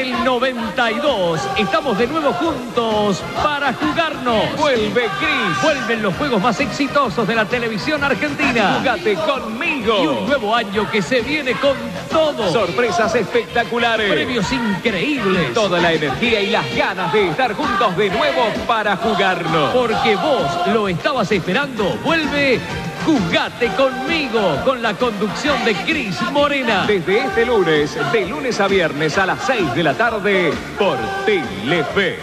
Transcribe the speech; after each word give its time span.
el 0.00 0.24
92. 0.24 1.40
Estamos 1.56 1.98
de 1.98 2.06
nuevo 2.06 2.32
juntos 2.34 3.20
para 3.42 3.72
jugarnos. 3.72 4.56
Vuelve 4.56 5.08
Cris. 5.18 5.62
Vuelven 5.62 6.02
los 6.02 6.14
juegos 6.14 6.40
más 6.40 6.60
exitosos 6.60 7.26
de 7.26 7.34
la 7.34 7.44
televisión 7.44 8.04
argentina. 8.04 8.76
Jugate 8.78 9.14
conmigo. 9.14 10.02
Y 10.02 10.06
un 10.06 10.26
nuevo 10.26 10.54
año 10.54 10.88
que 10.90 11.02
se 11.02 11.20
viene 11.20 11.52
con 11.54 11.76
todo. 12.10 12.50
Sorpresas 12.52 13.12
espectaculares. 13.16 14.10
Premios 14.10 14.50
increíbles. 14.52 15.52
Toda 15.52 15.80
la 15.80 15.92
energía 15.92 16.40
y 16.42 16.50
las 16.50 16.76
ganas 16.76 17.12
de 17.12 17.30
estar 17.30 17.54
juntos 17.54 17.96
de 17.96 18.10
nuevo 18.10 18.44
para 18.68 18.96
jugarnos. 18.96 19.74
Porque 19.74 20.14
vos 20.14 20.46
lo 20.72 20.86
estabas 20.86 21.32
esperando. 21.32 21.98
Vuelve 22.04 22.60
Jugate 23.08 23.68
conmigo 23.68 24.60
con 24.66 24.82
la 24.82 24.92
conducción 24.92 25.64
de 25.64 25.74
Cris 25.74 26.20
Morena. 26.30 26.84
Desde 26.86 27.20
este 27.20 27.46
lunes, 27.46 27.96
de 28.12 28.26
lunes 28.26 28.60
a 28.60 28.68
viernes 28.68 29.16
a 29.16 29.24
las 29.24 29.46
6 29.46 29.74
de 29.74 29.82
la 29.82 29.94
tarde 29.94 30.52
por 30.78 30.98
Telefe. 31.24 32.18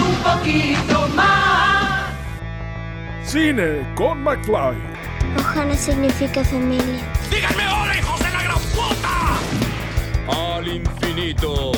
Un 0.00 0.16
poquito 0.16 1.06
más. 1.14 2.10
Cine 3.22 3.86
con 3.94 4.20
McFly. 4.24 4.76
Ojana 5.38 5.76
significa 5.76 6.42
familia. 6.42 7.00
¡Díganme 7.30 7.68
hola, 7.68 7.96
hijos 7.96 8.18
de 8.18 8.30
la 8.32 8.42
gran 8.42 8.58
puta! 8.74 10.56
Al 10.56 10.66
infinito 10.66 11.70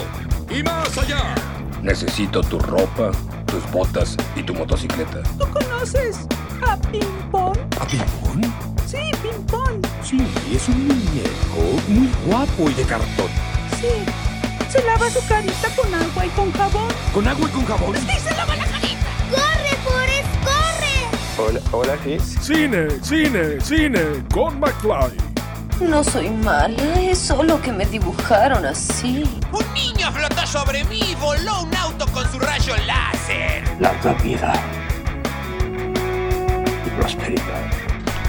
y 0.48 0.62
más 0.62 0.96
allá. 0.96 1.34
Necesito 1.82 2.40
tu 2.40 2.58
ropa, 2.60 3.10
tus 3.44 3.70
botas 3.70 4.16
y 4.36 4.42
tu 4.42 4.54
motocicleta. 4.54 5.22
¿Tú 5.38 5.46
conoces 5.50 6.26
a 6.66 6.76
Ping 6.76 7.30
Pong? 7.30 7.56
¿A 7.80 7.84
Ping-Pong? 7.86 8.46
Sí, 8.86 8.98
Ping 9.22 9.42
Pong. 9.46 9.86
Sí, 10.02 10.18
es 10.52 10.68
un 10.68 10.88
muñeco 10.88 11.80
muy 11.88 12.10
guapo 12.26 12.70
y 12.70 12.74
de 12.74 12.84
cartón. 12.84 13.28
Sí. 13.80 13.88
Se 14.70 14.82
lava 14.84 15.10
su 15.10 15.26
carita 15.26 15.68
con 15.76 15.92
agua 15.94 16.26
y 16.26 16.28
con 16.30 16.52
jabón. 16.52 16.88
¿Con 17.12 17.26
agua 17.26 17.48
y 17.48 17.52
con 17.52 17.64
jabón? 17.66 17.96
Sí, 17.96 18.18
se 18.22 18.34
lava 18.36 18.54
la 18.56 18.64
carita. 18.64 19.06
¡Corre, 19.30 19.76
Forrest, 19.84 20.28
corre! 20.44 21.48
Hola, 21.48 21.60
hola, 21.72 21.96
Chris. 22.02 22.36
Cine, 22.40 22.88
cine, 23.02 23.60
cine 23.60 24.00
con 24.32 24.60
McFly. 24.60 25.16
No 25.80 26.04
soy 26.04 26.28
mala, 26.28 27.00
es 27.00 27.18
solo 27.18 27.60
que 27.62 27.72
me 27.72 27.86
dibujaron 27.86 28.66
así. 28.66 29.24
Un 29.50 29.74
niño 29.74 30.12
flotó 30.12 30.46
sobre 30.46 30.84
mí 30.84 31.00
y 31.00 31.14
voló 31.14 31.62
un 31.62 31.74
auto 31.74 32.06
con 32.12 32.30
su 32.30 32.38
rayo 32.38 32.74
láser. 32.86 33.64
Vida 33.78 34.22
y 34.22 34.89
prosperidad. 37.16 37.70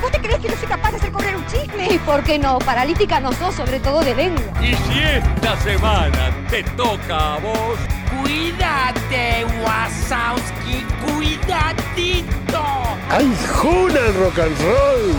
¿Vos 0.02 0.12
te 0.12 0.20
crees 0.20 0.40
que 0.40 0.50
no 0.50 0.56
soy 0.56 0.68
capaz 0.68 0.92
de 0.92 0.98
hacer 0.98 1.12
correr 1.12 1.36
un 1.36 1.46
chisme? 1.46 1.94
¿Y 1.94 1.98
por 2.00 2.24
qué 2.24 2.40
no? 2.40 2.58
Paralítica 2.60 3.20
no 3.20 3.32
sos, 3.34 3.56
sobre 3.56 3.80
todo 3.80 4.02
de 4.02 4.16
lengua. 4.16 4.44
Y 4.62 4.74
si 4.74 5.00
esta 5.00 5.58
semana 5.58 6.32
te 6.50 6.64
toca 6.64 7.36
a 7.36 7.38
vos, 7.40 7.78
Cuídate, 8.22 9.46
Wasowski, 9.64 10.86
cuidadito. 11.06 12.64
¡Ay, 13.10 13.34
Juna 13.56 14.00
el 14.00 14.14
rock 14.16 14.40
and 14.40 14.62
roll! 14.62 15.14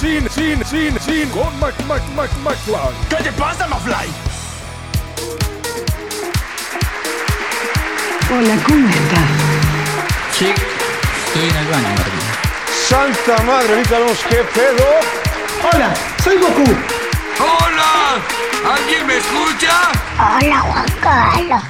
Cine, 0.00 0.28
cine, 0.30 0.64
cine, 0.64 0.98
cine 0.98 1.30
con 1.30 1.58
Mac, 1.60 1.74
Mac, 1.86 2.02
Mac, 2.16 2.30
McFly. 2.42 2.94
¿Qué 3.10 3.16
te 3.22 3.32
pasa, 3.32 3.66
Mafly? 3.68 4.08
Hola, 8.30 8.56
¿cómo 8.66 8.88
estás? 8.88 9.30
Sí, 10.32 10.46
estoy 10.46 11.48
en 11.48 11.56
el 11.56 11.66
baño, 11.66 11.88
Martín. 11.96 12.37
Santa 12.88 13.42
madre, 13.42 13.74
ahorita 13.74 13.98
vemos 13.98 14.18
qué 14.30 14.36
pedo. 14.36 14.86
Hola, 15.70 15.92
soy 16.24 16.38
Goku. 16.38 16.64
¡Hola! 17.38 18.16
¿Alguien 18.76 19.06
me 19.06 19.18
escucha? 19.18 19.92
Hola, 20.16 20.60
Juan 20.60 20.86
Carlos. 21.02 21.62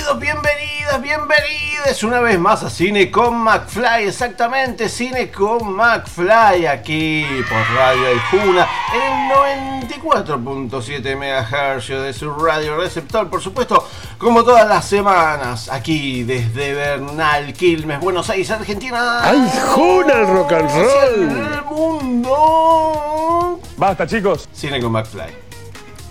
Bienvenidos, 0.00 0.18
bienvenidas, 0.18 1.02
bienvenidos 1.02 2.02
una 2.04 2.20
vez 2.20 2.38
más 2.38 2.62
a 2.62 2.70
Cine 2.70 3.10
con 3.10 3.36
McFly, 3.36 4.08
exactamente, 4.08 4.88
Cine 4.88 5.30
con 5.30 5.74
McFly, 5.74 6.66
aquí 6.66 7.26
por 7.46 7.58
Radio 7.76 8.06
Aijuna, 8.06 8.66
en 8.94 9.02
el 9.30 9.86
94.7 10.00 11.16
MHz 11.16 11.88
de 11.88 12.14
su 12.14 12.32
radio 12.32 12.78
receptor, 12.78 13.28
por 13.28 13.42
supuesto, 13.42 13.86
como 14.16 14.42
todas 14.42 14.66
las 14.66 14.86
semanas, 14.86 15.68
aquí 15.68 16.22
desde 16.22 16.72
Bernal, 16.72 17.52
Quilmes, 17.52 18.00
Buenos 18.00 18.30
Aires, 18.30 18.50
Argentina. 18.50 19.20
¡Ay, 19.22 19.52
Juna 19.68 20.14
el 20.14 20.26
rock 20.28 20.52
and 20.52 20.70
roll! 20.70 21.30
el 21.30 21.62
mundo! 21.64 23.60
Basta, 23.76 24.06
chicos. 24.06 24.48
Cine 24.50 24.80
con 24.80 24.92
McFly. 24.92 25.49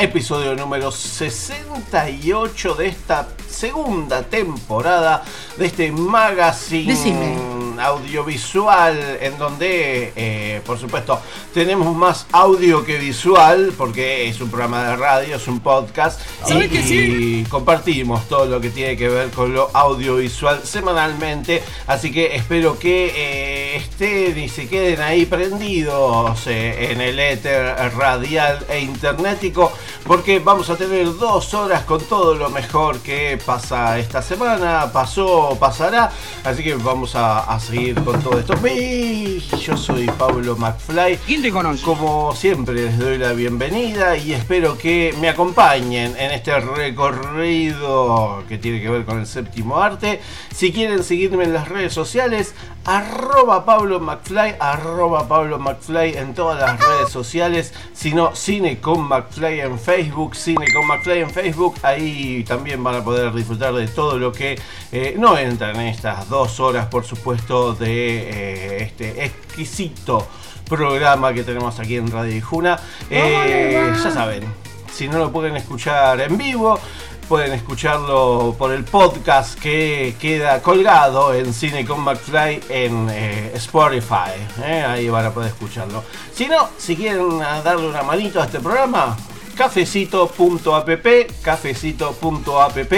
Episodio 0.01 0.55
número 0.55 0.93
68 0.93 2.73
de 2.75 2.87
esta 2.87 3.27
segunda 3.49 4.23
temporada 4.23 5.25
de 5.57 5.65
este 5.65 5.91
magazine. 5.91 7.58
Audiovisual 7.79 9.17
en 9.21 9.37
donde, 9.37 10.13
eh, 10.15 10.61
por 10.65 10.77
supuesto, 10.77 11.19
tenemos 11.53 11.95
más 11.95 12.27
audio 12.31 12.85
que 12.85 12.97
visual 12.97 13.73
porque 13.77 14.27
es 14.27 14.39
un 14.41 14.49
programa 14.49 14.83
de 14.83 14.95
radio, 14.95 15.35
es 15.35 15.47
un 15.47 15.59
podcast 15.59 16.21
y, 16.45 16.49
¿Sabe 16.49 16.69
que 16.69 16.83
sí? 16.83 17.43
y 17.43 17.49
compartimos 17.49 18.27
todo 18.27 18.45
lo 18.45 18.61
que 18.61 18.69
tiene 18.69 18.97
que 18.97 19.09
ver 19.09 19.29
con 19.29 19.53
lo 19.53 19.69
audiovisual 19.73 20.61
semanalmente. 20.63 21.63
Así 21.87 22.11
que 22.11 22.35
espero 22.35 22.77
que 22.77 23.11
eh, 23.15 23.75
estén 23.77 24.37
y 24.37 24.49
se 24.49 24.67
queden 24.67 25.01
ahí 25.01 25.25
prendidos 25.25 26.47
eh, 26.47 26.91
en 26.91 27.01
el 27.01 27.19
éter 27.19 27.75
radial 27.95 28.65
e 28.69 28.79
internetico 28.79 29.71
porque 30.05 30.39
vamos 30.39 30.69
a 30.69 30.75
tener 30.75 31.05
dos 31.17 31.53
horas 31.53 31.83
con 31.83 32.01
todo 32.01 32.33
lo 32.33 32.49
mejor 32.49 32.99
que 32.99 33.39
pasa 33.45 33.99
esta 33.99 34.21
semana, 34.21 34.89
pasó, 34.91 35.57
pasará. 35.59 36.11
Así 36.43 36.63
que 36.63 36.75
vamos 36.75 37.15
a, 37.15 37.39
a 37.41 37.59
seguir 37.69 37.95
con 38.03 38.19
todo 38.21 38.39
esto. 38.39 38.55
Yo 39.59 39.77
soy 39.77 40.07
Pablo 40.17 40.55
McFly. 40.55 41.17
¿Quién 41.17 41.41
te 41.41 41.51
conoce? 41.51 41.83
Como 41.83 42.33
siempre 42.33 42.73
les 42.73 42.97
doy 42.97 43.17
la 43.17 43.33
bienvenida 43.33 44.17
y 44.17 44.33
espero 44.33 44.77
que 44.77 45.13
me 45.19 45.29
acompañen 45.29 46.15
en 46.17 46.31
este 46.31 46.59
recorrido 46.59 48.43
que 48.47 48.57
tiene 48.57 48.81
que 48.81 48.89
ver 48.89 49.05
con 49.05 49.19
el 49.19 49.27
séptimo 49.27 49.77
arte. 49.77 50.19
Si 50.53 50.71
quieren 50.71 51.03
seguirme 51.03 51.43
en 51.43 51.53
las 51.53 51.67
redes 51.67 51.93
sociales, 51.93 52.55
arroba 52.85 53.65
Pablo 53.65 53.99
McFly, 53.99 54.55
arroba 54.59 55.27
Pablo 55.27 55.59
McFly 55.59 56.17
en 56.17 56.33
todas 56.33 56.59
las 56.59 56.79
redes 56.79 57.09
sociales. 57.09 57.73
Si 57.93 58.13
no, 58.13 58.35
Cine 58.35 58.79
con 58.79 59.07
McFly 59.07 59.59
en 59.61 59.77
Facebook, 59.77 60.35
Cine 60.35 60.65
con 60.73 60.87
McFly 60.87 61.19
en 61.19 61.29
Facebook. 61.29 61.75
Ahí 61.83 62.43
también 62.45 62.83
van 62.83 62.95
a 62.95 63.03
poder 63.03 63.33
disfrutar 63.33 63.73
de 63.73 63.87
todo 63.87 64.17
lo 64.17 64.31
que 64.31 64.59
eh, 64.91 65.15
no 65.19 65.37
entra 65.37 65.71
en 65.71 65.81
estas 65.81 66.29
dos 66.29 66.59
horas, 66.59 66.87
por 66.87 67.05
supuesto, 67.05 67.58
de 67.77 68.79
eh, 68.79 68.83
este 68.83 69.25
exquisito 69.25 70.25
programa 70.67 71.33
que 71.33 71.43
tenemos 71.43 71.79
aquí 71.79 71.95
en 71.97 72.11
Radio 72.11 72.35
Ijuna. 72.35 72.79
Eh, 73.09 73.93
ya 74.03 74.11
saben, 74.11 74.43
si 74.93 75.07
no 75.07 75.17
lo 75.17 75.31
pueden 75.31 75.55
escuchar 75.57 76.21
en 76.21 76.37
vivo, 76.37 76.79
pueden 77.27 77.53
escucharlo 77.53 78.55
por 78.57 78.71
el 78.71 78.83
podcast 78.85 79.59
que 79.59 80.15
queda 80.19 80.61
colgado 80.61 81.33
en 81.33 81.53
Cine 81.53 81.85
con 81.85 82.01
McFly 82.01 82.61
en 82.69 83.07
eh, 83.11 83.51
Spotify. 83.55 84.31
eh, 84.63 84.83
Ahí 84.87 85.09
van 85.09 85.25
a 85.25 85.31
poder 85.31 85.49
escucharlo. 85.49 86.03
Si 86.33 86.47
no, 86.47 86.69
si 86.77 86.95
quieren 86.95 87.41
ah, 87.43 87.61
darle 87.63 87.87
una 87.87 88.03
manito 88.03 88.41
a 88.41 88.45
este 88.45 88.59
programa, 88.59 89.15
cafecito.app, 89.59 91.07
cafecito.app 91.41 92.93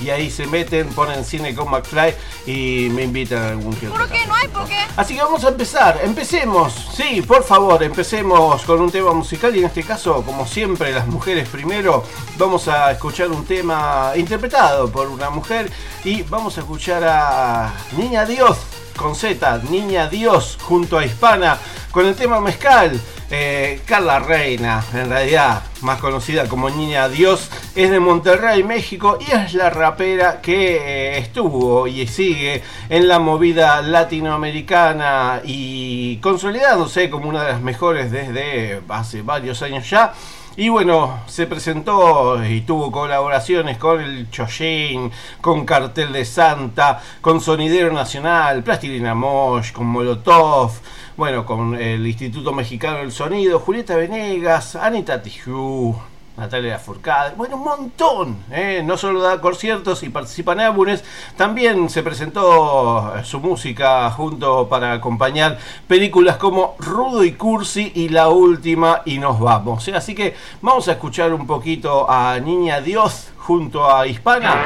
y 0.00 0.08
ahí 0.08 0.30
se 0.30 0.46
meten, 0.46 0.88
ponen 0.88 1.22
Cine 1.26 1.54
con 1.54 1.70
McFly 1.70 2.14
y 2.46 2.88
me 2.90 3.02
invitan 3.02 3.42
a 3.42 3.48
algún 3.50 3.74
que 3.76 3.88
¿Por 3.88 4.08
qué? 4.08 4.26
¿No 4.26 4.34
hay 4.34 4.48
por 4.48 4.66
qué? 4.66 4.78
Así 4.96 5.14
que 5.14 5.22
vamos 5.22 5.44
a 5.44 5.48
empezar, 5.48 6.00
empecemos, 6.02 6.72
sí, 6.94 7.20
por 7.20 7.44
favor, 7.44 7.82
empecemos 7.82 8.62
con 8.62 8.80
un 8.80 8.90
tema 8.90 9.12
musical 9.12 9.54
y 9.54 9.58
en 9.58 9.66
este 9.66 9.82
caso, 9.82 10.22
como 10.22 10.46
siempre, 10.46 10.90
las 10.90 11.06
mujeres 11.06 11.50
primero, 11.50 12.02
vamos 12.38 12.66
a 12.68 12.92
escuchar 12.92 13.28
un 13.28 13.44
tema 13.44 14.12
interpretado 14.16 14.90
por 14.90 15.08
una 15.08 15.28
mujer 15.28 15.70
y 16.02 16.22
vamos 16.22 16.56
a 16.56 16.60
escuchar 16.62 17.04
a 17.04 17.74
Niña 17.94 18.24
Dios 18.24 18.56
con 18.96 19.14
Z, 19.14 19.62
Niña 19.70 20.08
Dios 20.08 20.58
junto 20.60 20.98
a 20.98 21.04
Hispana 21.04 21.58
con 21.90 22.06
el 22.06 22.14
tema 22.14 22.40
Mezcal. 22.40 23.00
Eh, 23.28 23.80
Carla 23.84 24.20
Reina, 24.20 24.84
en 24.94 25.10
realidad 25.10 25.64
más 25.80 25.98
conocida 25.98 26.48
como 26.48 26.70
Niña 26.70 27.08
Dios, 27.08 27.50
es 27.74 27.90
de 27.90 27.98
Monterrey, 27.98 28.62
México 28.62 29.18
y 29.20 29.32
es 29.32 29.54
la 29.54 29.68
rapera 29.68 30.40
que 30.40 30.76
eh, 30.76 31.18
estuvo 31.18 31.88
y 31.88 32.06
sigue 32.06 32.62
en 32.88 33.08
la 33.08 33.18
movida 33.18 33.82
latinoamericana 33.82 35.40
y 35.44 36.18
consolidándose 36.18 37.10
como 37.10 37.28
una 37.28 37.42
de 37.42 37.52
las 37.52 37.60
mejores 37.60 38.12
desde 38.12 38.80
hace 38.88 39.22
varios 39.22 39.60
años 39.62 39.90
ya. 39.90 40.12
Y 40.58 40.70
bueno, 40.70 41.20
se 41.26 41.46
presentó 41.46 42.42
y 42.42 42.62
tuvo 42.62 42.90
colaboraciones 42.90 43.76
con 43.76 44.00
el 44.00 44.30
Choyin, 44.30 45.10
con 45.42 45.66
Cartel 45.66 46.14
de 46.14 46.24
Santa, 46.24 47.02
con 47.20 47.42
Sonidero 47.42 47.92
Nacional, 47.92 48.62
Plastilina 48.62 49.14
Mosh, 49.14 49.72
con 49.72 49.86
Molotov, 49.86 50.72
bueno, 51.14 51.44
con 51.44 51.74
el 51.74 52.06
Instituto 52.06 52.54
Mexicano 52.54 53.00
del 53.00 53.12
Sonido, 53.12 53.60
Julieta 53.60 53.96
Venegas, 53.96 54.76
Anita 54.76 55.20
Tijoux, 55.20 55.94
Natalia 56.36 56.78
Furcade, 56.78 57.34
bueno, 57.36 57.56
un 57.56 57.64
montón. 57.64 58.44
¿eh? 58.50 58.82
No 58.84 58.96
solo 58.96 59.20
da 59.22 59.40
conciertos 59.40 60.02
y 60.02 60.10
participa 60.10 60.52
en 60.52 60.60
álbumes, 60.60 61.02
también 61.36 61.88
se 61.88 62.02
presentó 62.02 63.14
su 63.24 63.40
música 63.40 64.10
junto 64.10 64.68
para 64.68 64.92
acompañar 64.92 65.58
películas 65.88 66.36
como 66.36 66.76
Rudo 66.78 67.24
y 67.24 67.32
Cursi 67.32 67.92
y 67.94 68.10
La 68.10 68.28
Última 68.28 69.02
y 69.04 69.18
Nos 69.18 69.40
Vamos. 69.40 69.88
¿eh? 69.88 69.94
Así 69.94 70.14
que 70.14 70.36
vamos 70.60 70.88
a 70.88 70.92
escuchar 70.92 71.32
un 71.32 71.46
poquito 71.46 72.10
a 72.10 72.38
Niña 72.38 72.80
Dios 72.80 73.28
junto 73.38 73.88
a 73.88 74.06
Hispana 74.06 74.56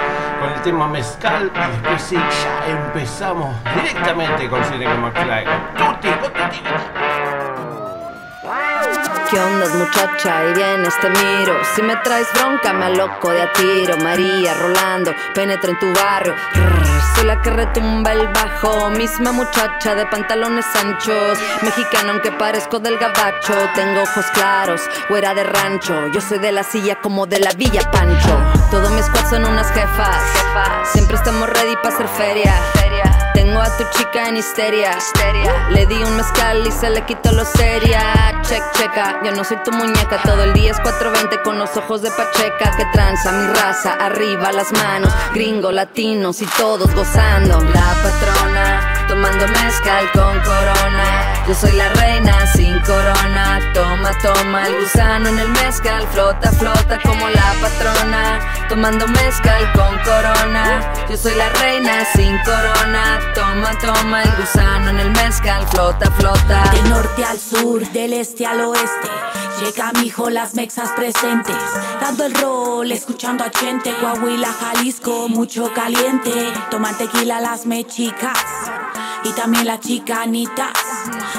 con 0.40 0.50
el 0.50 0.62
tema 0.62 0.88
Mezcal 0.88 1.52
y 1.54 1.70
después 1.72 2.02
sí, 2.02 2.16
ya 2.16 2.66
empezamos 2.66 3.54
directamente 3.74 4.48
con 4.48 4.64
Cine 4.64 4.86
con 4.86 5.02
McFly. 5.02 5.44
Tutti, 5.76 6.08
¿Qué 9.30 9.38
onda 9.38 9.68
muchacha? 9.68 10.50
Y 10.50 10.54
vienes 10.54 10.92
te 11.00 11.08
miro. 11.08 11.54
Si 11.76 11.82
me 11.82 11.94
traes 11.98 12.26
bronca 12.34 12.72
me 12.72 12.86
aloco 12.86 13.30
de 13.30 13.42
a 13.42 13.52
tiro. 13.52 13.96
María 13.98 14.54
Rolando, 14.54 15.14
penetra 15.34 15.70
en 15.70 15.78
tu 15.78 15.86
barrio. 15.92 16.34
Soy 17.14 17.26
la 17.26 17.40
que 17.40 17.50
retumba 17.50 18.12
el 18.12 18.26
bajo. 18.26 18.90
Misma 18.90 19.30
muchacha 19.30 19.94
de 19.94 20.04
pantalones 20.06 20.66
anchos. 20.74 21.38
Mexicana 21.62 22.10
aunque 22.10 22.32
parezco 22.32 22.80
del 22.80 22.98
gabacho. 22.98 23.54
Tengo 23.76 24.02
ojos 24.02 24.26
claros, 24.32 24.82
güera 25.08 25.32
de 25.32 25.44
rancho. 25.44 26.08
Yo 26.08 26.20
soy 26.20 26.40
de 26.40 26.50
la 26.50 26.64
silla 26.64 26.96
como 26.96 27.26
de 27.26 27.38
la 27.38 27.52
Villa 27.52 27.88
Pancho. 27.92 28.36
Todos 28.72 28.90
mis 28.90 29.04
squad 29.04 29.30
son 29.30 29.44
unas 29.44 29.70
jefas. 29.70 30.24
Siempre 30.92 31.16
estamos 31.16 31.48
ready 31.48 31.76
para 31.76 31.94
hacer 31.94 32.08
feria 32.08 32.52
tengo 33.34 33.60
a 33.60 33.76
tu 33.76 33.84
chica 33.96 34.28
en 34.28 34.36
histeria. 34.36 34.96
Le 35.70 35.86
di 35.86 36.02
un 36.02 36.16
mezcal 36.16 36.66
y 36.66 36.72
se 36.72 36.90
le 36.90 37.04
quitó 37.04 37.32
lo 37.32 37.44
seria. 37.44 38.40
Check, 38.42 38.62
checa, 38.72 39.20
yo 39.24 39.32
no 39.32 39.44
soy 39.44 39.58
tu 39.64 39.72
muñeca. 39.72 40.22
Todo 40.22 40.42
el 40.44 40.52
día 40.52 40.72
es 40.72 40.80
420 40.80 41.42
con 41.42 41.58
los 41.58 41.76
ojos 41.76 42.02
de 42.02 42.10
Pacheca. 42.10 42.76
Que 42.76 42.84
tranza 42.92 43.32
mi 43.32 43.46
raza, 43.52 43.92
arriba 43.94 44.52
las 44.52 44.72
manos. 44.72 45.12
Gringo, 45.34 45.72
latinos 45.72 46.40
y 46.42 46.46
todos 46.46 46.94
gozando. 46.94 47.60
La 47.60 47.94
patrona, 48.02 48.89
tomando 49.10 49.48
mezcal 49.48 50.08
con 50.12 50.38
corona. 50.40 51.44
Yo 51.48 51.54
soy 51.54 51.72
la 51.72 51.88
reina 51.88 52.46
sin 52.46 52.78
corona. 52.80 53.58
Toma, 53.74 54.12
toma 54.22 54.66
el 54.68 54.80
gusano 54.80 55.28
en 55.28 55.38
el 55.40 55.48
mezcal. 55.48 56.06
Flota, 56.12 56.52
flota 56.52 56.98
como 57.02 57.28
la 57.28 57.52
patrona. 57.60 58.38
Tomando 58.68 59.08
mezcal 59.08 59.72
con 59.72 59.98
corona. 59.98 60.92
Yo 61.08 61.16
soy 61.16 61.34
la 61.34 61.48
reina 61.60 62.04
sin 62.14 62.38
corona. 62.44 63.18
Toma, 63.34 63.76
toma 63.80 64.22
el 64.22 64.30
gusano 64.36 64.90
en 64.90 65.00
el 65.00 65.10
mezcal. 65.10 65.66
Flota, 65.68 66.08
flota. 66.12 66.70
Del 66.70 66.88
norte 66.88 67.24
al 67.24 67.38
sur, 67.38 67.80
del 67.90 68.12
este 68.12 68.46
al 68.46 68.60
oeste. 68.60 69.08
Llega 69.60 69.92
mi 69.92 70.06
hijo, 70.06 70.30
las 70.30 70.54
mexas 70.54 70.90
presentes. 70.92 71.56
Dando 72.00 72.24
el 72.24 72.34
rol, 72.34 72.90
escuchando 72.92 73.44
a 73.44 73.50
gente. 73.50 73.94
Coahuila, 74.00 74.50
Jalisco, 74.52 75.28
mucho 75.28 75.70
caliente. 75.74 76.32
Toman 76.70 76.96
tequila 76.96 77.40
las 77.40 77.66
mechicas. 77.66 78.38
Y 79.22 79.30
también 79.32 79.66
las 79.66 79.80
chicanitas. 79.80 80.72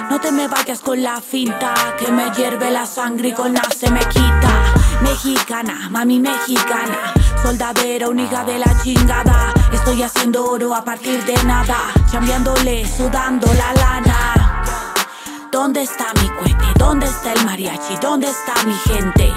No 0.09 0.19
te 0.19 0.31
me 0.31 0.47
vayas 0.47 0.81
con 0.81 1.01
la 1.01 1.19
finta. 1.19 1.73
Que 1.97 2.11
me 2.11 2.29
hierve 2.31 2.69
la 2.69 2.85
sangre 2.85 3.29
y 3.29 3.33
con 3.33 3.53
la 3.53 3.63
se 3.75 3.89
me 3.89 4.01
quita. 4.01 4.73
Mexicana, 5.01 5.89
mami 5.89 6.19
mexicana. 6.19 7.13
Soldadera, 7.41 8.07
una 8.07 8.21
hija 8.21 8.43
de 8.43 8.59
la 8.59 8.83
chingada. 8.83 9.51
Estoy 9.73 10.03
haciendo 10.03 10.45
oro 10.45 10.75
a 10.75 10.83
partir 10.83 11.23
de 11.25 11.43
nada. 11.43 11.77
Chambeándole, 12.11 12.87
sudando 12.87 13.47
la 13.47 13.73
lana. 13.73 14.10
¿Dónde 15.51 15.81
está 15.81 16.13
mi 16.13 16.29
cohete? 16.29 16.65
¿Dónde 16.77 17.05
está 17.07 17.33
el 17.33 17.43
mariachi? 17.43 17.97
¿Dónde 18.01 18.27
está 18.27 18.53
mi 18.63 18.73
gente? 18.73 19.33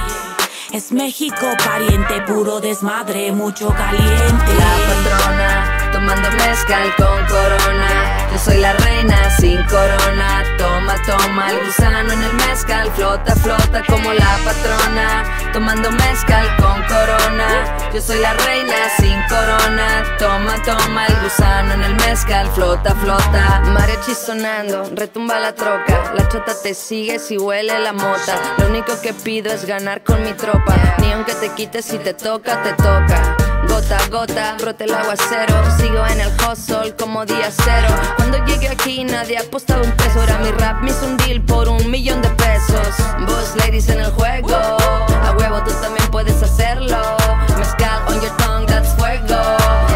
Es 0.72 0.92
México 0.92 1.44
pariente, 1.64 2.20
puro 2.22 2.60
desmadre, 2.60 3.32
mucho 3.32 3.68
caliente. 3.70 4.54
La 4.56 4.76
patrona, 4.86 5.73
tomando 5.94 6.28
mezcal 6.32 6.92
con 6.96 7.24
corona. 7.26 8.28
Yo 8.32 8.38
soy 8.38 8.58
la 8.58 8.72
reina 8.72 9.30
sin 9.38 9.62
corona. 9.64 10.42
Toma, 10.58 10.96
toma 11.06 11.50
el 11.52 11.64
gusano 11.64 12.12
en 12.12 12.20
el 12.20 12.34
mezcal. 12.34 12.90
Flota, 12.96 13.36
flota 13.36 13.80
como 13.86 14.12
la 14.12 14.38
patrona. 14.44 15.52
Tomando 15.52 15.92
mezcal 15.92 16.46
con 16.56 16.82
corona. 16.82 17.48
Yo 17.94 18.00
soy 18.00 18.18
la 18.18 18.34
reina 18.34 18.74
sin 18.98 19.16
corona. 19.28 20.16
Toma, 20.18 20.60
toma 20.64 21.06
el 21.06 21.14
gusano 21.22 21.74
en 21.74 21.82
el 21.84 21.94
mezcal. 21.94 22.50
Flota, 22.54 22.92
flota. 22.96 23.62
Mariachi 23.66 24.14
sonando, 24.14 24.90
retumba 24.96 25.38
la 25.38 25.54
troca. 25.54 26.12
La 26.14 26.28
chota 26.28 26.52
te 26.60 26.74
sigue 26.74 27.20
si 27.20 27.38
huele 27.38 27.78
la 27.78 27.92
mota. 27.92 28.34
Lo 28.58 28.66
único 28.66 29.00
que 29.00 29.14
pido 29.14 29.52
es 29.52 29.64
ganar 29.64 30.02
con 30.02 30.24
mi 30.24 30.32
tropa. 30.32 30.74
Ni 30.98 31.12
aunque 31.12 31.34
te 31.34 31.50
quites 31.50 31.84
si 31.84 31.98
te 31.98 32.14
toca, 32.14 32.60
te 32.64 32.72
toca. 32.72 33.43
Gota 33.74 33.96
a 33.96 34.06
gota, 34.06 34.56
brote 34.60 34.84
el 34.84 34.94
aguacero. 34.94 35.76
Sigo 35.76 36.06
en 36.06 36.20
el 36.20 36.30
hustle 36.38 36.94
como 36.94 37.26
día 37.26 37.50
cero. 37.50 37.88
Cuando 38.14 38.38
llegué 38.44 38.68
aquí 38.68 39.02
nadie 39.02 39.36
apostaba 39.36 39.82
un 39.82 39.90
peso. 39.96 40.22
Era 40.22 40.38
mi 40.38 40.52
rap, 40.52 40.80
me 40.80 40.92
hizo 40.92 41.04
un 41.04 41.16
deal 41.16 41.40
por 41.40 41.68
un 41.68 41.90
millón 41.90 42.22
de 42.22 42.28
pesos. 42.30 42.86
Boss 43.26 43.56
ladies 43.56 43.88
en 43.88 43.98
el 43.98 44.12
juego. 44.12 44.54
A 44.54 45.34
huevo 45.36 45.60
tú 45.64 45.72
también 45.82 46.08
puedes 46.12 46.40
hacerlo. 46.40 47.16
Mezcal 47.58 48.00
on 48.06 48.20
your 48.20 48.30
tongue, 48.36 48.64
that's 48.66 48.94
fuego. 48.94 49.42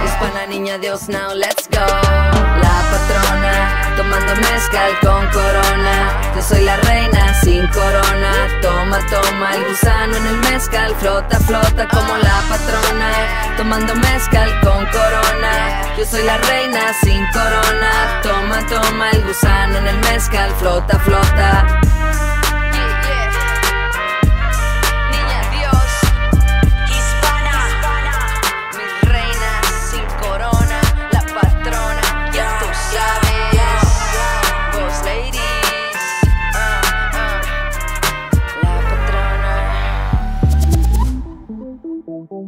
Hispana 0.04 0.48
niña 0.48 0.76
Dios, 0.78 1.08
now 1.08 1.32
let's 1.32 1.68
go. 1.68 1.78
La 1.78 2.82
patrona, 2.90 3.87
tomando 3.98 4.32
mezcal 4.36 4.92
con 5.00 5.26
corona. 5.30 6.32
Yo 6.34 6.40
soy 6.40 6.62
la 6.62 6.76
reina 6.76 7.34
sin 7.42 7.66
corona. 7.68 8.32
Toma, 8.62 8.98
toma 9.10 9.56
el 9.56 9.64
gusano 9.64 10.16
en 10.16 10.26
el 10.26 10.36
mezcal. 10.36 10.94
Flota, 11.00 11.40
flota 11.40 11.88
como 11.88 12.16
la 12.16 12.40
patrona. 12.48 13.10
Tomando 13.56 13.94
mezcal 13.96 14.48
con 14.60 14.86
corona. 14.86 15.94
Yo 15.98 16.04
soy 16.06 16.22
la 16.22 16.38
reina 16.38 16.80
sin 17.02 17.26
corona. 17.32 18.20
Toma, 18.22 18.64
toma 18.68 19.10
el 19.10 19.24
gusano 19.24 19.78
en 19.78 19.88
el 19.88 19.98
mezcal. 19.98 20.50
Flota, 20.60 20.98
flota. 21.00 21.80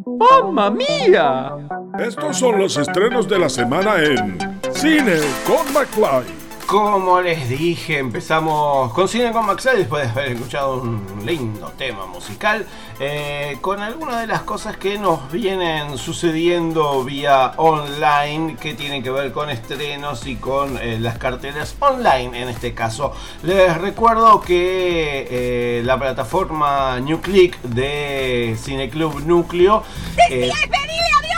¡Mamma 0.06 0.70
mía! 0.70 1.52
Estos 1.98 2.38
son 2.38 2.58
los 2.58 2.76
estrenos 2.76 3.28
de 3.28 3.38
la 3.38 3.48
semana 3.48 4.02
en 4.02 4.38
Cine 4.72 5.18
con 5.46 5.72
McFly. 5.72 6.49
Como 6.70 7.20
les 7.20 7.48
dije, 7.48 7.98
empezamos 7.98 8.92
con 8.92 9.08
Cine 9.08 9.32
con 9.32 9.44
Maxwell 9.44 9.78
después 9.78 10.04
de 10.04 10.20
haber 10.20 10.32
escuchado 10.36 10.80
un 10.80 11.04
lindo 11.26 11.72
tema 11.76 12.06
musical 12.06 12.64
eh, 13.00 13.58
con 13.60 13.80
algunas 13.80 14.20
de 14.20 14.28
las 14.28 14.42
cosas 14.42 14.76
que 14.76 14.96
nos 14.96 15.32
vienen 15.32 15.98
sucediendo 15.98 17.02
vía 17.02 17.54
online 17.56 18.54
que 18.54 18.74
tienen 18.74 19.02
que 19.02 19.10
ver 19.10 19.32
con 19.32 19.50
estrenos 19.50 20.28
y 20.28 20.36
con 20.36 20.78
eh, 20.78 21.00
las 21.00 21.18
carteras 21.18 21.74
online 21.80 22.40
en 22.40 22.48
este 22.48 22.72
caso. 22.72 23.14
Les 23.42 23.76
recuerdo 23.76 24.40
que 24.40 25.26
eh, 25.28 25.82
la 25.84 25.98
plataforma 25.98 27.00
New 27.00 27.20
Click 27.20 27.60
de 27.62 28.56
Cineclub 28.56 29.26
Núcleo 29.26 29.82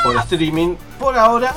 por 0.04 0.16
streaming 0.18 0.74
por 0.98 1.16
ahora 1.16 1.54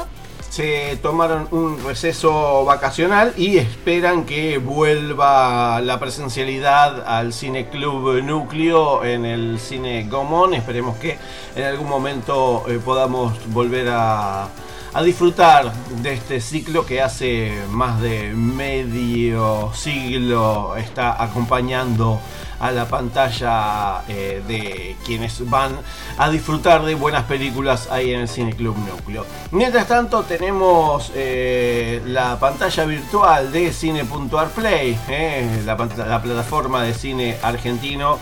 se 0.56 0.98
tomaron 1.02 1.50
un 1.52 1.84
receso 1.84 2.64
vacacional 2.64 3.34
y 3.36 3.58
esperan 3.58 4.24
que 4.24 4.58
vuelva 4.58 5.82
la 5.82 6.00
presencialidad 6.00 7.06
al 7.06 7.34
Cine 7.34 7.68
Club 7.68 8.24
Núcleo 8.24 9.04
en 9.04 9.26
el 9.26 9.60
Cine 9.60 10.08
Gomón. 10.10 10.54
Esperemos 10.54 10.96
que 10.96 11.18
en 11.58 11.64
algún 11.66 11.90
momento 11.90 12.64
eh, 12.70 12.80
podamos 12.80 13.34
volver 13.48 13.90
a, 13.90 14.48
a 14.94 15.04
disfrutar 15.04 15.74
de 16.02 16.14
este 16.14 16.40
ciclo 16.40 16.86
que 16.86 17.02
hace 17.02 17.52
más 17.70 18.00
de 18.00 18.32
medio 18.34 19.74
siglo 19.74 20.78
está 20.78 21.22
acompañando 21.22 22.22
a 22.60 22.72
la 22.72 22.86
pantalla 22.86 24.04
eh, 24.08 24.42
de 24.48 24.96
quienes 25.06 25.50
van 25.50 25.78
a 26.18 26.30
disfrutar 26.30 26.84
de 26.86 26.96
buenas 26.96 27.24
películas 27.24 27.90
ahí 27.92 28.14
en 28.14 28.22
el 28.22 28.28
Cine 28.28 28.54
Club 28.54 28.78
Núcleo. 28.78 29.26
Mientras 29.52 29.88
tanto 29.88 30.24
tenemos 30.24 31.12
eh, 31.16 32.02
la 32.06 32.40
pantalla 32.40 32.86
virtual 32.86 33.52
de 33.52 33.72
Cine.arplay, 33.72 34.98
eh, 35.10 35.62
la, 35.66 35.76
plataforma 35.76 36.84
de 36.84 36.94
cine 36.94 37.38
argentino 37.42 38.20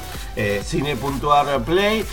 Cine.arplay 0.63 2.03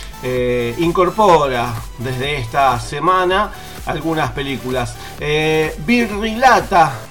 incorpora 0.77 1.73
desde 1.97 2.37
esta 2.37 2.79
semana 2.79 3.51
algunas 3.85 4.31
películas. 4.31 4.95
Eh, 5.19 5.75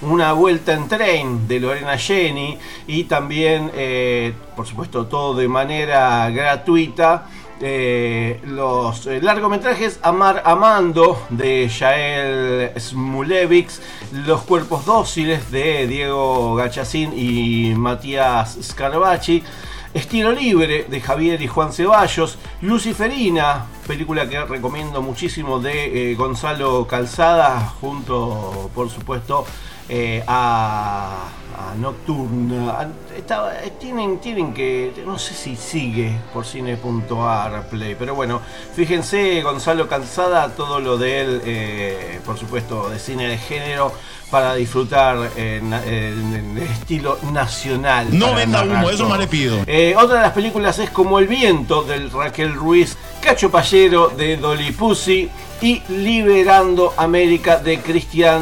una 0.02 0.33
vuelta 0.33 0.73
en 0.73 0.88
tren 0.88 1.49
de 1.49 1.61
Lorena 1.61 1.97
Jenny 1.99 2.59
y 2.90 3.04
también, 3.04 3.70
eh, 3.75 4.35
por 4.56 4.66
supuesto, 4.66 5.06
todo 5.06 5.35
de 5.35 5.47
manera 5.47 6.28
gratuita. 6.30 7.26
eh, 7.62 8.40
los 8.47 9.06
eh, 9.06 9.20
largometrajes 9.20 10.00
Amar 10.02 10.42
Amando 10.47 11.26
de 11.28 11.68
Yael 11.68 12.73
Smulevix, 12.80 13.80
Los 14.26 14.42
cuerpos 14.42 14.87
dóciles 14.87 15.50
de 15.50 15.87
Diego 15.87 16.54
Gachacín 16.56 17.12
y 17.14 17.75
Matías 17.76 18.59
Scarabacci, 18.62 19.44
Estilo 19.92 20.32
Libre 20.32 20.87
de 20.88 21.00
Javier 21.00 21.42
y 21.42 21.49
Juan 21.49 21.73
Ceballos, 21.73 22.38
Luciferina, 22.62 23.66
película 23.87 24.26
que 24.28 24.42
recomiendo 24.47 25.02
muchísimo 25.02 25.61
de 25.61 26.14
Gonzalo 26.16 26.87
Calzada, 26.88 27.75
junto 27.80 28.70
por 28.75 28.88
supuesto 28.88 29.44
eh, 29.92 30.23
a, 30.26 31.25
a 31.59 31.75
Nocturne. 31.76 32.70
A- 32.70 32.88
estaba- 33.16 33.54
eh, 33.62 33.73
tienen, 33.78 34.18
tienen 34.20 34.54
que, 34.54 34.92
no 35.04 35.18
sé 35.18 35.35
si 35.35 35.56
sigue 35.56 36.16
por 36.32 36.44
cine.ar 36.47 37.68
play, 37.68 37.97
pero 37.99 38.14
bueno, 38.14 38.40
fíjense 38.75 39.42
Gonzalo 39.42 39.88
Calzada, 39.88 40.49
todo 40.54 40.78
lo 40.80 40.97
de 40.97 41.20
él, 41.20 41.42
eh, 41.44 42.20
por 42.25 42.38
supuesto, 42.38 42.88
de 42.88 42.99
cine 42.99 43.26
de 43.28 43.37
género 43.37 43.92
para 44.30 44.54
disfrutar 44.54 45.16
en, 45.37 45.73
en- 45.73 46.35
en 46.56 46.59
estilo 46.59 47.18
nacional. 47.32 48.16
No 48.16 48.32
venda 48.32 48.62
humo, 48.62 48.88
eso 48.88 49.09
más 49.09 49.18
le 49.18 49.26
pido. 49.26 49.59
Eh, 49.66 49.94
otra 49.99 50.16
de 50.18 50.23
las 50.23 50.32
películas 50.32 50.78
es 50.78 50.88
Como 50.90 51.18
el 51.18 51.26
viento 51.26 51.82
del 51.82 52.12
Raquel 52.12 52.54
Ruiz, 52.54 52.97
Cacho 53.20 53.50
Payero 53.50 54.09
de 54.11 54.37
Dolly 54.37 54.70
Pussy 54.70 55.28
y 55.61 55.82
Liberando 55.88 56.94
América 56.97 57.59
de 57.59 57.80
Cristian 57.80 58.40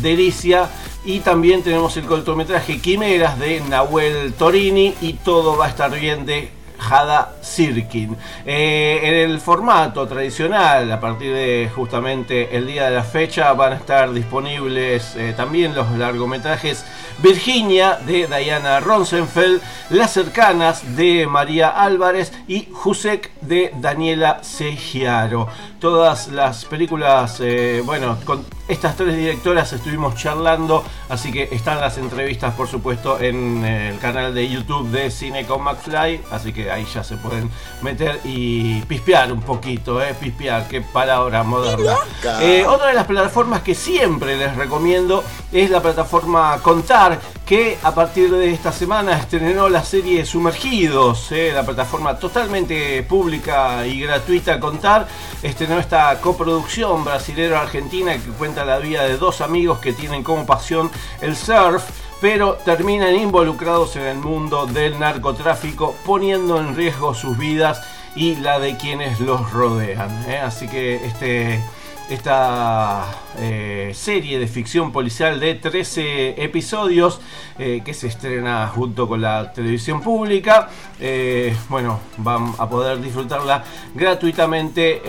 Delicia. 0.00 0.68
Y 1.04 1.20
también 1.20 1.62
tenemos 1.62 1.96
el 1.96 2.04
cortometraje 2.04 2.80
Quimeras 2.80 3.38
de 3.38 3.60
Nahuel 3.60 4.32
Torini 4.34 4.94
y 5.00 5.12
todo 5.14 5.56
va 5.56 5.66
a 5.66 5.68
estar 5.68 5.90
bien 5.90 6.26
de 6.26 6.50
Jada 6.78 7.36
Sirkin. 7.42 8.16
Eh, 8.44 9.00
en 9.02 9.14
el 9.14 9.40
formato 9.40 10.06
tradicional, 10.06 10.90
a 10.90 11.00
partir 11.00 11.32
de 11.32 11.70
justamente 11.74 12.56
el 12.56 12.66
día 12.66 12.90
de 12.90 12.96
la 12.96 13.02
fecha, 13.02 13.52
van 13.52 13.72
a 13.72 13.76
estar 13.76 14.12
disponibles 14.12 15.14
eh, 15.16 15.34
también 15.36 15.74
los 15.74 15.90
largometrajes 15.92 16.84
Virginia 17.18 17.98
de 18.06 18.26
Diana 18.26 18.80
Ronsenfeld, 18.80 19.60
Las 19.90 20.12
cercanas 20.12 20.96
de 20.96 21.26
María 21.26 21.70
Álvarez 21.70 22.32
y 22.46 22.68
Jusek 22.72 23.32
de 23.40 23.72
Daniela 23.80 24.42
Segiaro. 24.42 25.48
Todas 25.80 26.28
las 26.28 26.64
películas, 26.64 27.38
eh, 27.40 27.82
bueno, 27.84 28.18
con 28.24 28.44
estas 28.68 28.96
tres 28.96 29.16
directoras 29.16 29.72
estuvimos 29.72 30.16
charlando, 30.16 30.84
así 31.08 31.30
que 31.30 31.48
están 31.52 31.80
las 31.80 31.98
entrevistas, 31.98 32.54
por 32.54 32.68
supuesto, 32.68 33.20
en 33.20 33.64
el 33.64 33.98
canal 33.98 34.34
de 34.34 34.48
YouTube 34.48 34.90
de 34.90 35.10
Cine 35.10 35.46
con 35.46 35.62
McFly, 35.62 36.22
así 36.30 36.52
que 36.52 36.70
ahí 36.70 36.86
ya 36.92 37.04
se 37.04 37.16
pueden 37.16 37.50
meter 37.82 38.20
y 38.24 38.80
pispear 38.82 39.32
un 39.32 39.42
poquito, 39.42 40.02
eh, 40.02 40.14
pispear, 40.18 40.66
qué 40.68 40.80
palabra 40.80 41.42
moderna. 41.42 41.96
Eh, 42.40 42.64
otra 42.66 42.88
de 42.88 42.94
las 42.94 43.06
plataformas 43.06 43.62
que 43.62 43.74
siempre 43.74 44.36
les 44.36 44.56
recomiendo 44.56 45.22
es 45.52 45.70
la 45.70 45.80
plataforma 45.80 46.58
Contar, 46.62 47.20
que 47.44 47.78
a 47.84 47.94
partir 47.94 48.30
de 48.32 48.50
esta 48.50 48.72
semana 48.72 49.16
estrenó 49.16 49.68
la 49.68 49.84
serie 49.84 50.26
Sumergidos, 50.26 51.30
eh, 51.30 51.52
la 51.54 51.64
plataforma 51.64 52.18
totalmente 52.18 53.04
pública 53.04 53.86
y 53.86 54.00
gratuita 54.00 54.58
Contar, 54.58 55.06
estrenó 55.42 55.78
esta 55.78 56.20
coproducción 56.20 57.04
brasilero-argentina 57.04 58.14
que 58.14 58.30
cuenta 58.32 58.55
la 58.64 58.78
vida 58.78 59.04
de 59.04 59.16
dos 59.18 59.40
amigos 59.40 59.78
que 59.78 59.92
tienen 59.92 60.22
como 60.22 60.46
pasión 60.46 60.90
el 61.20 61.36
surf 61.36 61.84
pero 62.20 62.54
terminan 62.54 63.14
involucrados 63.14 63.96
en 63.96 64.02
el 64.02 64.18
mundo 64.18 64.66
del 64.66 64.98
narcotráfico, 64.98 65.94
poniendo 66.04 66.58
en 66.58 66.74
riesgo 66.74 67.14
sus 67.14 67.36
vidas 67.36 67.82
y 68.14 68.36
la 68.36 68.58
de 68.58 68.76
quienes 68.76 69.20
los 69.20 69.52
rodean. 69.52 70.10
¿eh? 70.28 70.38
Así 70.38 70.66
que 70.66 70.96
este, 71.04 71.62
esta 72.08 73.04
eh, 73.38 73.90
serie 73.94 74.38
de 74.38 74.46
ficción 74.46 74.92
policial 74.92 75.40
de 75.40 75.54
13 75.54 76.42
episodios 76.42 77.20
eh, 77.58 77.82
que 77.84 77.94
se 77.94 78.06
estrena 78.06 78.68
junto 78.68 79.08
con 79.08 79.20
la 79.20 79.52
televisión 79.52 80.00
pública, 80.00 80.68
eh, 81.00 81.56
bueno, 81.68 82.00
van 82.18 82.52
a 82.58 82.68
poder 82.68 83.00
disfrutarla 83.00 83.64
gratuitamente 83.94 85.02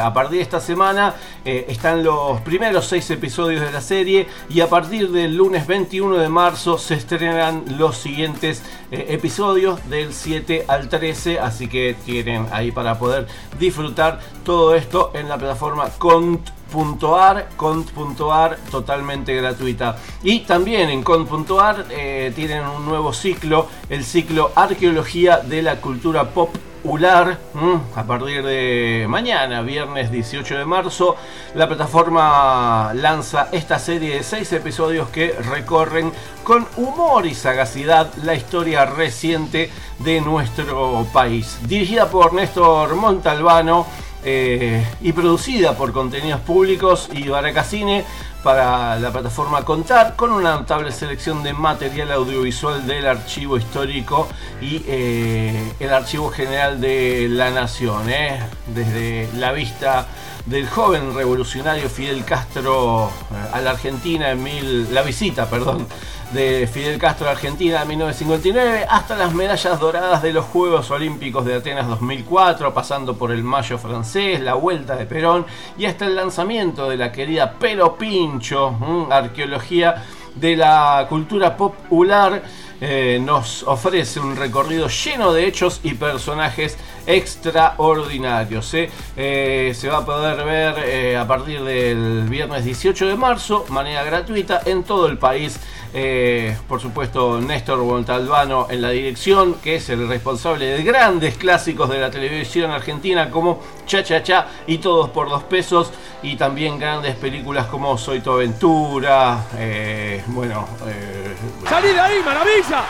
a 0.00 0.12
partir 0.12 0.38
de 0.38 0.42
esta 0.42 0.60
semana. 0.60 1.14
están 1.44 2.02
los 2.02 2.40
primeros 2.40 2.86
seis 2.86 3.08
episodios 3.10 3.60
de 3.60 3.70
la 3.70 3.80
serie 3.80 4.26
y 4.48 4.60
a 4.60 4.68
partir 4.68 5.10
del 5.10 5.36
lunes 5.36 5.66
21 5.66 6.16
de 6.16 6.28
marzo 6.28 6.78
se 6.78 6.94
estrenan 6.94 7.64
los 7.76 7.96
siguientes 7.96 8.62
episodios 8.90 9.88
del 9.88 10.12
7 10.12 10.64
al 10.68 10.88
13, 10.88 11.40
así 11.40 11.68
que 11.68 11.96
tienen 12.04 12.46
ahí 12.52 12.70
para 12.70 12.98
poder 12.98 13.26
disfrutar 13.58 14.20
todo 14.44 14.74
esto 14.74 15.10
en 15.14 15.28
la 15.28 15.36
plataforma 15.36 15.65
cont.ar, 15.98 17.48
cont.ar 17.56 18.56
totalmente 18.70 19.34
gratuita. 19.34 19.96
Y 20.22 20.40
también 20.40 20.90
en 20.90 21.02
cont.ar 21.02 21.86
eh, 21.90 22.32
tienen 22.34 22.66
un 22.66 22.84
nuevo 22.84 23.12
ciclo, 23.12 23.68
el 23.88 24.04
ciclo 24.04 24.52
Arqueología 24.54 25.38
de 25.38 25.62
la 25.62 25.80
Cultura 25.80 26.30
Pop 26.30 26.50
mm, 26.86 27.98
a 27.98 28.04
partir 28.04 28.44
de 28.44 29.06
mañana, 29.08 29.62
viernes 29.62 30.10
18 30.10 30.58
de 30.58 30.64
marzo, 30.64 31.16
la 31.54 31.66
plataforma 31.66 32.92
lanza 32.94 33.48
esta 33.50 33.78
serie 33.78 34.16
de 34.16 34.22
seis 34.22 34.52
episodios 34.52 35.08
que 35.08 35.32
recorren 35.32 36.12
con 36.44 36.66
humor 36.76 37.26
y 37.26 37.34
sagacidad 37.34 38.12
la 38.22 38.34
historia 38.34 38.86
reciente 38.86 39.70
de 39.98 40.20
nuestro 40.20 41.06
país. 41.12 41.58
Dirigida 41.66 42.08
por 42.08 42.32
Néstor 42.32 42.94
Montalbano 42.94 43.86
eh, 44.28 44.84
y 45.02 45.12
producida 45.12 45.76
por 45.76 45.92
Contenidos 45.92 46.40
Públicos 46.40 47.08
y 47.12 47.28
Baracacine 47.28 48.04
para 48.42 48.98
la 48.98 49.12
plataforma 49.12 49.64
Contar, 49.64 50.16
con 50.16 50.32
una 50.32 50.56
notable 50.56 50.90
selección 50.90 51.44
de 51.44 51.52
material 51.52 52.10
audiovisual 52.10 52.84
del 52.88 53.06
archivo 53.06 53.56
histórico 53.56 54.26
y 54.60 54.82
eh, 54.88 55.72
el 55.78 55.94
archivo 55.94 56.30
general 56.30 56.80
de 56.80 57.28
la 57.30 57.50
nación, 57.50 58.10
eh, 58.10 58.40
desde 58.74 59.28
la 59.36 59.52
vista 59.52 60.08
del 60.46 60.68
joven 60.68 61.14
revolucionario 61.14 61.88
Fidel 61.88 62.24
Castro 62.24 63.10
eh, 63.32 63.34
a 63.52 63.60
la 63.60 63.70
Argentina 63.70 64.30
en 64.30 64.42
mil, 64.42 64.94
la 64.94 65.02
visita, 65.02 65.50
perdón, 65.50 65.86
de 66.32 66.68
Fidel 66.72 66.98
Castro 66.98 67.28
a 67.28 67.32
Argentina 67.32 67.82
en 67.82 67.88
1959 67.88 68.86
hasta 68.88 69.16
las 69.16 69.34
medallas 69.34 69.78
doradas 69.80 70.22
de 70.22 70.32
los 70.32 70.44
Juegos 70.44 70.90
Olímpicos 70.90 71.44
de 71.44 71.54
Atenas 71.54 71.88
2004, 71.88 72.72
pasando 72.72 73.16
por 73.16 73.32
el 73.32 73.42
Mayo 73.42 73.76
francés, 73.78 74.40
la 74.40 74.54
vuelta 74.54 74.96
de 74.96 75.06
Perón 75.06 75.46
y 75.76 75.86
hasta 75.86 76.06
el 76.06 76.14
lanzamiento 76.14 76.88
de 76.88 76.96
la 76.96 77.10
querida 77.10 77.54
Pero 77.58 77.96
Pincho, 77.96 78.76
arqueología 79.10 80.04
de 80.36 80.56
la 80.56 81.06
cultura 81.08 81.56
popular. 81.56 82.42
Eh, 82.80 83.18
nos 83.22 83.62
ofrece 83.62 84.20
un 84.20 84.36
recorrido 84.36 84.88
lleno 84.88 85.32
de 85.32 85.46
hechos 85.46 85.80
y 85.82 85.94
personajes 85.94 86.76
extraordinarios. 87.06 88.74
¿eh? 88.74 88.90
Eh, 89.16 89.72
se 89.74 89.88
va 89.88 89.98
a 89.98 90.04
poder 90.04 90.44
ver 90.44 91.16
a 91.16 91.26
partir 91.26 91.62
del 91.62 92.26
viernes 92.28 92.64
18 92.64 93.06
de 93.06 93.16
marzo, 93.16 93.64
manera 93.70 94.04
gratuita, 94.04 94.60
en 94.66 94.82
todo 94.82 95.06
el 95.06 95.18
país. 95.18 95.58
Eh, 95.98 96.54
por 96.68 96.78
supuesto, 96.78 97.40
Néstor 97.40 97.78
Montalbano 97.78 98.66
en 98.68 98.82
la 98.82 98.90
dirección, 98.90 99.54
que 99.54 99.76
es 99.76 99.88
el 99.88 100.06
responsable 100.06 100.66
de 100.66 100.82
grandes 100.82 101.38
clásicos 101.38 101.88
de 101.88 101.98
la 101.98 102.10
televisión 102.10 102.70
argentina 102.70 103.30
como 103.30 103.62
Cha 103.86 104.04
Cha 104.04 104.22
Cha 104.22 104.46
y 104.66 104.76
Todos 104.76 105.08
por 105.08 105.30
dos 105.30 105.44
pesos, 105.44 105.90
y 106.22 106.36
también 106.36 106.78
grandes 106.78 107.16
películas 107.16 107.64
como 107.68 107.96
Soy 107.96 108.20
tu 108.20 108.32
aventura, 108.32 109.46
eh, 109.56 110.22
bueno, 110.26 110.68
eh, 110.86 111.34
¡Salí 111.66 111.88
de 111.88 112.00
ahí, 112.00 112.18
maravilla! 112.22 112.84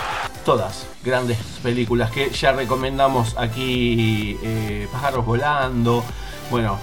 todas 0.45 0.89
grandes 1.05 1.39
películas 1.63 2.11
que 2.11 2.31
ya 2.31 2.51
recomendamos 2.51 3.37
aquí, 3.39 4.37
eh, 4.43 4.89
Pájaros 4.91 5.25
Volando, 5.25 6.03
bueno, 6.51 6.77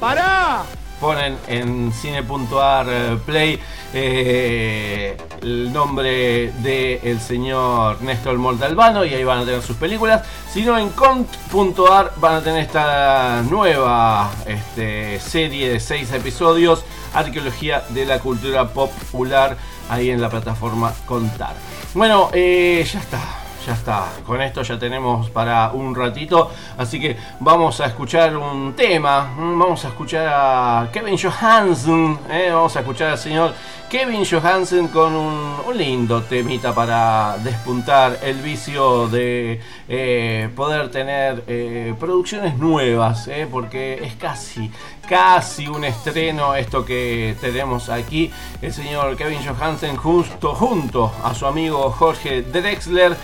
¡Pará! 0.00 0.64
Ponen 1.00 1.36
en 1.46 1.92
cine.ar 1.92 2.86
eh, 2.88 3.18
play 3.24 3.60
eh, 3.92 5.16
el 5.42 5.72
nombre 5.72 6.52
del 6.52 7.20
señor 7.20 8.02
Néstor 8.02 8.38
Montalbano 8.38 9.04
y 9.04 9.14
ahí 9.14 9.24
van 9.24 9.40
a 9.40 9.44
tener 9.44 9.62
sus 9.62 9.76
películas. 9.76 10.22
Si 10.52 10.62
no, 10.62 10.78
en 10.78 10.90
cont.ar 10.90 12.12
van 12.16 12.34
a 12.36 12.40
tener 12.42 12.62
esta 12.62 13.42
nueva 13.48 14.30
este, 14.46 15.20
serie 15.20 15.70
de 15.70 15.80
seis 15.80 16.12
episodios, 16.12 16.84
Arqueología 17.14 17.84
de 17.90 18.06
la 18.06 18.18
Cultura 18.18 18.68
Popular, 18.68 19.56
ahí 19.88 20.10
en 20.10 20.20
la 20.20 20.28
plataforma 20.28 20.92
Contar. 21.06 21.54
Bueno, 21.94 22.30
eh, 22.32 22.86
ya 22.90 23.00
está. 23.00 23.45
Ya 23.66 23.72
está, 23.72 24.06
con 24.24 24.40
esto 24.40 24.62
ya 24.62 24.78
tenemos 24.78 25.28
para 25.30 25.72
un 25.72 25.92
ratito, 25.92 26.52
así 26.78 27.00
que 27.00 27.16
vamos 27.40 27.80
a 27.80 27.86
escuchar 27.86 28.36
un 28.36 28.74
tema, 28.76 29.34
vamos 29.36 29.84
a 29.84 29.88
escuchar 29.88 30.28
a 30.28 30.88
Kevin 30.92 31.18
Johansen, 31.18 32.16
eh, 32.30 32.50
vamos 32.52 32.76
a 32.76 32.78
escuchar 32.78 33.10
al 33.10 33.18
señor 33.18 33.52
Kevin 33.88 34.24
Johansen 34.24 34.88
con 34.88 35.14
un, 35.14 35.56
lindo 35.76 36.22
temita 36.22 36.74
para 36.74 37.36
despuntar 37.44 38.18
el 38.22 38.38
vicio 38.38 39.08
de 39.08 39.60
eh, 39.88 40.48
poder 40.56 40.90
tener 40.90 41.44
eh, 41.46 41.94
producciones 42.00 42.56
nuevas, 42.56 43.28
eh, 43.28 43.46
porque 43.50 44.02
es 44.02 44.14
casi, 44.14 44.70
casi 45.06 45.68
un 45.68 45.84
estreno 45.84 46.54
esto 46.54 46.84
que 46.84 47.36
tenemos 47.40 47.90
aquí. 47.90 48.30
El 48.62 48.72
señor 48.72 49.16
Kevin 49.16 49.40
Johansen 49.46 49.96
justo 49.96 50.54
junto 50.54 51.12
a 51.22 51.34
su 51.34 51.46
amigo 51.46 51.90
Jorge 51.90 52.42
Drexler. 52.42 53.16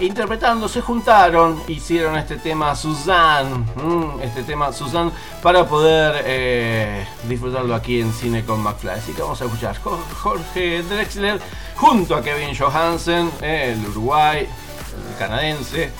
interpretando, 0.00 0.68
se 0.68 0.80
juntaron, 0.80 1.60
hicieron 1.66 2.16
este 2.16 2.36
tema 2.36 2.76
Suzanne, 2.76 3.66
mm, 3.74 4.20
este 4.22 4.44
tema 4.44 4.72
Suzanne 4.72 5.10
para 5.42 5.64
poder 5.64 7.06
disfrutarlo 7.28 7.74
aquí 7.74 8.00
en 8.00 8.12
Cine 8.12 8.44
con 8.44 8.60
McFly. 8.60 8.90
Así 8.90 9.12
que 9.12 9.22
vamos 9.22 9.40
a 9.40 9.44
escuchar 9.44 9.76
Jorge 10.22 10.82
Drexler 10.82 11.40
junto 11.76 12.16
a 12.16 12.22
Kevin 12.22 12.54
Johansen, 12.54 13.30
el 13.40 13.78
Uruguay, 13.86 14.46
el 14.46 15.18
canadiense, 15.18 15.90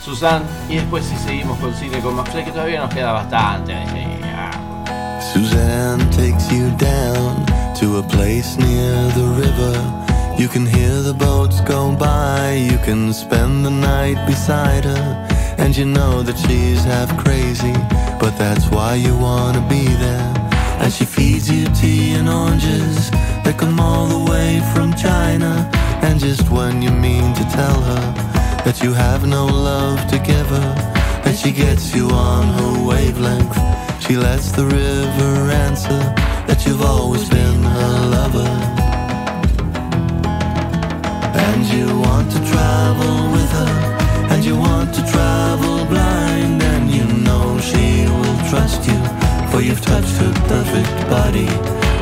Susan, 0.00 0.42
y 0.68 0.76
después 0.76 1.04
si 1.04 1.16
seguimos 1.16 1.58
con 1.58 1.74
cine 1.74 2.00
con 2.00 2.14
McFly, 2.14 2.44
que 2.44 2.50
todavía 2.52 2.80
nos 2.80 2.94
queda 2.94 3.12
bastante. 3.12 3.74
Suzanne 5.32 6.10
takes 6.10 6.50
you 6.50 6.68
down 6.76 7.46
to 7.74 7.98
a 7.98 8.02
place 8.02 8.58
near 8.58 9.08
the 9.14 9.24
river. 9.38 10.02
You 10.38 10.48
can 10.48 10.66
hear 10.66 11.00
the 11.00 11.14
boats 11.14 11.60
go 11.62 11.92
by, 11.92 12.52
you 12.52 12.76
can 12.84 13.12
spend 13.12 13.64
the 13.64 13.70
night 13.70 14.18
beside 14.26 14.84
her. 14.84 15.28
And 15.58 15.76
you 15.76 15.86
know 15.86 16.22
that 16.22 16.36
she's 16.36 16.84
half 16.84 17.16
crazy, 17.16 17.72
but 18.20 18.36
that's 18.36 18.68
why 18.70 18.96
you 18.96 19.16
wanna 19.16 19.66
be 19.68 19.84
there. 19.84 20.34
And 20.80 20.92
she 20.92 21.04
feeds 21.04 21.48
you 21.48 21.66
tea 21.68 22.14
and 22.14 22.28
oranges 22.28 23.10
that 23.44 23.58
come 23.58 23.80
all 23.80 24.06
the 24.06 24.30
way 24.30 24.60
from 24.72 24.94
China. 24.94 25.70
And 26.02 26.18
just 26.18 26.50
when 26.50 26.82
you 26.82 26.90
mean 26.90 27.34
to 27.34 27.44
tell 27.44 27.80
her 27.90 28.04
that 28.64 28.80
you 28.82 28.92
have 28.92 29.26
no 29.26 29.46
love 29.46 29.98
to 30.10 30.18
give 30.18 30.46
her, 30.46 30.70
and 31.24 31.36
she 31.36 31.52
gets 31.52 31.94
you 31.94 32.08
on 32.10 32.44
her 32.58 32.86
wavelength, 32.86 33.56
she 34.04 34.16
lets 34.16 34.52
the 34.52 34.64
river 34.64 35.32
answer 35.66 36.00
that 36.48 36.64
you've 36.66 36.82
always 36.82 37.28
been 37.28 37.62
her 37.62 37.94
lover. 38.16 38.52
And 41.46 41.60
you 41.74 41.86
want 42.06 42.30
to 42.32 42.40
travel 42.52 43.32
with 43.32 43.50
her, 43.60 43.74
and 44.32 44.44
you 44.44 44.56
want 44.56 44.94
to 44.94 45.02
travel 45.06 45.84
blind, 45.86 46.62
and 46.62 46.90
you 46.90 47.04
know 47.26 47.58
she 47.60 48.06
will 48.06 48.38
trust 48.50 48.86
you 48.86 49.00
for 49.50 49.60
you've 49.60 49.82
touched 49.82 50.16
her 50.16 50.32
perfect 50.48 51.10
body 51.10 51.91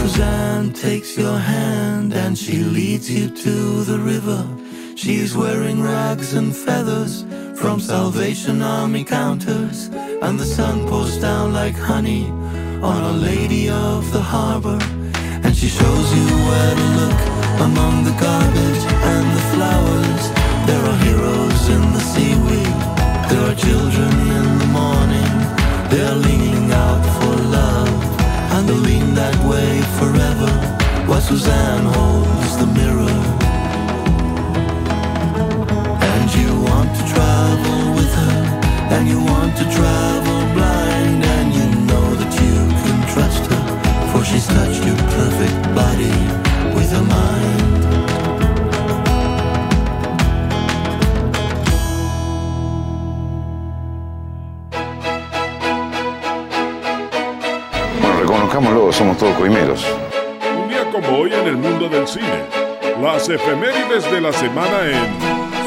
Suzanne 0.00 0.72
takes 0.72 1.14
your 1.14 1.36
hand 1.36 2.14
and 2.14 2.36
she 2.36 2.64
leads 2.64 3.10
you 3.10 3.28
to 3.28 3.84
the 3.84 3.98
river. 3.98 4.42
She's 4.96 5.36
wearing 5.36 5.82
rags 5.82 6.32
and 6.32 6.56
feathers 6.56 7.26
from 7.60 7.80
Salvation 7.80 8.62
Army 8.62 9.04
counters, 9.04 9.88
and 10.22 10.40
the 10.40 10.46
sun 10.46 10.88
pours 10.88 11.18
down 11.18 11.52
like 11.52 11.76
honey 11.76 12.30
on 12.80 13.00
a 13.12 13.12
lady 13.12 13.68
of 13.68 14.10
the 14.10 14.22
harbor. 14.22 14.78
And 15.44 15.54
she 15.54 15.68
shows 15.68 16.08
you 16.16 16.26
where 16.48 16.74
to 16.80 16.86
look 17.00 17.20
among 17.68 18.04
the 18.04 18.16
garbage 18.26 18.84
and 19.12 19.26
the 19.36 19.44
flowers. 19.52 20.22
There 20.68 20.84
are 20.90 20.98
heroes 21.08 21.62
in 21.76 21.82
the 21.92 22.04
seaweed, 22.12 22.78
there 23.28 23.44
are 23.50 23.54
children 23.54 24.19
Suzanne 31.30 31.99
efemérides 63.30 64.10
de 64.10 64.20
la 64.20 64.32
semana 64.32 64.80
en 64.84 65.18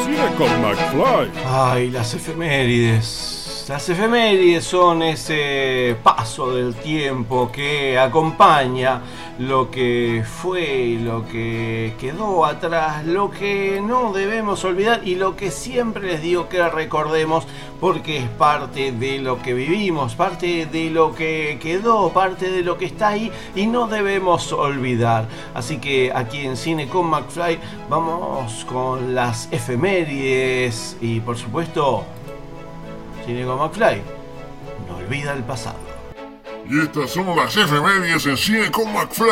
Cine 0.04 0.36
con 0.38 0.50
McFly. 0.62 1.32
Ay, 1.46 1.90
las 1.90 2.14
efemérides. 2.14 3.66
Las 3.70 3.88
efemérides 3.88 4.66
son 4.66 5.02
ese 5.02 5.96
paso 6.04 6.54
del 6.54 6.76
tiempo 6.76 7.50
que 7.52 7.98
acompaña 7.98 9.02
lo 9.40 9.72
que 9.72 10.24
fue, 10.26 10.98
lo 11.02 11.28
que 11.28 11.94
quedó 12.00 12.46
atrás, 12.46 13.06
lo 13.06 13.32
que 13.32 13.82
no 13.84 14.14
debemos 14.14 14.64
olvidar 14.64 15.02
y 15.04 15.16
lo 15.16 15.36
que 15.36 15.50
siempre 15.50 16.08
les 16.08 16.22
digo 16.22 16.50
que 16.50 16.68
recordemos 16.70 17.48
porque 17.80 18.18
es 18.18 18.30
parte 18.30 18.92
de 18.92 19.20
lo 19.20 19.42
que 19.42 19.54
vivimos, 19.54 20.16
parte 20.16 20.68
de 20.68 20.90
lo 20.92 21.16
que 21.16 21.58
quedó, 21.62 22.10
parte 22.10 22.50
de 22.50 22.62
lo 22.62 22.78
que 22.78 22.86
está 22.86 23.10
ahí 23.10 23.32
y 23.56 23.66
no 23.66 23.88
debemos 23.88 24.52
olvidar. 24.54 25.28
Así 25.54 25.78
que 25.78 26.12
aquí 26.14 26.46
en 26.46 26.56
Cine 26.56 26.88
con 26.88 27.08
McFly 27.08 27.60
vamos 27.90 28.66
con 28.66 29.16
las 29.16 29.52
efemérides 29.52 30.98
y 31.02 31.20
por 31.22 31.38
supuesto 31.38 32.04
Cine 33.26 33.46
con 33.46 33.58
McFly 33.58 34.02
no 34.88 34.98
olvida 34.98 35.34
el 35.34 35.44
pasado. 35.44 35.93
Y 36.70 36.80
estas 36.80 37.12
son 37.12 37.36
las 37.36 37.56
efemérides 37.58 38.26
en 38.26 38.38
Cine 38.38 38.72
con 38.72 38.92
McFly. 38.94 39.28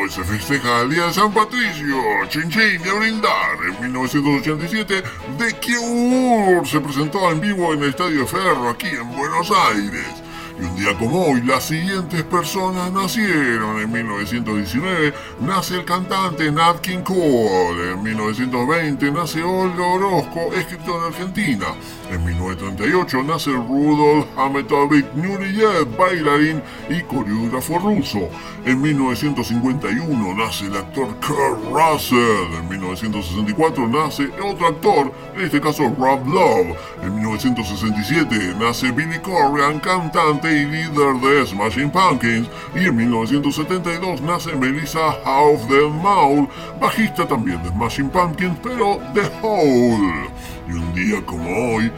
Hoy 0.00 0.10
se 0.10 0.22
festeja 0.22 0.82
el 0.82 0.90
Día 0.90 1.06
de 1.06 1.14
San 1.14 1.32
Patricio, 1.32 1.96
Chin 2.28 2.50
Chin 2.50 2.88
a 2.88 2.94
brindar. 2.94 3.56
En 3.66 3.92
1987, 3.92 5.02
The 5.38 5.54
Cure 5.54 6.68
se 6.68 6.80
presentó 6.80 7.30
en 7.30 7.40
vivo 7.40 7.72
en 7.72 7.82
el 7.82 7.90
Estadio 7.90 8.26
Ferro 8.26 8.68
aquí 8.68 8.88
en 8.88 9.10
Buenos 9.16 9.50
Aires. 9.50 10.27
Y 10.60 10.64
un 10.64 10.74
día 10.74 10.96
como 10.98 11.24
hoy, 11.24 11.42
las 11.42 11.66
siguientes 11.66 12.24
personas 12.24 12.90
nacieron. 12.90 13.80
En 13.80 13.92
1919 13.92 15.14
nace 15.40 15.76
el 15.76 15.84
cantante 15.84 16.50
Nat 16.50 16.80
King 16.80 17.02
Cole. 17.04 17.92
En 17.92 18.02
1920 18.02 19.12
nace 19.12 19.40
Olga 19.42 19.84
Orozco, 19.84 20.52
escritor 20.54 21.00
en 21.00 21.12
Argentina. 21.12 21.66
En 22.10 22.24
1938 22.24 23.22
nace 23.22 23.50
Rudolf 23.50 24.26
Ahmetovich 24.36 25.06
Nureyev, 25.14 25.96
bailarín 25.96 26.60
y 26.88 27.02
coreógrafo 27.02 27.78
ruso. 27.78 28.28
En 28.64 28.80
1951 28.80 30.34
nace 30.34 30.66
el 30.66 30.76
actor 30.76 31.14
Kurt 31.20 31.64
Russell. 31.70 32.54
En 32.58 32.68
1964 32.68 33.88
nace 33.88 34.28
otro 34.42 34.66
actor, 34.66 35.12
en 35.36 35.44
este 35.44 35.60
caso 35.60 35.84
Rob 35.96 36.26
Love. 36.26 36.76
En 37.02 37.14
1967 37.14 38.54
nace 38.58 38.90
Billy 38.90 39.18
Corgan, 39.20 39.78
cantante 39.78 40.47
cantante 40.48 40.52
y 40.52 40.66
líder 40.66 41.14
de 41.20 41.46
Smashing 41.46 41.90
Pumpkins, 41.90 42.48
y 42.74 42.86
en 42.86 42.96
1972 42.96 44.20
nace 44.22 44.54
Melissa 44.54 45.10
Auf 45.24 45.66
del 45.68 45.90
Maul, 45.90 46.48
bajista 46.80 47.26
también 47.26 47.62
de 47.62 47.70
Smashing 47.70 48.10
Pumpkins, 48.10 48.56
pero 48.62 49.00
de 49.14 49.22
Hole. 49.42 50.30
Y 50.68 50.72
un 50.72 50.94
día 50.94 51.24
como 51.24 51.74
hoy, 51.74 51.90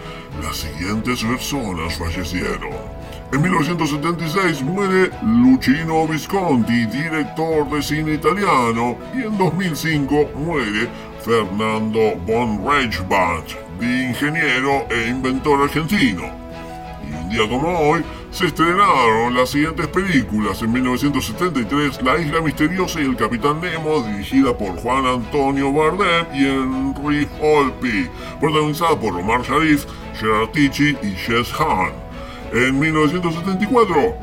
las 0.43 0.57
siguientes 0.57 1.23
personas 1.23 1.97
fallecieron. 1.97 3.01
En 3.33 3.43
1976 3.43 4.63
muere 4.63 5.11
Luchino 5.23 6.07
Visconti, 6.09 6.87
director 6.87 7.69
de 7.71 7.83
cine 7.83 8.15
italiano, 8.15 8.97
y 9.15 9.23
en 9.23 9.39
2005 9.39 10.31
muere 10.37 10.89
Fernando 11.23 12.17
von 12.27 12.65
Reichbach, 12.65 13.57
ingeniero 13.81 14.87
e 14.91 15.09
inventor 15.09 15.63
argentino. 15.63 16.25
Y 17.09 17.13
un 17.13 17.31
día 17.31 17.49
como 17.49 17.69
hoy 17.69 18.05
se 18.31 18.47
estrenaron 18.47 19.35
las 19.35 19.51
siguientes 19.51 19.87
películas. 19.89 20.63
En 20.63 20.73
1973, 20.73 22.03
La 22.03 22.19
Isla 22.19 22.41
Misteriosa 22.41 23.01
y 23.01 23.05
el 23.05 23.17
Capitán 23.17 23.61
Nemo, 23.61 24.03
dirigida 24.03 24.57
por 24.57 24.77
Juan 24.77 25.07
Antonio 25.07 25.73
Bardem 25.73 26.27
y 26.35 26.47
Henry 26.47 27.29
Holpe, 27.41 28.11
protagonizada 28.41 28.99
por 28.99 29.15
Omar 29.15 29.43
Sharif, 29.43 29.85
Gerard 30.19 30.51
Ticci 30.51 30.97
y 31.03 31.11
Jess 31.17 31.53
Hahn. 31.59 31.93
En 32.53 32.79
1974, 32.79 34.15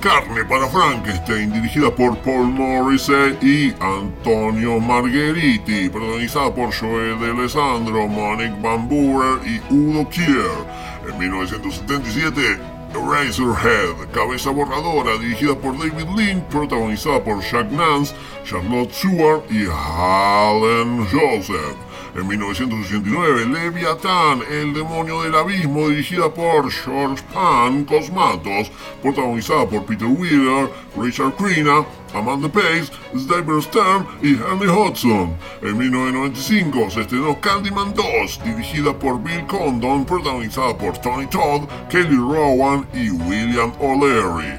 Carne 0.00 0.44
para 0.44 0.68
Frankenstein, 0.68 1.52
dirigida 1.52 1.90
por 1.90 2.16
Paul 2.18 2.52
Morrissey 2.52 3.36
y 3.42 3.74
Antonio 3.80 4.78
Margheriti, 4.78 5.88
protagonizada 5.88 6.54
por 6.54 6.72
Joel 6.72 7.18
de 7.18 7.30
Alessandro, 7.32 8.06
Monique 8.06 8.54
Van 8.62 8.88
Buren 8.88 9.40
y 9.44 9.74
Udo 9.74 10.08
Kier. 10.08 10.78
En 11.10 11.18
1977, 11.18 12.77
Razorhead, 12.94 14.10
Cabeza 14.12 14.50
Borradora, 14.50 15.18
dirigida 15.18 15.54
por 15.54 15.76
David 15.76 16.08
Lynch, 16.16 16.44
protagonizada 16.44 17.22
por 17.22 17.40
Jack 17.40 17.70
Nance, 17.70 18.14
Charlotte 18.44 18.92
Stewart 18.92 19.42
y 19.50 19.66
Alan 19.66 21.06
Joseph. 21.10 21.87
En 22.14 22.26
1989, 22.26 23.46
Leviathan, 23.46 24.42
El 24.50 24.72
demonio 24.72 25.22
del 25.22 25.34
abismo, 25.34 25.88
dirigida 25.88 26.32
por 26.32 26.70
George 26.70 27.22
Pan 27.32 27.84
Cosmatos, 27.84 28.72
protagonizada 29.02 29.68
por 29.68 29.84
Peter 29.84 30.08
Wheeler, 30.08 30.70
Richard 30.96 31.34
Crenna, 31.36 31.84
Amanda 32.14 32.48
Pace, 32.48 32.90
Stephen 33.14 33.60
Stern 33.60 34.06
y 34.22 34.30
Henry 34.30 34.68
Hudson. 34.68 35.36
En 35.62 35.76
1995 35.76 36.90
se 36.90 37.00
estrenó 37.02 37.38
Candyman 37.40 37.92
2, 37.94 38.40
dirigida 38.44 38.98
por 38.98 39.22
Bill 39.22 39.46
Condon, 39.46 40.04
protagonizada 40.04 40.76
por 40.76 40.96
Tony 40.98 41.26
Todd, 41.26 41.68
Kelly 41.90 42.16
Rowan 42.16 42.86
y 42.94 43.10
William 43.10 43.72
O'Leary. 43.80 44.58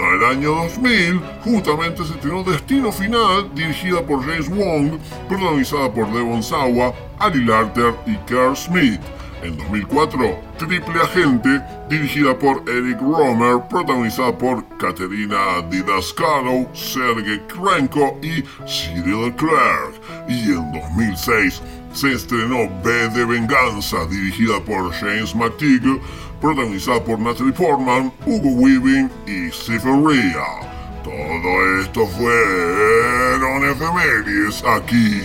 En 0.00 0.14
el 0.14 0.24
año 0.24 0.54
2000, 0.54 1.20
justamente 1.44 2.04
se 2.04 2.14
estrenó 2.14 2.42
Destino 2.42 2.90
Final, 2.90 3.54
dirigida 3.54 4.00
por 4.00 4.24
James 4.24 4.48
Wong, 4.48 4.98
protagonizada 5.28 5.92
por 5.92 6.10
Devon 6.10 6.42
Sawa, 6.42 6.94
Ali 7.18 7.44
Larter 7.44 7.94
y 8.06 8.16
Kerr 8.26 8.56
Smith. 8.56 9.00
En 9.42 9.58
2004, 9.58 10.38
Triple 10.58 11.00
Agente, 11.02 11.62
dirigida 11.90 12.38
por 12.38 12.62
Eric 12.68 12.98
Romer, 13.00 13.60
protagonizada 13.68 14.36
por 14.36 14.64
Katerina 14.78 15.60
Didascalo, 15.70 16.66
Sergei 16.74 17.40
Krenko 17.46 18.18
y 18.22 18.42
Cyril 18.66 19.34
Clark. 19.36 20.00
Y 20.28 20.52
en 20.52 20.72
2006 20.72 21.62
se 21.92 22.12
estrenó 22.12 22.70
B 22.82 23.08
de 23.10 23.24
Venganza, 23.24 24.06
dirigida 24.06 24.60
por 24.64 24.92
James 24.92 25.34
McTeague, 25.34 26.00
protagonizada 26.40 27.02
por 27.04 27.18
Natalie 27.18 27.52
Portman, 27.52 28.12
Hugo 28.26 28.50
Weaving 28.50 29.10
y 29.26 29.50
Stephen 29.50 30.06
Rea. 30.06 30.70
Todo 31.04 31.80
esto 31.80 32.06
fueron 32.06 33.70
efemérides 33.70 34.62
aquí 34.64 35.22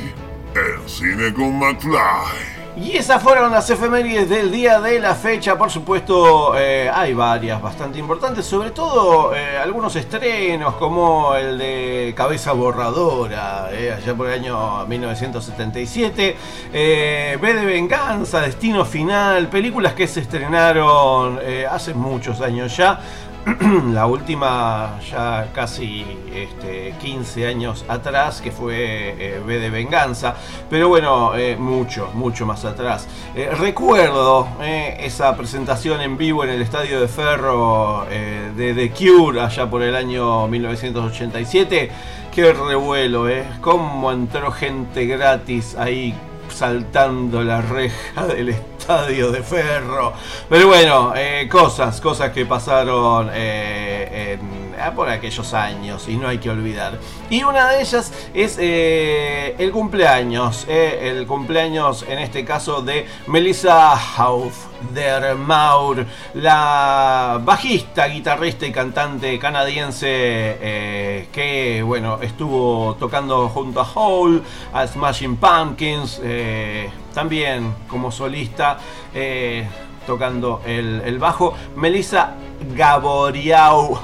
en 0.56 0.90
Cine 0.90 1.34
con 1.34 1.60
McFly. 1.60 2.55
Y 2.78 2.98
esas 2.98 3.24
fueron 3.24 3.54
las 3.54 3.70
efemérides 3.70 4.28
del 4.28 4.52
día 4.52 4.82
de 4.82 5.00
la 5.00 5.16
fecha. 5.16 5.58
Por 5.58 5.72
supuesto, 5.72 6.58
eh, 6.58 6.92
hay 6.94 7.14
varias 7.14 7.62
bastante 7.62 8.00
importantes, 8.00 8.46
sobre 8.46 8.72
todo 8.72 9.34
eh, 9.34 9.58
algunos 9.58 9.96
estrenos 9.96 10.76
como 10.76 11.36
el 11.36 11.58
de 11.58 12.14
Cabeza 12.18 12.52
Borradora, 12.52 13.70
eh, 13.72 13.94
allá 13.94 14.14
por 14.14 14.28
el 14.28 14.34
año 14.34 14.86
1977, 14.88 16.36
B 16.74 17.40
de 17.40 17.66
Venganza, 17.66 18.42
Destino 18.42 18.84
Final, 18.84 19.48
películas 19.48 19.94
que 19.94 20.06
se 20.06 20.20
estrenaron 20.20 21.40
hace 21.72 21.94
muchos 21.94 22.42
años 22.42 22.76
ya. 22.76 23.00
la 23.94 24.08
última 24.08 25.00
ya 25.08 25.50
casi 25.54 26.04
este, 26.34 26.96
15 27.00 27.46
años 27.46 27.86
atrás, 27.88 28.42
que 28.42 28.52
fue 28.52 29.16
eh, 29.20 29.42
B 29.46 29.60
de 29.60 29.70
Venganza, 29.70 30.36
pero 30.68 30.90
bueno, 30.90 31.36
eh, 31.36 31.56
mucho, 31.56 32.10
mucho 32.14 32.48
más 32.48 32.66
atrás. 32.66 33.08
Eh, 33.36 33.52
recuerdo 33.56 34.48
esa 34.62 35.38
presentación 35.38 36.02
en 36.02 36.18
vivo 36.18 36.44
en 36.44 36.50
el 36.52 36.62
Estadio 36.62 37.00
de 37.00 37.08
Ferro 37.08 38.06
de 38.10 38.74
The 38.74 38.92
Cure 38.92 39.42
allá 39.42 39.70
por 39.70 39.84
el 39.84 39.96
año 39.96 40.48
1987. 40.48 41.92
Qué 42.34 42.54
revuelo, 42.54 43.30
¿eh? 43.30 43.46
Cómo 43.62 44.12
entró 44.12 44.52
gente 44.52 45.06
gratis 45.06 45.76
ahí 45.78 46.16
saltando 46.50 47.44
la 47.44 47.62
reja 47.62 48.26
del 48.28 48.50
estadio 48.50 48.75
de 48.88 49.42
ferro. 49.42 50.14
Pero 50.48 50.68
bueno, 50.68 51.14
eh, 51.16 51.48
cosas, 51.50 52.00
cosas 52.00 52.32
que 52.32 52.46
pasaron 52.46 53.32
eh, 53.34 54.38
ah, 54.40 54.65
por 54.96 55.10
aquellos 55.10 55.54
años 55.54 56.08
y 56.08 56.18
no 56.18 56.28
hay 56.28 56.38
que 56.38 56.50
olvidar. 56.50 57.00
Y 57.30 57.44
una 57.44 57.70
de 57.70 57.82
ellas 57.82 58.12
es 58.34 58.58
eh, 58.60 59.56
el 59.58 59.72
cumpleaños, 59.72 60.66
el 60.68 61.26
cumpleaños 61.28 62.06
en 62.08 62.20
este 62.20 62.46
caso 62.46 62.82
de 62.82 63.06
Melissa 63.28 63.94
Hauf 63.94 64.76
der 64.94 65.36
Maur, 65.36 66.06
la 66.36 67.40
bajista, 67.44 68.08
guitarrista 68.08 68.66
y 68.66 68.72
cantante 68.72 69.40
canadiense 69.40 70.08
eh, 70.08 71.28
que 71.32 71.82
bueno 71.84 72.20
estuvo 72.22 72.96
tocando 73.00 73.50
junto 73.50 73.82
a 73.82 73.88
Hole, 73.94 74.42
a 74.74 74.86
Smashing 74.86 75.38
Pumpkins, 75.38 76.20
eh, 76.24 76.90
también 77.14 77.74
como 77.88 78.12
solista. 78.12 78.78
Eh, 79.14 79.68
tocando 80.06 80.62
el, 80.68 81.02
el, 81.04 81.18
bajo. 81.18 81.56
Melissa 81.76 82.36
Gaboriau 82.76 83.98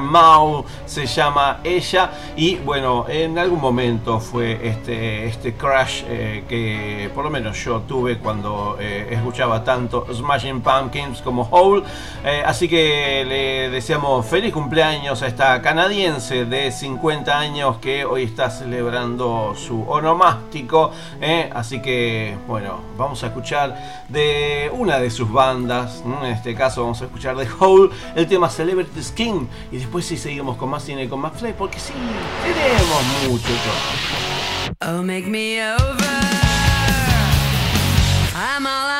Mau 0.00 0.64
se 0.86 1.06
llama 1.06 1.60
ella. 1.64 2.10
Y 2.36 2.56
bueno 2.56 3.06
en 3.08 3.38
algún 3.38 3.60
momento 3.60 4.20
fue 4.20 4.58
este, 4.62 5.26
este 5.26 5.54
crash 5.54 6.02
eh, 6.06 6.44
que 6.48 7.10
por 7.14 7.24
lo 7.24 7.30
menos 7.30 7.62
yo 7.64 7.80
tuve 7.80 8.18
cuando 8.18 8.76
eh, 8.80 9.08
escuchaba 9.10 9.62
tanto 9.62 10.06
Smashing 10.12 10.60
Pumpkins 10.60 11.22
como 11.22 11.48
Hole. 11.50 11.84
Eh, 12.24 12.42
así 12.44 12.68
que 12.68 13.24
le 13.26 13.70
deseamos 13.70 14.26
feliz 14.26 14.52
cumpleaños 14.52 15.22
a 15.22 15.26
esta 15.26 15.60
canadiense 15.62 16.44
de 16.44 16.70
50 16.70 17.38
años 17.38 17.76
que 17.78 18.04
hoy 18.04 18.24
está 18.24 18.50
celebrando 18.50 19.54
su 19.56 19.82
onomástico 19.88 20.92
así 21.54 21.80
que 21.80 22.36
bueno 22.46 22.80
vamos 22.96 23.22
a 23.22 23.28
escuchar 23.28 24.04
de 24.08 24.70
una 24.74 24.98
de 24.98 25.10
sus 25.10 25.30
bandas 25.30 26.02
en 26.04 26.26
este 26.26 26.54
caso 26.54 26.82
vamos 26.82 27.00
a 27.02 27.04
escuchar 27.04 27.36
de 27.36 27.46
El 28.14 28.26
tema 28.26 28.48
Celebrity 28.48 29.02
Skin. 29.02 29.48
Y 29.72 29.78
después 29.78 30.06
sí 30.06 30.16
seguimos 30.16 30.56
con 30.56 30.70
más 30.70 30.84
cine 30.84 31.08
con 31.08 31.20
más 31.20 31.32
play, 31.32 31.54
porque 31.56 31.78
sí, 31.78 31.92
tenemos 32.42 33.04
mucho. 33.28 33.48
Oh, 34.82 35.02
make 35.02 35.26
me 35.26 35.60
over. 35.62 36.10
I'm 38.34 38.66
all 38.66 38.99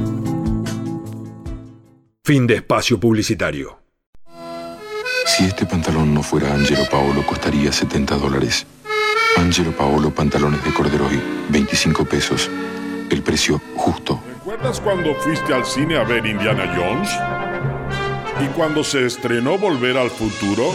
Fin 2.31 2.47
de 2.47 2.55
espacio 2.55 2.97
publicitario. 2.97 3.77
Si 5.25 5.43
este 5.43 5.65
pantalón 5.65 6.13
no 6.13 6.23
fuera 6.23 6.53
Angelo 6.53 6.85
Paolo, 6.89 7.25
costaría 7.27 7.73
70 7.73 8.15
dólares. 8.15 8.65
Angelo 9.35 9.75
Paolo, 9.75 10.11
pantalones 10.11 10.63
de 10.63 10.73
corderoy, 10.73 11.21
25 11.49 12.05
pesos. 12.05 12.49
El 13.09 13.21
precio 13.21 13.61
justo. 13.75 14.23
¿Recuerdas 14.29 14.79
cuando 14.79 15.13
fuiste 15.15 15.53
al 15.53 15.65
cine 15.65 15.97
a 15.97 16.05
ver 16.05 16.25
Indiana 16.25 16.73
Jones? 16.73 17.09
¿Y 18.45 18.47
cuando 18.53 18.81
se 18.85 19.05
estrenó 19.07 19.57
Volver 19.57 19.97
al 19.97 20.09
Futuro? 20.09 20.71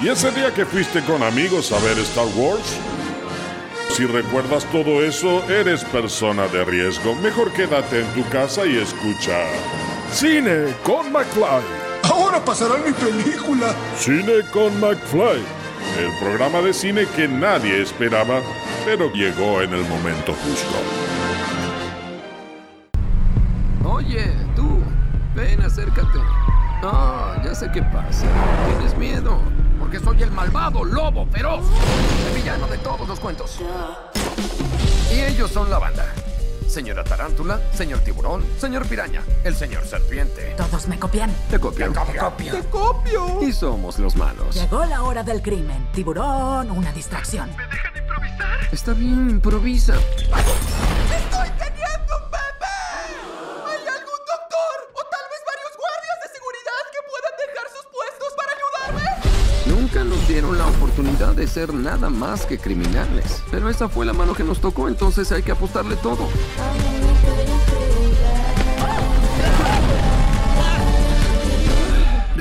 ¿Y 0.00 0.08
ese 0.08 0.30
día 0.30 0.54
que 0.54 0.64
fuiste 0.64 1.02
con 1.02 1.24
amigos 1.24 1.72
a 1.72 1.80
ver 1.80 1.98
Star 1.98 2.28
Wars? 2.36 2.78
Si 3.88 4.06
recuerdas 4.06 4.70
todo 4.70 5.02
eso, 5.02 5.42
eres 5.50 5.84
persona 5.86 6.46
de 6.46 6.64
riesgo. 6.64 7.16
Mejor 7.16 7.52
quédate 7.52 8.02
en 8.02 8.06
tu 8.14 8.22
casa 8.30 8.64
y 8.66 8.76
escucha. 8.76 9.81
Cine 10.12 10.74
con 10.84 11.10
McFly. 11.10 11.62
Ahora 12.04 12.44
pasará 12.44 12.76
mi 12.76 12.92
película. 12.92 13.74
Cine 13.96 14.42
con 14.52 14.78
McFly. 14.78 15.42
El 15.98 16.18
programa 16.20 16.60
de 16.60 16.74
cine 16.74 17.06
que 17.16 17.26
nadie 17.26 17.80
esperaba, 17.80 18.40
pero 18.84 19.10
llegó 19.12 19.62
en 19.62 19.72
el 19.72 19.82
momento 19.88 20.34
justo. 20.34 20.76
Oye, 23.88 24.30
tú, 24.54 24.82
ven, 25.34 25.62
acércate. 25.62 26.18
Ah, 26.82 27.40
ya 27.42 27.54
sé 27.54 27.70
qué 27.72 27.82
pasa. 27.82 28.26
Tienes 28.68 28.96
miedo. 28.98 29.40
Porque 29.78 29.98
soy 29.98 30.22
el 30.22 30.30
malvado 30.30 30.84
lobo 30.84 31.26
feroz. 31.32 31.64
El 32.28 32.34
villano 32.36 32.66
de 32.66 32.76
todos 32.78 33.08
los 33.08 33.18
cuentos. 33.18 33.60
Y 35.10 35.20
ellos 35.20 35.50
son 35.50 35.70
la 35.70 35.78
banda. 35.78 36.04
Señora 36.72 37.04
Tarántula, 37.04 37.60
señor 37.74 37.98
Tiburón, 37.98 38.42
señor 38.58 38.86
Piraña, 38.88 39.20
el 39.44 39.54
señor 39.54 39.84
Serpiente. 39.84 40.54
Todos 40.56 40.88
me 40.88 40.98
copian. 40.98 41.30
Te 41.50 41.60
copian. 41.60 41.92
Te 41.92 41.98
copio. 42.18 42.52
Te 42.54 42.66
copio. 42.70 43.42
Y 43.42 43.52
somos 43.52 43.98
los 43.98 44.16
malos. 44.16 44.54
Llegó 44.54 44.82
la 44.86 45.02
hora 45.02 45.22
del 45.22 45.42
crimen. 45.42 45.86
Tiburón, 45.92 46.70
una 46.70 46.90
distracción. 46.94 47.50
¿Me 47.58 47.66
dejan 47.66 47.94
improvisar? 47.98 48.72
Está 48.72 48.94
bien, 48.94 49.28
improvisa. 49.28 49.96
¡Estoy 49.96 51.50
teniendo 51.58 52.30
Nunca 59.94 60.04
nos 60.08 60.26
dieron 60.26 60.56
la 60.56 60.66
oportunidad 60.68 61.34
de 61.34 61.46
ser 61.46 61.74
nada 61.74 62.08
más 62.08 62.46
que 62.46 62.56
criminales. 62.56 63.42
Pero 63.50 63.68
esa 63.68 63.90
fue 63.90 64.06
la 64.06 64.14
mano 64.14 64.32
que 64.32 64.42
nos 64.42 64.58
tocó, 64.58 64.88
entonces 64.88 65.30
hay 65.32 65.42
que 65.42 65.52
apostarle 65.52 65.96
todo. 65.96 66.30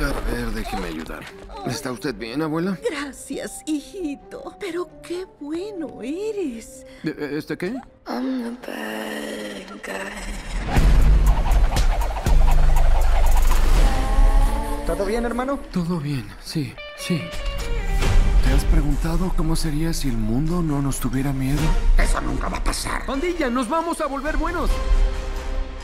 A 0.02 0.34
ver, 0.34 0.52
déjeme 0.52 0.88
ayudar. 0.88 1.24
¿Está 1.68 1.92
usted 1.92 2.16
bien, 2.16 2.42
abuela? 2.42 2.78
Gracias, 2.90 3.62
hijito. 3.66 4.56
Pero 4.60 4.90
qué 5.04 5.26
bueno 5.40 6.02
eres. 6.02 6.86
¿E- 7.04 7.38
¿Este 7.38 7.58
qué? 7.58 7.76
¿Todo 14.88 15.06
bien, 15.06 15.26
hermano? 15.26 15.60
Todo 15.72 16.00
bien, 16.00 16.26
sí, 16.44 16.74
sí. 17.02 17.22
¿Te 18.46 18.54
has 18.54 18.64
preguntado 18.66 19.32
cómo 19.36 19.56
sería 19.56 19.94
si 19.94 20.10
el 20.10 20.18
mundo 20.18 20.62
no 20.62 20.82
nos 20.82 21.00
tuviera 21.00 21.32
miedo? 21.34 21.62
Eso 21.98 22.22
nunca 22.22 22.50
va 22.50 22.58
a 22.58 22.64
pasar. 22.64 23.06
Pandilla, 23.06 23.50
nos 23.50 23.70
vamos 23.70 24.02
a 24.02 24.08
volver 24.08 24.38
buenos. 24.38 24.70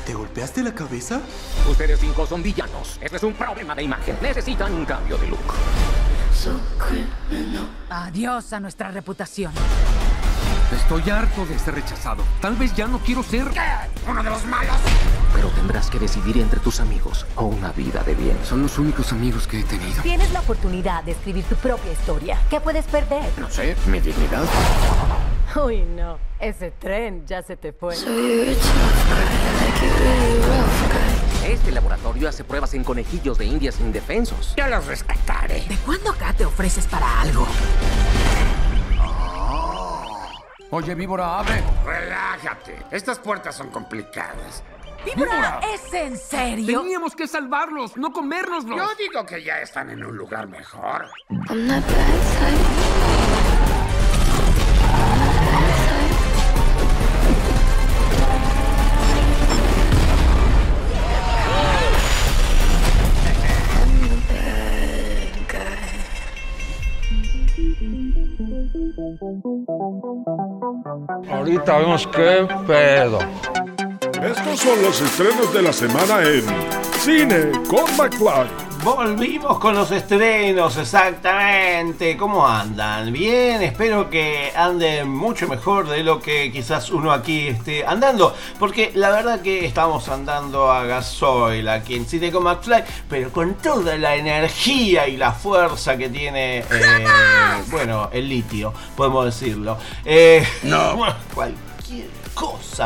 ¿Te 0.06 0.14
golpeaste 0.14 0.64
la 0.64 0.74
cabeza? 0.74 1.22
Ustedes 1.70 2.00
cinco 2.00 2.26
son 2.26 2.42
villanos. 2.42 2.98
Este 3.02 3.18
es 3.18 3.24
un 3.24 3.34
problema 3.34 3.76
de 3.76 3.84
imagen. 3.84 4.18
Necesitan 4.22 4.74
un 4.74 4.86
cambio 4.86 5.18
de 5.18 5.28
look. 5.28 5.54
Adiós 7.90 8.54
a 8.54 8.60
nuestra 8.60 8.92
reputación. 8.92 9.52
Estoy 10.72 11.10
harto 11.10 11.46
de 11.46 11.58
ser 11.58 11.76
rechazado. 11.76 12.24
Tal 12.42 12.56
vez 12.58 12.76
ya 12.76 12.88
no 12.88 13.00
quiero 13.00 13.24
ser. 13.24 13.48
¿Uno 14.06 14.22
de 14.22 14.30
los 14.30 14.46
malos? 14.46 14.76
Pero 15.34 15.48
tendrás 15.50 15.90
que 15.90 15.98
decidir 15.98 16.38
entre 16.40 16.60
tus 16.60 16.82
amigos 16.82 17.26
o 17.38 17.46
una 17.46 17.72
vida 17.72 18.04
de 18.04 18.16
bien. 18.16 18.38
Son 18.44 18.62
los 18.62 18.78
únicos 18.78 19.14
amigos 19.14 19.48
que 19.48 19.62
he 19.62 19.64
tenido. 19.64 20.02
Tienes 20.04 20.30
la 20.32 20.42
oportunidad 20.42 21.04
de 21.06 21.14
escribir 21.14 21.46
tu 21.46 21.56
propia 21.56 21.92
historia. 21.92 22.38
¿Qué 22.50 22.60
puedes 22.60 22.86
perder? 22.86 23.24
No 23.38 23.50
sé, 23.50 23.78
mi 23.86 24.02
dignidad. 24.02 24.44
Uy, 25.56 25.84
no. 25.84 26.18
Ese 26.40 26.72
tren 26.72 27.26
ya 27.26 27.42
se 27.42 27.56
te 27.56 27.72
fue. 27.72 27.96
Este 31.46 31.72
laboratorio 31.72 32.28
hace 32.28 32.44
pruebas 32.44 32.74
en 32.74 32.84
conejillos 32.84 33.38
de 33.38 33.46
indias 33.46 33.80
indefensos. 33.80 34.54
Yo 34.58 34.68
los 34.68 34.86
rescataré. 34.86 35.66
¿De 35.68 35.78
cuándo 35.78 36.12
acá 36.12 36.34
te 36.34 36.46
ofreces 36.46 36.86
para 36.88 37.22
algo? 37.22 37.48
Oye, 40.70 40.96
víbora, 40.96 41.40
abre. 41.40 41.64
Relájate. 41.86 42.78
Estas 42.92 43.20
puertas 43.20 43.56
son 43.56 43.70
complicadas. 43.70 44.64
¿Víbora? 45.06 45.62
¿Es 45.74 45.94
en 45.94 46.18
serio? 46.18 46.82
Teníamos 46.82 47.16
que 47.16 47.28
salvarlos, 47.28 47.96
no 47.96 48.12
comérnoslos. 48.12 48.76
Yo 48.76 48.88
digo 48.96 49.26
que 49.26 49.42
ya 49.42 49.62
están 49.62 49.90
en 49.90 50.04
un 50.04 50.18
lugar 50.18 50.48
mejor. 50.48 51.06
Ahorita 71.30 71.78
vemos 71.78 72.08
qué 72.08 72.48
pedo. 72.66 73.20
Estos 74.24 74.60
son 74.60 74.82
los 74.82 75.00
estrenos 75.00 75.54
de 75.54 75.62
la 75.62 75.72
semana 75.72 76.24
en 76.24 76.44
Cine 77.00 77.52
con 77.70 77.86
McFly. 77.98 78.48
Volvimos 78.84 79.60
con 79.60 79.76
los 79.76 79.92
estrenos, 79.92 80.76
exactamente. 80.78 82.18
¿Cómo 82.18 82.48
andan? 82.48 83.14
Bien, 83.14 83.62
espero 83.62 84.10
que 84.10 84.52
anden 84.56 85.08
mucho 85.08 85.48
mejor 85.48 85.88
de 85.88 86.04
lo 86.04 86.20
que 86.20 86.52
quizás 86.52 86.90
uno 86.90 87.12
aquí 87.12 87.48
esté 87.48 87.86
andando. 87.86 88.36
Porque 88.58 88.92
la 88.96 89.12
verdad 89.12 89.42
que 89.42 89.66
estamos 89.66 90.10
andando 90.10 90.72
a 90.72 90.86
gasoil 90.86 91.70
aquí 91.70 91.96
en 91.96 92.08
Cine 92.08 92.32
con 92.32 92.44
McFly, 92.44 92.84
pero 93.08 93.32
con 93.32 93.54
toda 93.56 93.98
la 93.98 94.16
energía 94.16 95.08
y 95.08 95.16
la 95.16 95.32
fuerza 95.32 95.96
que 95.96 96.10
tiene, 96.10 96.60
eh, 96.60 97.08
bueno, 97.68 98.10
el 98.12 98.28
litio, 98.28 98.74
podemos 98.96 99.26
decirlo. 99.26 99.78
Eh, 100.04 100.44
no, 100.64 100.98
cualquier 101.36 102.27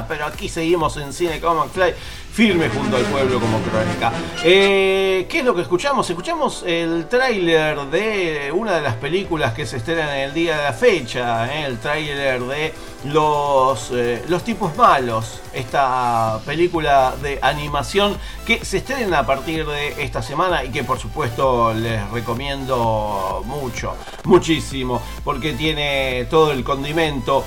pero 0.07 0.25
aquí 0.25 0.47
seguimos 0.47 0.97
en 0.97 1.13
Cine 1.13 1.39
con 1.39 1.57
McFly 1.57 1.93
firme 2.31 2.69
junto 2.69 2.95
al 2.95 3.03
pueblo 3.03 3.39
como 3.39 3.59
crónica. 3.59 4.11
Eh, 4.43 5.27
¿Qué 5.29 5.39
es 5.39 5.45
lo 5.45 5.53
que 5.53 5.61
escuchamos? 5.61 6.09
Escuchamos 6.09 6.63
el 6.65 7.07
tráiler 7.07 7.77
de 7.87 8.51
una 8.53 8.75
de 8.75 8.81
las 8.81 8.95
películas 8.95 9.53
que 9.53 9.65
se 9.65 9.77
estrenan 9.77 10.09
en 10.09 10.29
el 10.29 10.33
día 10.33 10.57
de 10.57 10.63
la 10.63 10.73
fecha, 10.73 11.53
eh, 11.53 11.65
el 11.65 11.77
tráiler 11.79 12.41
de 12.41 12.73
los, 13.05 13.91
eh, 13.91 14.23
los 14.29 14.43
tipos 14.43 14.75
malos, 14.77 15.41
esta 15.53 16.39
película 16.45 17.13
de 17.21 17.39
animación 17.41 18.17
que 18.45 18.63
se 18.63 18.77
estrena 18.77 19.19
a 19.19 19.25
partir 19.25 19.65
de 19.65 20.01
esta 20.01 20.21
semana 20.21 20.63
y 20.63 20.69
que 20.69 20.85
por 20.85 20.99
supuesto 20.99 21.73
les 21.73 22.09
recomiendo 22.11 23.43
mucho, 23.45 23.95
muchísimo, 24.23 25.01
porque 25.25 25.51
tiene 25.53 26.27
todo 26.29 26.53
el 26.53 26.63
condimento 26.63 27.43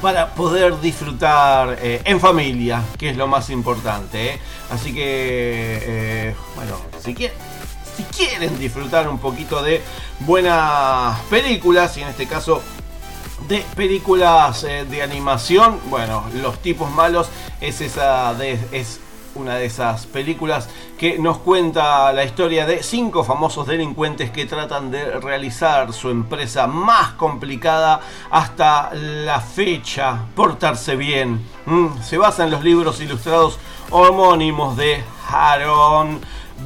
para 0.00 0.34
poder 0.34 0.80
disfrutar 0.80 1.78
eh, 1.80 2.00
en 2.04 2.20
familia, 2.20 2.82
que 2.96 3.10
es 3.10 3.16
lo 3.16 3.26
más 3.26 3.50
importante. 3.50 4.34
¿eh? 4.34 4.38
Así 4.70 4.92
que, 4.92 5.00
eh, 5.02 6.34
bueno, 6.54 6.76
si 7.02 7.14
quieren, 7.14 7.36
si 7.96 8.02
quieren 8.04 8.58
disfrutar 8.58 9.08
un 9.08 9.18
poquito 9.18 9.62
de 9.62 9.82
buenas 10.20 11.18
películas, 11.30 11.96
y 11.96 12.02
en 12.02 12.08
este 12.08 12.26
caso 12.26 12.62
de 13.48 13.64
películas 13.76 14.62
de 14.62 15.02
animación, 15.02 15.80
bueno, 15.90 16.24
Los 16.34 16.60
tipos 16.60 16.90
malos 16.90 17.28
es 17.60 17.80
esa 17.80 18.34
de, 18.34 18.58
es 18.72 19.00
una 19.38 19.54
de 19.54 19.66
esas 19.66 20.06
películas 20.06 20.68
que 20.98 21.18
nos 21.18 21.38
cuenta 21.38 22.12
la 22.12 22.24
historia 22.24 22.66
de 22.66 22.82
cinco 22.82 23.22
famosos 23.22 23.66
delincuentes 23.66 24.30
que 24.30 24.46
tratan 24.46 24.90
de 24.90 25.20
realizar 25.20 25.92
su 25.92 26.10
empresa 26.10 26.66
más 26.66 27.12
complicada 27.12 28.00
hasta 28.30 28.92
la 28.92 29.40
fecha, 29.40 30.18
portarse 30.34 30.96
bien. 30.96 31.40
Mm, 31.66 32.02
se 32.02 32.18
basa 32.18 32.44
en 32.44 32.50
los 32.50 32.64
libros 32.64 33.00
ilustrados 33.00 33.58
homónimos 33.90 34.76
de 34.76 35.04
Aaron 35.30 36.20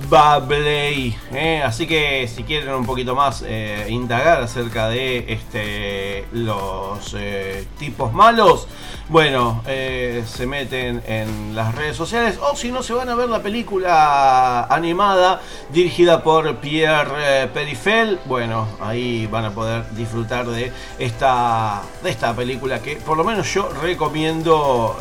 Babley. 0.09 1.17
¿eh? 1.33 1.63
Así 1.65 1.87
que 1.87 2.29
si 2.29 2.45
quieren 2.45 2.75
un 2.75 2.87
poquito 2.87 3.15
más 3.15 3.45
eh, 3.47 3.87
indagar 3.89 4.43
acerca 4.43 4.89
de 4.89 5.33
este, 5.33 6.27
los 6.33 7.15
eh, 7.19 7.67
tipos 7.79 8.13
malos, 8.13 8.69
bueno, 9.09 9.63
se 9.65 10.47
meten 10.47 11.03
en 11.07 11.55
las 11.55 11.75
redes 11.75 11.97
sociales 11.97 12.39
o 12.41 12.57
si 12.57 12.71
no 12.71 12.83
se 12.83 12.95
van 12.95 13.11
a 13.11 13.15
ver 13.15 13.29
la 13.29 13.43
película 13.43 14.65
animada 14.65 15.43
dirigida 15.71 16.23
por 16.23 16.57
Pierre 16.57 17.49
Perifel, 17.49 18.21
bueno, 18.25 18.67
ahí 18.81 19.27
van 19.27 19.47
a 19.47 19.51
poder 19.51 19.85
disfrutar 19.95 20.47
de 20.47 20.73
esta, 20.99 21.83
de 22.03 22.11
esta 22.11 22.35
película 22.35 22.81
que 22.81 22.97
por 22.97 23.19
lo 23.19 23.25
menos 23.25 23.53
yo 23.53 23.69
recomiendo 23.83 24.97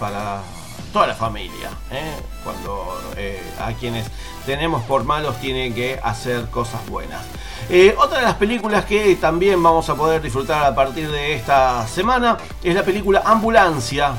para 0.00 0.40
toda 0.92 1.06
la 1.06 1.14
familia. 1.14 1.70
Cuando 2.42 3.00
a 3.60 3.72
quienes 3.74 4.10
tenemos 4.46 4.82
por 4.84 5.04
malos 5.04 5.36
tiene 5.40 5.72
que 5.72 5.98
hacer 6.02 6.46
cosas 6.50 6.86
buenas. 6.88 7.22
Eh, 7.68 7.94
otra 7.98 8.18
de 8.18 8.24
las 8.24 8.34
películas 8.34 8.84
que 8.84 9.14
también 9.16 9.62
vamos 9.62 9.88
a 9.88 9.94
poder 9.94 10.20
disfrutar 10.20 10.64
a 10.64 10.74
partir 10.74 11.10
de 11.10 11.34
esta 11.34 11.86
semana 11.86 12.36
es 12.62 12.74
la 12.74 12.82
película 12.82 13.22
Ambulancia, 13.24 14.14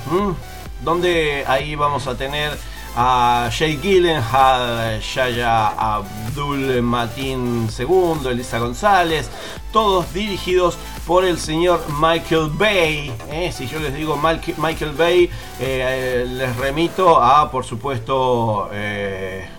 donde 0.82 1.44
ahí 1.48 1.76
vamos 1.76 2.08
a 2.08 2.16
tener 2.16 2.58
a 2.96 3.50
Jay 3.52 3.78
Gyllenhaal, 3.78 5.00
Shaya 5.02 5.68
Abdul 5.68 6.82
Matin 6.82 7.68
II, 7.78 8.28
Elisa 8.30 8.60
González, 8.60 9.30
todos 9.72 10.14
dirigidos 10.14 10.78
por 11.08 11.26
el 11.26 11.40
señor 11.40 11.84
Michael 12.00 12.50
Bay. 12.54 13.12
¿eh? 13.32 13.52
Si 13.52 13.68
yo 13.68 13.80
les 13.80 13.94
digo 13.94 14.16
Michael 14.58 14.92
Bay, 14.92 15.30
eh, 15.60 16.26
les 16.28 16.56
remito 16.58 17.22
a, 17.22 17.50
por 17.50 17.66
supuesto, 17.66 18.70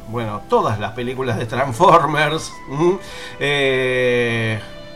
bueno, 0.09 0.43
todas 0.49 0.79
las 0.79 0.93
películas 0.93 1.39
de 1.39 1.47
Transformers. 1.47 2.53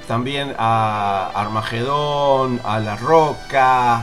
también 0.06 0.54
a 0.59 1.30
Armagedón, 1.34 2.61
a 2.64 2.78
La 2.78 2.96
Roca, 2.96 4.02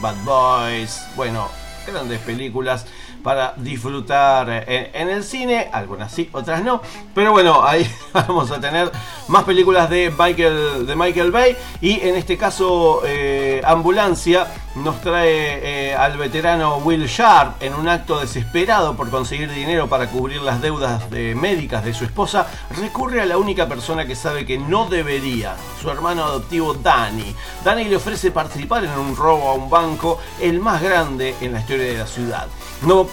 Bad 0.00 0.16
Boys, 0.24 1.06
bueno, 1.16 1.48
grandes 1.86 2.20
películas 2.20 2.86
para 3.24 3.54
disfrutar 3.56 4.48
eh, 4.50 4.90
en, 4.92 5.08
el 5.08 5.24
cine, 5.24 5.70
algunas 5.72 6.12
sí, 6.12 6.28
otras 6.30 6.62
no, 6.62 6.82
pero 7.14 7.32
bueno, 7.32 7.64
ahí 7.64 7.90
vamos 8.12 8.50
a 8.50 8.60
tener 8.60 8.92
más 9.28 9.44
películas 9.44 9.88
de 9.88 10.12
Michael, 10.16 10.86
de 10.86 10.94
Michael 10.94 11.32
Bay 11.32 11.56
y 11.80 12.00
en 12.00 12.16
este 12.16 12.36
caso 12.36 13.00
eh, 13.06 13.62
Ambulancia 13.64 14.46
nos 14.76 15.00
trae 15.00 15.90
eh, 15.90 15.94
al 15.94 16.16
veterano 16.16 16.78
Will 16.78 17.06
Sharp 17.06 17.62
en 17.62 17.74
un 17.74 17.88
acto 17.88 18.18
desesperado 18.18 18.96
por 18.96 19.10
conseguir 19.10 19.50
dinero 19.50 19.88
para 19.88 20.08
cubrir 20.08 20.42
las 20.42 20.60
deudas 20.60 21.10
de 21.10 21.34
médicas 21.34 21.84
de 21.84 21.94
su 21.94 22.04
esposa, 22.04 22.46
recurre 22.76 23.20
a 23.20 23.26
la 23.26 23.38
única 23.38 23.68
persona 23.68 24.06
que 24.06 24.16
sabe 24.16 24.44
que 24.44 24.58
no 24.58 24.86
debería, 24.86 25.54
su 25.80 25.90
hermano 25.90 26.24
adoptivo 26.24 26.74
Danny. 26.74 27.34
Danny 27.64 27.84
le 27.84 27.96
ofrece 27.96 28.30
participar 28.30 28.84
en 28.84 28.98
un 28.98 29.16
robo 29.16 29.50
a 29.50 29.54
un 29.54 29.70
banco, 29.70 30.18
el 30.40 30.60
más 30.60 30.82
grande 30.82 31.34
en 31.40 31.52
la 31.52 31.60
historia 31.60 31.86
de 31.86 31.98
la 31.98 32.06
ciudad. 32.06 32.46
No 32.82 33.06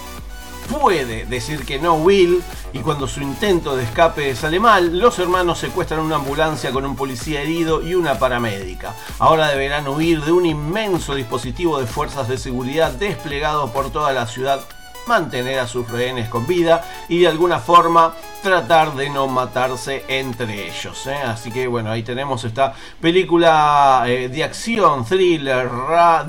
puede 0.71 1.25
decir 1.25 1.65
que 1.65 1.79
no 1.79 1.95
Will 1.95 2.41
y 2.71 2.79
cuando 2.79 3.07
su 3.07 3.21
intento 3.21 3.75
de 3.75 3.83
escape 3.83 4.33
sale 4.35 4.59
mal, 4.59 4.97
los 4.97 5.19
hermanos 5.19 5.59
secuestran 5.59 5.99
una 5.99 6.15
ambulancia 6.15 6.71
con 6.71 6.85
un 6.85 6.95
policía 6.95 7.41
herido 7.41 7.85
y 7.85 7.93
una 7.95 8.17
paramédica. 8.17 8.95
Ahora 9.19 9.49
deberán 9.49 9.87
huir 9.87 10.23
de 10.23 10.31
un 10.31 10.45
inmenso 10.45 11.15
dispositivo 11.15 11.79
de 11.79 11.87
fuerzas 11.87 12.27
de 12.29 12.37
seguridad 12.37 12.91
desplegado 12.93 13.71
por 13.73 13.91
toda 13.91 14.13
la 14.13 14.27
ciudad 14.27 14.61
mantener 15.07 15.59
a 15.59 15.67
sus 15.67 15.89
rehenes 15.89 16.29
con 16.29 16.47
vida 16.47 16.83
y 17.09 17.19
de 17.19 17.27
alguna 17.27 17.59
forma 17.59 18.13
tratar 18.41 18.95
de 18.95 19.09
no 19.09 19.27
matarse 19.27 20.03
entre 20.07 20.67
ellos. 20.67 21.05
¿eh? 21.07 21.15
Así 21.25 21.51
que 21.51 21.67
bueno, 21.67 21.91
ahí 21.91 22.03
tenemos 22.03 22.43
esta 22.43 22.73
película 22.99 24.03
eh, 24.07 24.29
de 24.29 24.43
acción, 24.43 25.05
thriller, 25.05 25.69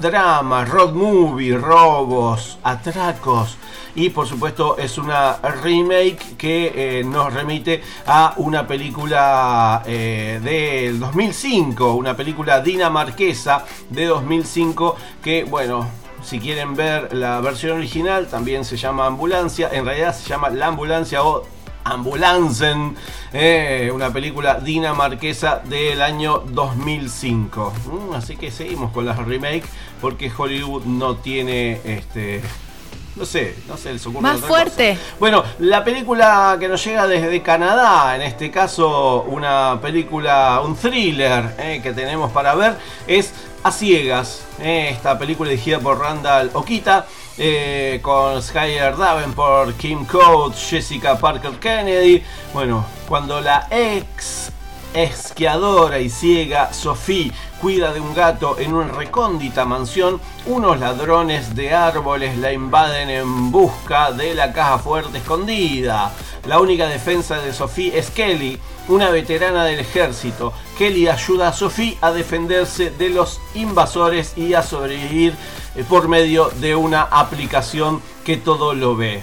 drama, 0.01 0.65
road 0.65 0.93
movie, 0.93 1.57
robos, 1.57 2.59
atracos 2.63 3.57
y 3.95 4.09
por 4.09 4.27
supuesto 4.27 4.79
es 4.79 4.97
una 4.97 5.37
remake 5.63 6.37
que 6.39 6.73
eh, 6.75 7.05
nos 7.05 7.33
remite 7.33 7.83
a 8.07 8.35
una 8.39 8.67
película 8.67 9.83
del 9.85 10.99
2005, 10.99 11.95
una 11.95 12.17
película 12.17 12.61
dinamarquesa 12.61 13.65
de 13.91 14.07
2005 14.07 14.97
que 15.23 15.45
bueno 15.45 16.02
si 16.23 16.39
quieren 16.41 16.75
ver 16.75 17.15
la 17.15 17.41
versión 17.41 17.79
original, 17.79 18.27
también 18.27 18.65
se 18.65 18.77
llama 18.77 19.07
Ambulancia. 19.07 19.69
En 19.73 19.85
realidad 19.85 20.15
se 20.15 20.29
llama 20.29 20.51
La 20.51 20.69
Ambulancia 20.69 21.23
o 21.23 21.45
Ambulancen, 21.85 22.97
eh, 23.33 23.91
una 23.93 24.13
película 24.13 24.61
dinamarquesa 24.61 25.63
del 25.65 26.01
año 26.01 26.39
2005. 26.39 27.73
Mm, 27.87 28.15
así 28.15 28.37
que 28.37 28.51
seguimos 28.51 28.93
con 28.93 29.05
las 29.05 29.19
remake 29.19 29.65
porque 30.01 30.31
Hollywood 30.37 30.85
no 30.85 31.17
tiene 31.17 31.81
este 31.85 32.43
no 33.15 33.27
sé, 33.27 33.55
no 33.69 33.77
sé, 33.77 33.91
el 33.91 34.01
Más 34.21 34.41
fuerte. 34.41 34.97
Bueno, 35.21 35.45
la 35.59 35.85
película 35.85 36.57
que 36.59 36.67
nos 36.67 36.83
llega 36.83 37.07
desde 37.07 37.43
Canadá, 37.43 38.17
en 38.17 38.23
este 38.23 38.51
caso 38.51 39.25
una 39.29 39.79
película, 39.83 40.63
un 40.65 40.75
thriller 40.75 41.55
eh, 41.59 41.81
que 41.83 41.93
tenemos 41.93 42.33
para 42.33 42.55
ver, 42.55 42.79
es 43.07 43.35
A 43.65 43.71
Ciegas. 43.71 44.45
Eh, 44.61 44.91
esta 44.91 45.19
película 45.19 45.51
dirigida 45.51 45.79
por 45.79 45.99
Randall 45.99 46.51
Okita. 46.53 47.07
Eh, 47.39 48.01
con 48.03 48.43
Skyler 48.43 48.97
Davenport, 48.97 49.77
Kim 49.77 50.05
Coates, 50.05 50.69
Jessica 50.69 51.19
Parker 51.19 51.53
Kennedy. 51.53 52.23
Bueno, 52.53 52.85
cuando 53.09 53.41
la 53.41 53.69
ex 53.71 54.53
esquiadora 54.95 55.99
y 56.01 56.11
ciega 56.11 56.73
Sophie 56.73 57.33
cuida 57.61 57.95
de 57.95 58.01
un 58.01 58.15
gato 58.15 58.59
en 58.59 58.75
una 58.75 58.93
recóndita 58.93 59.65
mansión, 59.65 60.21
unos 60.47 60.79
ladrones 60.79 61.55
de 61.55 61.73
árboles 61.73 62.37
la 62.37 62.53
invaden 62.53 63.09
en 63.09 63.51
busca 63.51 64.13
de 64.13 64.35
la 64.35 64.53
caja 64.53 64.79
fuerte 64.79 65.19
escondida. 65.19 66.13
La 66.47 66.61
única 66.61 66.87
defensa 66.89 67.39
de 67.39 67.53
Sophie 67.53 67.97
es 67.97 68.11
Kelly, 68.11 68.59
una 68.89 69.11
veterana 69.11 69.65
del 69.65 69.81
ejército. 69.81 70.53
Kelly 70.83 71.07
ayuda 71.07 71.47
a 71.47 71.53
Sophie 71.53 71.97
a 72.01 72.11
defenderse 72.11 72.91
de 72.91 73.09
los 73.09 73.41
invasores 73.55 74.37
y 74.37 74.55
a 74.55 74.65
sobrevivir 74.65 75.33
eh, 75.77 75.85
por 75.89 76.09
medio 76.09 76.49
de 76.61 76.75
una 76.75 77.03
aplicación 77.03 78.03
que 78.25 78.37
todo 78.37 78.75
lo 78.75 78.97
ve. 78.97 79.23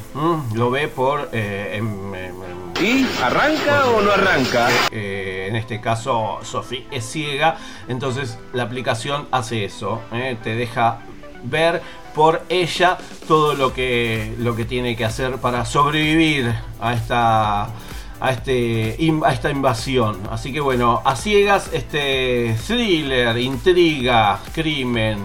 Lo 0.54 0.72
ve 0.72 0.88
por... 0.88 1.28
eh, 1.34 1.76
em- 1.76 2.16
em- 2.16 2.34
em- 2.78 2.82
¿Y 2.82 3.06
arranca 3.22 3.88
o 3.90 4.02
no 4.02 4.10
arranca? 4.14 4.70
eh, 4.90 5.48
en 5.50 5.58
este 5.58 5.82
caso 5.82 6.40
Sophie 6.44 6.88
es 6.92 7.04
ciega, 7.06 7.58
entonces 7.90 8.38
la 8.54 8.64
aplicación 8.64 9.28
hace 9.30 9.66
eso, 9.66 10.00
¿eh? 10.14 10.38
te 10.42 10.56
deja 10.56 11.00
ver 11.44 11.82
por 12.16 12.42
ella 12.48 12.98
todo 13.28 13.54
lo 13.56 13.74
que, 13.74 14.34
lo 14.40 14.56
que 14.56 14.64
tiene 14.64 14.96
que 14.96 15.04
hacer 15.04 15.36
para 15.40 15.66
sobrevivir 15.66 16.56
a 16.80 16.94
esta, 16.94 17.68
a, 18.20 18.32
este, 18.32 18.98
a 19.24 19.34
esta 19.34 19.50
invasión. 19.50 20.22
Así 20.30 20.52
que 20.52 20.60
bueno, 20.60 21.02
a 21.06 21.16
ciegas 21.16 21.70
este 21.74 22.56
thriller, 22.66 23.38
intriga, 23.38 24.40
crimen, 24.54 25.20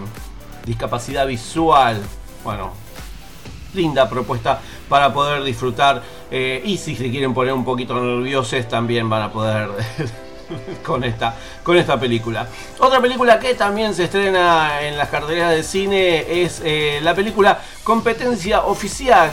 discapacidad 0.65 1.27
visual, 1.27 2.01
bueno, 2.43 2.71
linda 3.73 4.09
propuesta 4.09 4.59
para 4.89 5.13
poder 5.13 5.43
disfrutar. 5.43 6.01
eh, 6.31 6.61
y 6.65 6.77
si 6.77 6.95
se 6.95 7.09
quieren 7.11 7.33
poner 7.33 7.53
un 7.53 7.65
poquito 7.65 7.93
nerviosos, 8.01 8.67
también 8.67 9.09
van 9.09 9.23
a 9.23 9.31
poder 9.31 9.69
con 10.83 11.03
esta, 11.03 11.35
con 11.65 11.77
esta 11.77 11.99
película. 11.99 12.47
Otra 12.79 13.01
película 13.01 13.39
que 13.39 13.55
también 13.55 13.95
se 13.95 14.03
estrena 14.03 14.81
en 14.83 14.97
las 14.97 15.09
carteleras 15.09 15.51
de 15.51 15.63
cine 15.63 16.43
es 16.43 16.61
eh, 16.63 16.99
la 17.01 17.15
película 17.15 17.59
Competencia 17.83 18.65
Oficial, 18.65 19.31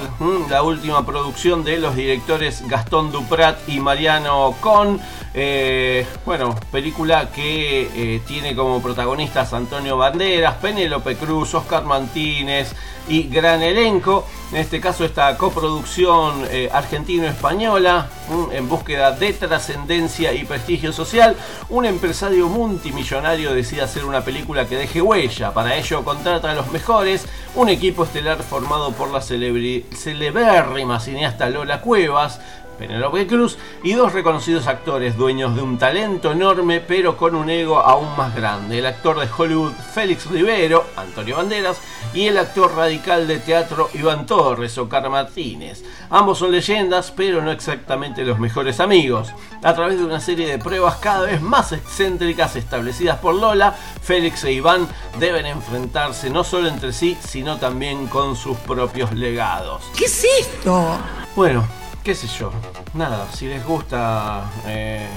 la 0.51 0.63
última 0.63 1.05
producción 1.07 1.63
de 1.63 1.79
los 1.79 1.95
directores 1.95 2.67
Gastón 2.69 3.13
Duprat 3.13 3.69
y 3.69 3.81
Mariano 3.81 4.55
Con. 4.61 5.01
Eh, 5.35 6.07
bueno, 6.27 6.55
película 6.71 7.31
que 7.31 7.89
eh, 7.95 8.21
tiene 8.27 8.55
como 8.55 8.83
protagonistas 8.83 9.53
Antonio 9.55 9.97
Banderas, 9.97 10.57
Penélope 10.57 11.17
Cruz, 11.17 11.55
Oscar 11.55 11.85
Martínez 11.85 12.75
y 13.09 13.25
gran 13.25 13.63
elenco. 13.63 14.27
En 14.53 14.59
este 14.59 14.81
caso 14.81 15.07
esta 15.07 15.37
coproducción 15.39 16.47
eh, 16.51 16.69
argentino-española 16.71 18.09
en 18.53 18.69
búsqueda 18.69 19.13
de 19.13 19.33
trascendencia 19.33 20.33
y 20.35 20.45
prestigio 20.45 20.93
social. 20.93 21.37
Un 21.71 21.87
empresario 21.87 22.22
multimillonario 22.31 23.53
decide 23.53 23.83
hacer 23.83 24.05
una 24.05 24.25
película 24.25 24.67
que 24.67 24.77
deje 24.77 25.03
huella. 25.03 25.53
Para 25.53 25.75
ello 25.77 26.05
contrata 26.05 26.53
a 26.53 26.55
los 26.55 26.71
mejores, 26.71 27.27
un 27.57 27.69
equipo 27.69 28.05
estelar 28.05 28.43
formado 28.43 28.93
por 28.93 29.11
la 29.11 29.21
celebérrima 29.21 31.01
cineasta 31.01 31.51
Lola 31.51 31.81
Cuevas, 31.81 32.41
Penélope 32.83 33.29
Cruz 33.29 33.59
y 33.85 33.93
dos 33.93 34.13
reconocidos 34.13 34.67
actores 34.67 35.17
dueños 35.17 35.55
de 35.55 35.63
un 35.63 35.79
talento 35.79 36.33
enorme 36.33 36.81
pero 36.81 37.17
con 37.17 37.37
un 37.37 37.49
ego 37.49 37.79
aún 37.79 38.17
más 38.17 38.35
grande. 38.35 38.81
El 38.81 38.87
actor 38.87 39.21
de 39.21 39.29
Hollywood 39.37 39.71
Félix 39.95 40.27
Rivero, 40.27 40.85
Antonio 40.97 41.37
Banderas, 41.37 41.81
y 42.13 42.27
el 42.27 42.37
actor 42.37 42.75
radical 42.75 43.29
de 43.29 43.39
teatro 43.39 43.89
Iván 43.95 44.27
Torres, 44.27 44.77
Ocar 44.79 45.09
Martínez. 45.09 45.85
Ambos 46.11 46.39
son 46.39 46.51
leyendas 46.51 47.13
pero 47.13 47.41
no 47.41 47.53
exactamente 47.53 48.25
los 48.25 48.41
mejores 48.41 48.81
amigos. 48.81 49.33
A 49.63 49.75
través 49.75 49.99
de 49.99 50.05
una 50.05 50.19
serie 50.19 50.49
de 50.49 50.59
pruebas 50.59 50.97
cada 50.97 51.27
vez 51.27 51.41
más 51.41 51.71
excéntricas 51.71 52.57
establecidas 52.57 53.19
por 53.19 53.37
Lola, 53.37 53.77
Félix 54.03 54.43
e 54.43 54.55
Iván 54.55 54.89
deben 55.21 55.47
enfrentarse 55.47 56.31
no 56.31 56.43
solo 56.43 56.67
entre 56.67 56.93
sí, 56.93 57.17
sino 57.25 57.59
también 57.59 58.09
con 58.09 58.35
sus 58.35 58.57
propios 58.57 59.13
legados. 59.13 59.85
¿Qué 59.97 60.07
es 60.07 60.27
esto? 60.41 60.99
Bueno, 61.37 61.65
qué 62.03 62.15
sé 62.15 62.27
yo. 62.27 62.51
Nada, 62.95 63.27
si 63.33 63.47
les 63.47 63.65
gusta. 63.65 64.45
eh, 64.67 65.09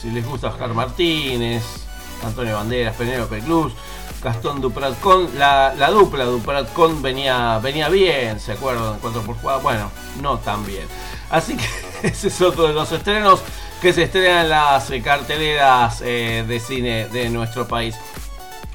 si 0.00 0.10
les 0.10 0.26
gusta 0.26 0.48
Oscar 0.48 0.74
Martínez, 0.74 1.62
Antonio 2.24 2.56
Banderas, 2.56 2.96
Penélope 2.96 3.38
Cruz, 3.40 3.72
Gastón 4.22 4.60
Duprat 4.60 4.98
con. 5.00 5.38
La, 5.38 5.74
la 5.76 5.90
dupla 5.90 6.24
Duprat 6.24 6.72
con 6.72 7.02
venía, 7.02 7.58
venía 7.62 7.88
bien, 7.88 8.40
¿se 8.40 8.52
acuerdan? 8.52 9.00
4x4. 9.00 9.62
Bueno, 9.62 9.90
no 10.20 10.38
tan 10.38 10.64
bien. 10.66 10.86
Así 11.30 11.56
que 11.56 11.66
ese 12.08 12.28
es 12.28 12.40
otro 12.40 12.66
de 12.66 12.74
los 12.74 12.90
estrenos 12.90 13.40
que 13.80 13.92
se 13.92 14.04
estrenan 14.04 14.44
en 14.44 14.50
las 14.50 14.90
carteleras 15.04 16.02
eh, 16.04 16.44
de 16.46 16.60
cine 16.60 17.08
de 17.08 17.28
nuestro 17.30 17.66
país. 17.66 17.96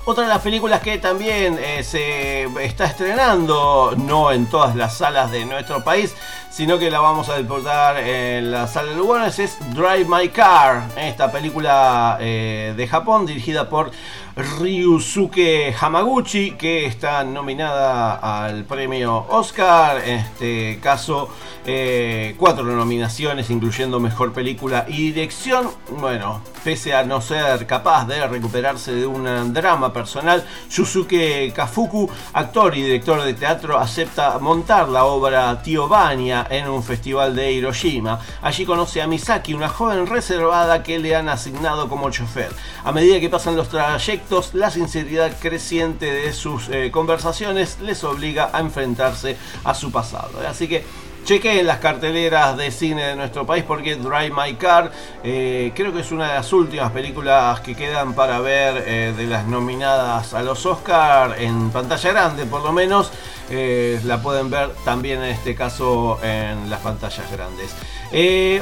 Otra 0.05 0.23
de 0.23 0.29
las 0.29 0.41
películas 0.41 0.79
que 0.81 0.97
también 0.99 1.59
eh, 1.61 1.83
se 1.83 2.43
está 2.63 2.85
estrenando, 2.85 3.93
no 3.97 4.31
en 4.31 4.45
todas 4.45 4.73
las 4.77 4.97
salas 4.97 5.31
de 5.31 5.43
nuestro 5.43 5.83
país, 5.83 6.15
sino 6.57 6.79
que 6.79 6.89
la 6.89 6.99
vamos 6.99 7.29
a 7.29 7.35
deportar 7.35 7.99
en 7.99 8.49
la 8.49 8.65
sala 8.65 8.89
de 8.89 8.95
Lugones, 8.95 9.37
es 9.37 9.59
Drive 9.75 10.07
My 10.09 10.29
Car, 10.29 10.87
esta 10.97 11.31
película 11.31 12.17
eh, 12.19 12.73
de 12.75 12.87
Japón 12.87 13.27
dirigida 13.27 13.69
por 13.69 13.91
Ryusuke 14.35 15.75
Hamaguchi, 15.79 16.51
que 16.51 16.85
está 16.85 17.23
nominada 17.23 18.45
al 18.45 18.65
premio 18.65 19.25
Oscar, 19.29 20.01
en 20.03 20.19
este 20.19 20.79
caso 20.81 21.29
eh, 21.65 22.35
cuatro 22.37 22.63
nominaciones, 22.63 23.49
incluyendo 23.49 23.99
Mejor 23.99 24.33
Película 24.33 24.85
y 24.87 25.11
Dirección. 25.11 25.69
Bueno, 25.99 26.41
pese 26.63 26.93
a 26.93 27.03
no 27.03 27.19
ser 27.19 27.65
capaz 27.65 28.05
de 28.05 28.27
recuperarse 28.27 28.93
de 28.93 29.07
un 29.07 29.53
drama 29.53 29.91
personal, 29.91 30.45
Yusuke 30.69 31.51
Kafuku, 31.53 32.07
actor 32.33 32.77
y 32.77 32.83
director 32.83 33.23
de 33.23 33.33
teatro, 33.33 33.77
acepta 33.77 34.37
montar 34.37 34.87
la 34.89 35.05
obra 35.05 35.61
Tío 35.63 35.87
Bania 35.87 36.46
en 36.49 36.67
un 36.69 36.83
festival 36.83 37.35
de 37.35 37.51
Hiroshima. 37.51 38.19
Allí 38.41 38.65
conoce 38.65 39.01
a 39.01 39.07
Misaki, 39.07 39.53
una 39.53 39.69
joven 39.69 40.07
reservada 40.07 40.83
que 40.83 40.99
le 40.99 41.15
han 41.15 41.29
asignado 41.29 41.89
como 41.89 42.09
chofer. 42.09 42.51
A 42.83 42.91
medida 42.91 43.19
que 43.19 43.29
pasan 43.29 43.55
los 43.55 43.69
trayectos, 43.69 44.53
la 44.53 44.71
sinceridad 44.71 45.31
creciente 45.39 46.11
de 46.11 46.33
sus 46.33 46.69
eh, 46.69 46.91
conversaciones 46.91 47.79
les 47.81 48.03
obliga 48.03 48.49
a 48.53 48.59
enfrentarse 48.59 49.37
a 49.63 49.73
su 49.73 49.91
pasado. 49.91 50.31
Así 50.47 50.67
que 50.67 50.83
chequeen 51.27 51.67
las 51.67 51.79
carteleras 51.79 52.55
de 52.55 52.71
cine 52.71 53.03
de 53.03 53.15
nuestro 53.17 53.45
país 53.45 53.65
porque 53.67 53.95
Drive 53.95 54.31
My 54.31 54.53
Car 54.53 54.89
eh, 55.25 55.73
creo 55.75 55.91
que 55.91 55.99
es 55.99 56.13
una 56.13 56.29
de 56.29 56.35
las 56.35 56.53
últimas 56.53 56.89
películas 56.93 57.59
que 57.59 57.75
quedan 57.75 58.13
para 58.13 58.39
ver 58.39 58.81
eh, 58.87 59.13
de 59.15 59.27
las 59.27 59.45
nominadas 59.45 60.33
a 60.33 60.41
los 60.41 60.65
Oscar 60.65 61.35
en 61.37 61.69
pantalla 61.71 62.11
grande 62.13 62.45
por 62.45 62.63
lo 62.63 62.71
menos. 62.71 63.11
Eh, 63.49 63.99
la 64.05 64.21
pueden 64.21 64.49
ver 64.49 64.71
también 64.85 65.21
en 65.21 65.31
este 65.31 65.53
caso 65.53 66.17
en 66.23 66.69
las 66.69 66.79
pantallas 66.79 67.29
grandes. 67.29 67.75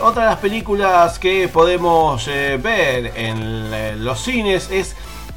Otra 0.01 0.23
de 0.23 0.29
las 0.31 0.39
películas 0.39 1.19
que 1.19 1.47
podemos 1.47 2.25
ver 2.25 3.13
en 3.15 4.03
los 4.03 4.21
cines 4.21 4.71
es 4.71 4.95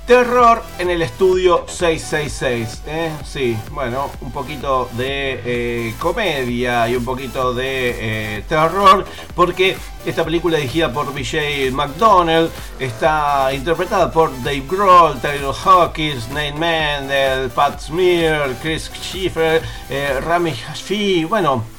Terror 0.09 0.63
en 0.79 0.89
el 0.89 1.03
estudio 1.03 1.67
666. 1.69 2.83
¿eh? 2.87 3.13
Sí, 3.27 3.59
bueno, 3.73 4.11
un 4.23 4.33
poquito 4.33 4.89
de 4.97 5.43
eh, 5.45 5.95
comedia 5.99 6.89
y 6.89 6.97
un 6.97 7.05
poquito 7.05 7.53
de 7.53 8.39
eh, 8.39 8.45
terror, 8.49 9.05
porque 9.35 9.77
esta 10.07 10.25
película 10.25 10.57
dirigida 10.57 10.91
por 10.91 11.13
Vijay 11.13 11.71
McDonnell 11.73 12.49
está 12.81 13.53
interpretada 13.53 14.11
por 14.11 14.31
Dave 14.43 14.65
Grohl, 14.67 15.21
Taylor 15.21 15.55
Hawkins, 15.55 16.27
Nate 16.31 16.55
Mendel, 16.55 17.51
Pat 17.51 17.79
Smear, 17.79 18.55
Chris 18.63 18.91
Schiffer, 18.91 19.61
eh, 19.91 20.21
Rami 20.23 20.53
Hashfi, 20.53 21.25
bueno. 21.25 21.78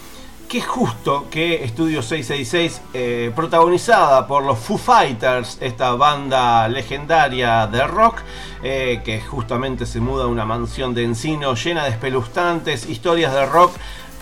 Qué 0.50 0.62
justo 0.62 1.28
que 1.30 1.64
Estudio 1.64 2.02
666, 2.02 2.82
eh, 2.96 3.32
protagonizada 3.36 4.26
por 4.26 4.44
los 4.44 4.58
Foo 4.58 4.80
Fighters, 4.80 5.60
esta 5.62 5.92
banda 5.92 6.68
legendaria 6.68 7.68
de 7.68 7.86
rock, 7.86 8.24
eh, 8.64 9.02
que 9.06 9.22
justamente 9.22 9.86
se 9.86 10.00
muda 10.00 10.24
a 10.24 10.28
una 10.28 10.46
mansión 10.46 10.96
de 10.96 11.04
encino 11.04 11.54
llena 11.54 11.84
de 11.84 11.92
espeluznantes 11.92 12.90
historias 12.90 13.32
de 13.32 13.46
rock 13.46 13.74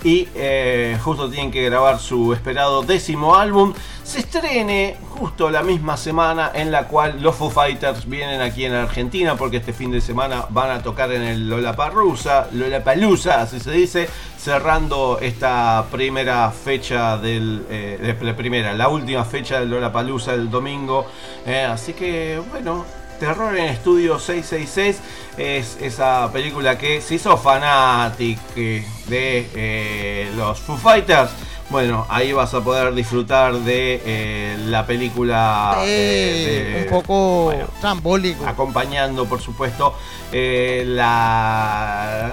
y 0.04 0.28
eh, 0.34 0.96
justo 1.02 1.28
tienen 1.28 1.50
que 1.50 1.64
grabar 1.64 1.98
su 1.98 2.32
esperado 2.32 2.82
décimo 2.82 3.34
álbum, 3.34 3.74
se 4.04 4.20
estrene 4.20 4.96
justo 5.10 5.50
la 5.50 5.62
misma 5.62 5.96
semana 5.96 6.50
en 6.54 6.70
la 6.70 6.86
cual 6.86 7.20
los 7.20 7.34
Foo 7.34 7.50
Fighters 7.50 8.08
vienen 8.08 8.40
aquí 8.40 8.64
en 8.64 8.72
Argentina 8.72 9.36
porque 9.36 9.58
este 9.58 9.72
fin 9.72 9.90
de 9.90 10.00
semana 10.00 10.46
van 10.50 10.70
a 10.70 10.82
tocar 10.82 11.12
en 11.12 11.22
el 11.22 11.48
Lollapalooza, 11.48 12.48
Lollapalooza, 12.52 13.42
así 13.42 13.60
se 13.60 13.72
dice, 13.72 14.08
cerrando 14.38 15.18
esta 15.20 15.86
primera 15.90 16.50
fecha 16.50 17.18
del 17.18 17.66
eh, 17.68 18.34
primera, 18.36 18.72
la 18.74 18.88
última 18.88 19.24
fecha 19.24 19.60
del 19.60 19.70
Lollapalooza 19.70 20.34
el 20.34 20.50
domingo, 20.50 21.06
eh, 21.44 21.64
así 21.64 21.92
que 21.92 22.40
bueno, 22.50 22.84
Terror 23.18 23.56
en 23.56 23.64
Estudio 23.66 24.18
666 24.18 25.00
es 25.38 25.76
esa 25.80 26.30
película 26.32 26.78
que 26.78 27.00
se 27.00 27.16
hizo 27.16 27.36
fanatic 27.36 28.38
de 28.54 28.84
eh, 29.54 30.30
los 30.36 30.58
Foo 30.60 30.76
Fighters. 30.76 31.30
Bueno, 31.70 32.06
ahí 32.08 32.32
vas 32.32 32.54
a 32.54 32.60
poder 32.62 32.94
disfrutar 32.94 33.52
de 33.54 34.00
eh, 34.04 34.56
la 34.66 34.86
película. 34.86 35.76
eh, 35.84 36.74
de- 36.76 36.82
un 36.94 37.02
poco 37.02 37.52
trambólico. 37.80 38.46
acompañando 38.46 39.26
por 39.26 39.40
supuesto 39.42 39.94
eh, 40.32 40.84
la, 40.86 42.32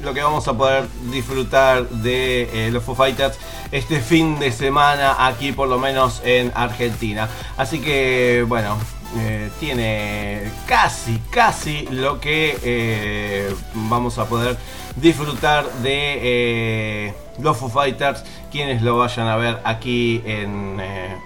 lo 0.00 0.14
que 0.14 0.22
vamos 0.22 0.46
a 0.46 0.52
poder 0.56 0.86
disfrutar 1.10 1.88
de 1.88 2.68
los 2.72 2.84
Foo 2.84 2.94
Fighters 2.94 3.36
este 3.72 4.00
fin 4.00 4.38
de 4.38 4.52
semana 4.52 5.26
aquí 5.26 5.50
por 5.52 5.68
lo 5.68 5.78
menos 5.78 6.22
en 6.24 6.52
Argentina. 6.54 7.28
Así 7.56 7.80
que 7.80 8.44
bueno, 8.46 8.78
eh, 9.16 9.50
tiene 9.58 10.52
casi, 10.66 11.18
casi 11.30 11.86
lo 11.86 12.20
que 12.20 12.58
eh, 12.62 13.54
vamos 13.72 14.18
a 14.18 14.26
poder 14.26 14.58
disfrutar 14.96 15.64
de 15.82 16.18
eh, 16.20 17.14
los 17.38 17.56
Foo 17.56 17.70
Fighters 17.70 18.22
quienes 18.50 18.82
lo 18.82 18.98
vayan 18.98 19.26
a 19.26 19.36
ver 19.36 19.60
aquí 19.64 20.22
en, 20.26 20.78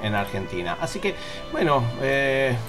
en 0.03 0.15
Argentina. 0.15 0.77
Así 0.81 1.01
que 1.01 1.15
bueno, 1.51 1.83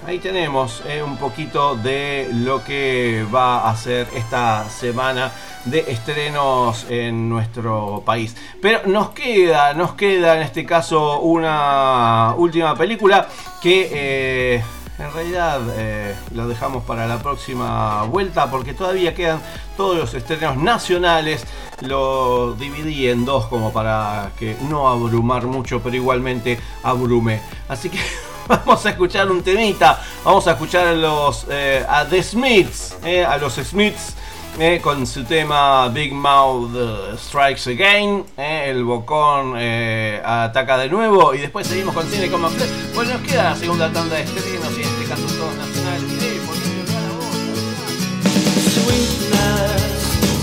ahí 0.08 0.20
tenemos 0.20 0.84
un 1.04 1.18
poquito 1.18 1.76
de 1.76 2.30
lo 2.32 2.64
que 2.64 3.26
va 3.34 3.70
a 3.70 3.76
ser 3.76 4.08
esta 4.16 4.68
semana 4.70 5.32
de 5.66 5.80
estrenos 5.88 6.86
en 6.90 7.30
nuestro 7.30 8.04
país. 8.06 8.36
Pero 8.62 8.82
nos 8.86 9.10
queda, 9.10 9.74
nos 9.74 9.94
queda 9.94 10.36
en 10.36 10.44
este 10.44 10.66
caso 10.66 11.20
una 11.20 12.34
última 12.38 12.76
película 12.76 13.28
que 13.62 14.62
en 15.00 15.12
realidad 15.12 15.62
eh, 15.76 16.16
lo 16.34 16.48
dejamos 16.48 16.84
para 16.84 17.08
la 17.08 17.20
próxima 17.20 18.04
vuelta 18.04 18.50
porque 18.52 18.74
todavía 18.74 19.16
quedan 19.16 19.42
todos 19.76 19.98
los 19.98 20.14
estrenos 20.14 20.58
nacionales. 20.58 21.44
Lo 21.82 22.54
dividí 22.54 23.08
en 23.08 23.26
dos 23.26 23.48
como 23.48 23.74
para 23.74 24.32
que 24.38 24.56
no 24.70 24.88
abrumar 24.88 25.46
mucho, 25.46 25.82
pero 25.82 25.96
igualmente 25.96 26.60
abrume. 26.84 27.42
Así 27.68 27.90
que 27.90 28.00
vamos 28.48 28.86
a 28.86 28.92
escuchar 28.92 29.32
un 29.32 29.42
temita. 29.42 30.02
Vamos 30.24 30.48
a 30.48 30.52
escuchar 30.52 30.88
a 30.88 30.94
los 30.94 31.48
eh, 31.50 31.86
a 31.88 32.06
The 32.06 32.22
Smiths, 32.22 32.98
eh, 33.04 33.26
a 33.26 33.38
los 33.38 33.56
Smiths 33.56 34.16
eh, 34.60 34.80
con 34.82 35.08
su 35.08 35.24
tema 35.24 35.90
Big 35.90 36.14
Mouth 36.14 36.76
eh, 36.76 37.18
Strikes 37.18 37.70
Again. 37.72 38.24
Eh, 38.38 38.70
el 38.70 38.84
bocón 38.84 39.56
ataca 39.56 40.78
de 40.78 40.90
nuevo. 40.90 41.34
Y 41.34 41.40
después 41.40 41.68
seguimos 41.68 41.94
con 41.94 42.06
Cine 42.08 42.30
como 42.30 42.50
Bueno, 42.94 43.14
nos 43.14 43.22
queda 43.22 43.44
la 43.52 43.56
segunda 43.56 43.92
tanda 43.92 44.16
de 44.16 44.24
estrenos 44.24 44.78
y 44.78 44.82
en 44.82 44.88
este 44.88 45.06
caso 45.06 45.26
todos 45.26 45.56
nacionales. 45.56 46.04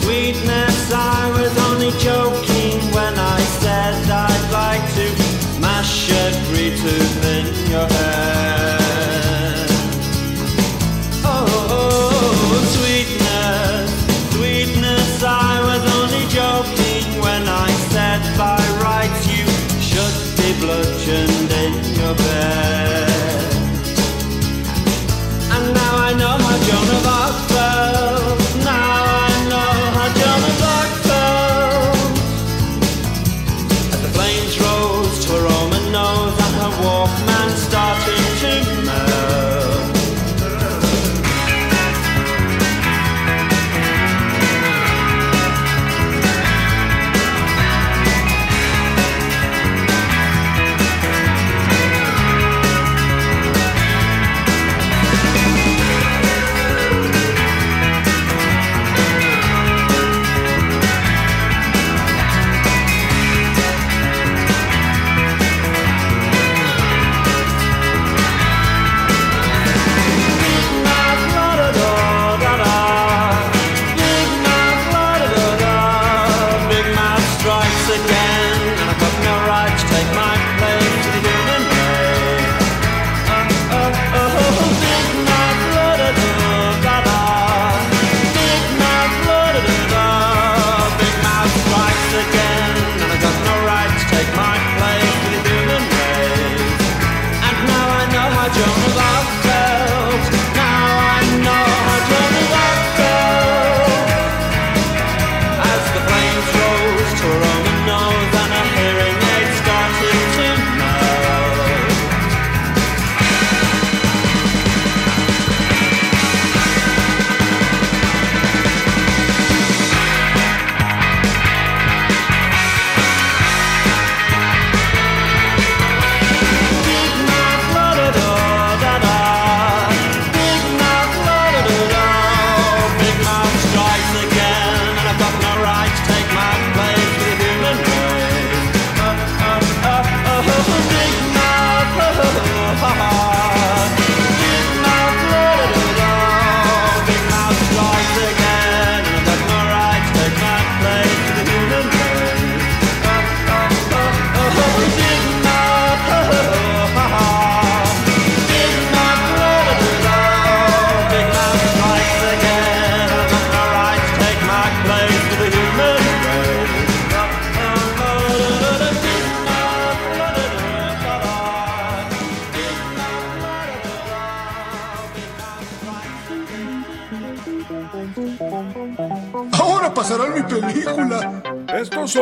Sweetness, 0.02 0.92
I 0.92 1.30
was 1.30 1.56
only 1.70 1.92
joking 1.98 2.80
when 2.92 3.14
I 3.16 3.40
said 3.60 3.94
I'd 4.10 4.50
like 4.52 4.82
to 4.94 5.60
mash 5.60 6.08
tree 6.48 6.76
tooth 6.76 7.59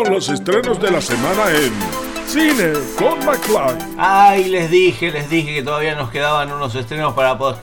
son 0.04 0.14
los 0.14 0.28
estrenos 0.28 0.80
de 0.80 0.90
la 0.92 1.00
semana 1.00 1.50
en 1.50 1.72
Cine 2.28 2.72
con 2.96 3.18
McFly. 3.24 3.96
Ay, 3.98 4.44
les 4.44 4.70
dije, 4.70 5.10
les 5.10 5.28
dije 5.28 5.54
que 5.54 5.62
todavía 5.62 5.96
nos 5.96 6.10
quedaban 6.10 6.52
unos 6.52 6.74
estrenos 6.76 7.14
para 7.14 7.36
poder 7.36 7.58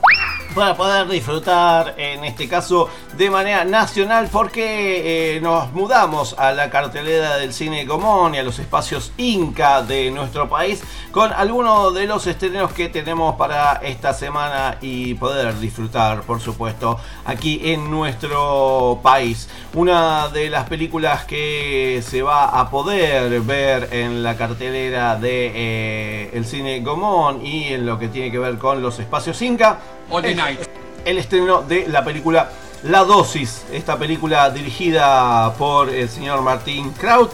para 0.54 0.74
poder 0.74 1.06
disfrutar 1.06 1.94
en 1.98 2.24
este 2.24 2.48
caso 2.48 2.88
de 3.16 3.28
manera 3.28 3.66
nacional 3.66 4.30
porque 4.32 5.36
eh, 5.36 5.40
nos 5.42 5.70
mudamos 5.72 6.34
a 6.38 6.52
la 6.52 6.70
cartelera 6.70 7.36
del 7.36 7.52
cine 7.52 7.86
común 7.86 8.34
y 8.34 8.38
a 8.38 8.42
los 8.42 8.58
espacios 8.58 9.12
Inca 9.18 9.82
de 9.82 10.10
nuestro 10.10 10.48
país 10.48 10.82
con 11.16 11.32
algunos 11.32 11.94
de 11.94 12.06
los 12.06 12.26
estrenos 12.26 12.74
que 12.74 12.90
tenemos 12.90 13.36
para 13.36 13.80
esta 13.82 14.12
semana 14.12 14.76
y 14.82 15.14
poder 15.14 15.58
disfrutar 15.58 16.20
por 16.24 16.42
supuesto 16.42 17.00
aquí 17.24 17.58
en 17.64 17.90
nuestro 17.90 19.00
país. 19.02 19.48
Una 19.72 20.28
de 20.28 20.50
las 20.50 20.68
películas 20.68 21.24
que 21.24 22.04
se 22.06 22.20
va 22.20 22.60
a 22.60 22.68
poder 22.68 23.40
ver 23.40 23.88
en 23.92 24.22
la 24.22 24.36
cartelera 24.36 25.16
de 25.16 25.52
eh, 25.54 26.30
el 26.34 26.44
cine 26.44 26.82
común 26.82 27.40
y 27.42 27.72
en 27.72 27.86
lo 27.86 27.98
que 27.98 28.08
tiene 28.08 28.30
que 28.30 28.38
ver 28.38 28.58
con 28.58 28.82
los 28.82 28.98
espacios 28.98 29.40
Inca 29.40 29.78
es 30.22 30.68
el 31.06 31.16
estreno 31.16 31.62
de 31.62 31.88
la 31.88 32.04
película 32.04 32.50
La 32.82 33.04
Dosis, 33.04 33.64
esta 33.72 33.98
película 33.98 34.50
dirigida 34.50 35.54
por 35.54 35.88
el 35.88 36.10
señor 36.10 36.42
Martín 36.42 36.90
Kraut, 36.90 37.32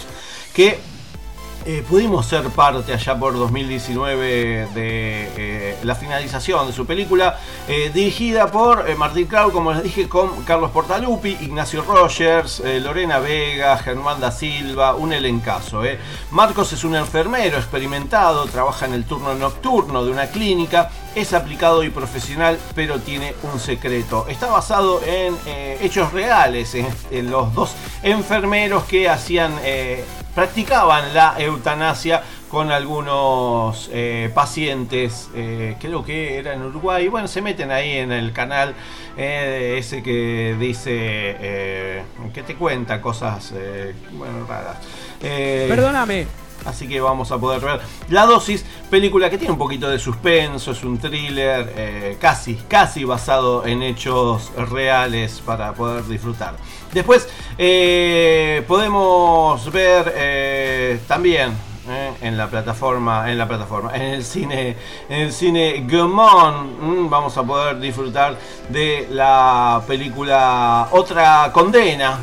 que 0.55 0.91
eh, 1.65 1.85
pudimos 1.89 2.27
ser 2.27 2.49
parte 2.51 2.93
allá 2.93 3.19
por 3.19 3.35
2019 3.35 4.69
de 4.75 5.31
eh, 5.37 5.79
la 5.83 5.95
finalización 5.95 6.67
de 6.67 6.73
su 6.73 6.87
película, 6.87 7.39
eh, 7.69 7.91
dirigida 7.93 8.51
por 8.51 8.97
Martín 8.97 9.27
Clau, 9.27 9.53
como 9.53 9.73
les 9.73 9.83
dije, 9.83 10.09
con 10.09 10.45
Carlos 10.45 10.71
Portalupi, 10.73 11.37
Ignacio 11.41 11.83
Rogers, 11.83 12.63
Lorena 12.83 13.19
Vega, 13.19 13.77
Germán 13.79 14.21
da 14.21 14.31
Silva, 14.33 14.95
un 14.95 15.13
elencazo. 15.13 15.83
Marcos 16.31 16.73
es 16.73 16.85
un 16.85 16.97
enfermero 16.97 17.59
experimentado, 17.59 18.47
trabaja 18.47 18.87
en 18.87 18.95
el 18.95 19.05
turno 19.05 19.35
nocturno 19.35 20.05
de 20.05 20.11
una 20.11 20.27
clínica, 20.29 20.91
es 21.15 21.33
aplicado 21.33 21.85
y 21.85 21.91
profesional, 21.91 22.59
pero 22.75 22.99
tiene 23.01 23.35
un 23.43 23.61
secreto. 23.61 24.27
Está 24.29 24.49
basado 24.49 25.01
en 25.05 25.37
hechos 25.81 26.13
reales, 26.13 26.75
en, 26.75 27.31
los 27.31 27.55
dos 27.55 27.73
enfermeros 28.03 28.85
que 28.85 29.09
hacían, 29.09 29.53
practicaban 30.35 31.14
la 31.14 31.35
eutanasia 31.39 32.22
con 32.49 32.70
algunos 32.70 33.89
eh, 33.93 34.30
pacientes, 34.35 35.30
eh, 35.35 35.76
creo 35.80 36.05
que 36.05 36.39
era 36.39 36.53
en 36.53 36.62
Uruguay. 36.62 37.09
Bueno, 37.09 37.26
se 37.28 37.41
meten 37.41 37.70
ahí 37.70 37.93
en 37.99 38.12
el 38.12 38.33
canal 38.33 38.74
eh, 39.16 39.76
ese 39.78 40.03
que 40.03 40.57
dice, 40.59 40.91
eh, 40.93 42.03
que 42.35 42.43
te 42.43 42.55
cuenta 42.55 43.01
cosas, 43.01 43.53
eh, 43.55 43.95
bueno, 44.12 44.47
raras. 44.47 44.76
Perdóname. 45.20 46.26
Así 46.65 46.89
que 46.89 47.01
vamos 47.01 47.31
a 47.33 47.39
poder 47.39 47.61
ver 47.61 47.81
La 48.09 48.27
Dosis, 48.27 48.65
película 48.91 49.29
que 49.31 49.39
tiene 49.39 49.53
un 49.53 49.59
poquito 49.59 49.89
de 49.89 49.99
suspenso, 49.99 50.73
es 50.73 50.85
un 50.85 50.99
thriller 50.99 51.73
eh, 51.77 52.17
casi, 52.21 52.55
casi 52.69 53.05
basado 53.05 53.67
en 53.67 53.83
hechos 53.83 54.53
reales 54.71 55.43
para 55.45 55.73
poder 55.75 56.05
disfrutar. 56.07 56.55
Después 56.93 57.29
eh, 57.59 58.65
podemos 58.67 59.71
ver 59.73 60.13
eh, 60.15 61.01
también 61.09 61.53
eh, 61.89 62.12
en 62.20 62.37
la 62.37 62.49
plataforma, 62.49 63.28
en 63.28 63.39
la 63.39 63.49
plataforma, 63.49 63.97
en 63.97 64.03
el 64.03 64.24
cine, 64.24 64.76
en 65.09 65.20
el 65.20 65.33
cine 65.33 65.85
Gaumont, 65.85 67.11
vamos 67.11 67.37
a 67.37 67.43
poder 67.43 67.80
disfrutar 67.80 68.37
de 68.68 69.09
la 69.11 69.83
película 69.87 70.89
Otra 70.93 71.51
Condena, 71.53 72.20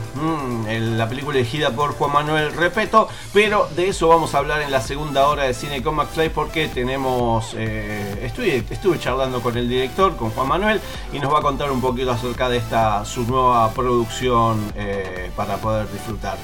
la 0.65 1.09
película 1.09 1.37
elegida 1.37 1.71
por 1.71 1.91
Juan 1.93 2.13
Manuel 2.13 2.53
Repeto, 2.53 3.09
pero 3.33 3.67
de 3.75 3.89
eso 3.89 4.07
vamos 4.07 4.33
a 4.33 4.37
hablar 4.37 4.61
en 4.61 4.71
la 4.71 4.79
segunda 4.79 5.27
hora 5.27 5.43
de 5.43 5.53
Cine 5.53 5.83
con 5.83 5.95
McFly 5.95 6.29
porque 6.29 6.69
tenemos, 6.69 7.53
eh, 7.57 8.21
estuve, 8.23 8.63
estuve 8.69 8.97
charlando 8.97 9.41
con 9.41 9.57
el 9.57 9.67
director, 9.67 10.15
con 10.15 10.29
Juan 10.29 10.47
Manuel, 10.47 10.79
y 11.11 11.19
nos 11.19 11.33
va 11.33 11.39
a 11.39 11.41
contar 11.41 11.69
un 11.69 11.81
poquito 11.81 12.11
acerca 12.11 12.47
de 12.47 12.57
esta 12.57 13.03
su 13.03 13.23
nueva 13.23 13.69
producción 13.71 14.71
eh, 14.75 15.31
para 15.35 15.57
poder 15.57 15.91
disfrutar. 15.91 16.37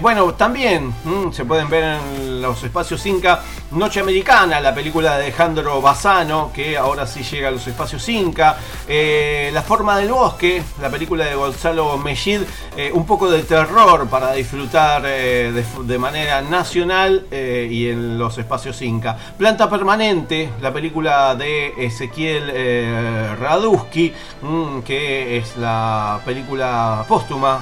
Bueno, 0.00 0.34
también 0.34 0.94
se 1.32 1.44
pueden 1.44 1.68
ver 1.68 1.82
en 1.82 2.27
los 2.28 2.62
espacios 2.62 3.04
Inca 3.06 3.42
Noche 3.70 4.00
Americana, 4.00 4.60
la 4.60 4.74
película 4.74 5.16
de 5.16 5.24
Alejandro 5.24 5.82
Bassano, 5.82 6.50
que 6.54 6.76
ahora 6.76 7.06
sí 7.06 7.22
llega 7.22 7.48
a 7.48 7.50
los 7.50 7.66
espacios 7.66 8.08
Inca. 8.08 8.56
Eh, 8.86 9.50
la 9.52 9.62
forma 9.62 9.98
del 9.98 10.10
bosque, 10.10 10.62
la 10.80 10.88
película 10.88 11.26
de 11.26 11.34
Gonzalo 11.34 11.98
Mellid, 11.98 12.42
eh, 12.76 12.90
un 12.92 13.04
poco 13.04 13.30
de 13.30 13.42
terror 13.42 14.08
para 14.08 14.32
disfrutar 14.32 15.02
eh, 15.04 15.64
de, 15.82 15.98
manera 15.98 16.40
nacional 16.42 17.26
y 17.30 17.88
en 17.88 18.18
los 18.18 18.38
espacios 18.38 18.80
Inca. 18.82 19.16
Planta 19.36 19.68
Permanente, 19.68 20.50
la 20.62 20.72
película 20.72 21.34
de 21.34 21.74
Ezequiel 21.76 23.36
Radusky, 23.38 24.12
mm, 24.42 24.80
que 24.80 25.38
es 25.38 25.56
la 25.56 26.20
película 26.24 27.04
póstuma 27.06 27.58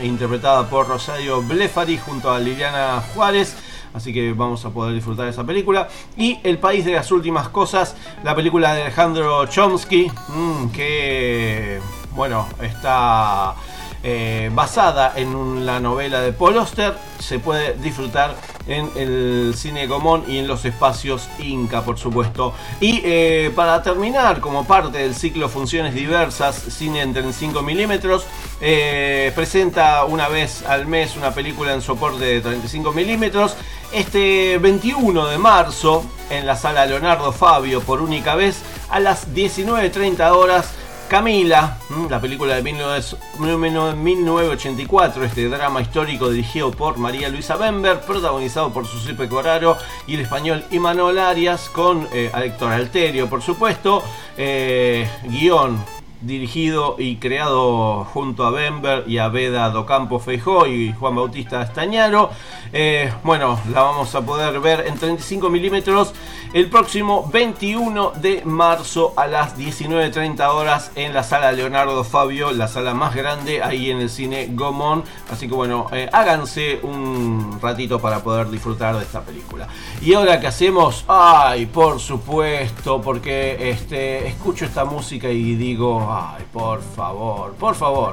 mm, 0.00 0.04
interpretada 0.04 0.68
por 0.68 0.86
Rosario 0.86 1.42
Blefari 1.42 1.98
junto 1.98 2.30
a 2.30 2.38
Liliana 2.38 3.02
Juárez. 3.14 3.56
Así 3.94 4.12
que 4.12 4.32
vamos 4.32 4.64
a 4.64 4.70
poder 4.70 4.94
disfrutar 4.94 5.26
de 5.26 5.32
esa 5.32 5.44
película. 5.44 5.88
Y 6.16 6.38
El 6.42 6.58
País 6.58 6.84
de 6.84 6.92
las 6.92 7.10
Últimas 7.10 7.48
Cosas, 7.48 7.96
la 8.24 8.34
película 8.34 8.74
de 8.74 8.82
Alejandro 8.82 9.46
Chomsky, 9.46 10.10
mm, 10.28 10.68
que, 10.68 11.80
bueno, 12.14 12.46
está 12.62 13.54
eh, 14.02 14.50
basada 14.54 15.12
en 15.16 15.66
la 15.66 15.80
novela 15.80 16.20
de 16.20 16.32
Paul 16.32 16.58
Auster. 16.58 16.94
Se 17.18 17.38
puede 17.38 17.74
disfrutar 17.74 18.36
en 18.68 18.90
el 18.94 19.54
cine 19.56 19.86
Gomón 19.86 20.24
y 20.28 20.38
en 20.38 20.46
los 20.46 20.64
espacios 20.64 21.28
Inca, 21.38 21.82
por 21.82 21.98
supuesto. 21.98 22.54
Y 22.80 23.00
eh, 23.04 23.50
para 23.56 23.82
terminar, 23.82 24.40
como 24.40 24.66
parte 24.66 24.98
del 24.98 25.14
ciclo 25.14 25.48
Funciones 25.48 25.94
Diversas, 25.94 26.54
cine 26.54 27.00
en 27.00 27.12
35 27.12 27.62
milímetros, 27.62 28.26
eh, 28.60 29.32
presenta 29.34 30.04
una 30.04 30.28
vez 30.28 30.64
al 30.66 30.86
mes 30.86 31.16
una 31.16 31.32
película 31.32 31.72
en 31.72 31.82
soporte 31.82 32.24
de 32.24 32.40
35 32.40 32.92
milímetros. 32.92 33.56
Este 33.90 34.58
21 34.58 35.26
de 35.28 35.38
marzo, 35.38 36.04
en 36.28 36.46
la 36.46 36.56
sala 36.56 36.84
Leonardo 36.84 37.32
Fabio, 37.32 37.80
por 37.80 38.02
única 38.02 38.34
vez, 38.34 38.62
a 38.90 39.00
las 39.00 39.32
19.30 39.34 40.30
horas, 40.32 40.74
Camila, 41.08 41.78
la 42.10 42.20
película 42.20 42.54
de 42.56 42.62
19 42.62 43.96
1984, 43.96 45.24
este 45.24 45.48
drama 45.48 45.80
histórico 45.80 46.28
dirigido 46.28 46.70
por 46.70 46.98
María 46.98 47.30
Luisa 47.30 47.56
Bember, 47.56 48.00
protagonizado 48.00 48.70
por 48.74 48.86
Giuseppe 48.86 49.26
Coraro 49.26 49.78
y 50.06 50.14
el 50.16 50.20
español 50.20 50.64
Imanol 50.70 51.18
Arias, 51.18 51.70
con 51.70 52.06
eh, 52.12 52.30
Héctor 52.34 52.72
Alterio, 52.72 53.26
por 53.26 53.40
supuesto, 53.40 54.02
eh, 54.36 55.08
guion 55.24 55.82
dirigido 56.20 56.96
y 56.98 57.16
creado 57.16 58.04
junto 58.04 58.44
a 58.44 58.50
Bember 58.50 59.04
y 59.06 59.18
a 59.18 59.28
Beda 59.28 59.70
Docampo 59.70 60.18
Feijó 60.18 60.66
y 60.66 60.92
Juan 60.92 61.14
Bautista 61.14 61.62
Estañaro. 61.62 62.30
Eh, 62.72 63.12
bueno, 63.22 63.58
la 63.72 63.82
vamos 63.82 64.14
a 64.14 64.20
poder 64.22 64.58
ver 64.60 64.86
en 64.86 64.98
35 64.98 65.48
milímetros 65.48 66.12
el 66.52 66.70
próximo 66.70 67.28
21 67.32 68.12
de 68.12 68.42
marzo 68.44 69.12
a 69.16 69.26
las 69.26 69.56
19.30 69.56 70.48
horas 70.48 70.90
en 70.94 71.12
la 71.12 71.22
sala 71.22 71.52
Leonardo 71.52 72.04
Fabio, 72.04 72.52
la 72.52 72.68
sala 72.68 72.94
más 72.94 73.14
grande 73.14 73.62
ahí 73.62 73.90
en 73.90 74.00
el 74.00 74.10
cine 74.10 74.48
Gomón. 74.52 75.04
Así 75.30 75.48
que 75.48 75.54
bueno, 75.54 75.86
eh, 75.92 76.08
háganse 76.12 76.80
un 76.82 77.58
ratito 77.60 77.98
para 77.98 78.22
poder 78.22 78.48
disfrutar 78.50 78.96
de 78.96 79.02
esta 79.02 79.20
película. 79.20 79.68
Y 80.00 80.14
ahora 80.14 80.40
que 80.40 80.46
hacemos, 80.46 81.04
ay, 81.08 81.66
por 81.66 82.00
supuesto, 82.00 83.00
porque 83.02 83.70
este, 83.70 84.28
escucho 84.28 84.64
esta 84.64 84.84
música 84.84 85.28
y 85.28 85.54
digo, 85.54 86.08
ay, 86.10 86.44
por 86.52 86.80
favor, 86.82 87.54
por 87.54 87.74
favor. 87.74 88.12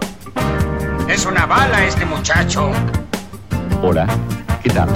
Es 1.08 1.26
una 1.26 1.46
bala 1.46 1.86
este 1.86 2.06
muchacho. 2.06 2.70
Hola, 3.82 4.08
¿qué 4.64 4.70
tal? 4.70 4.90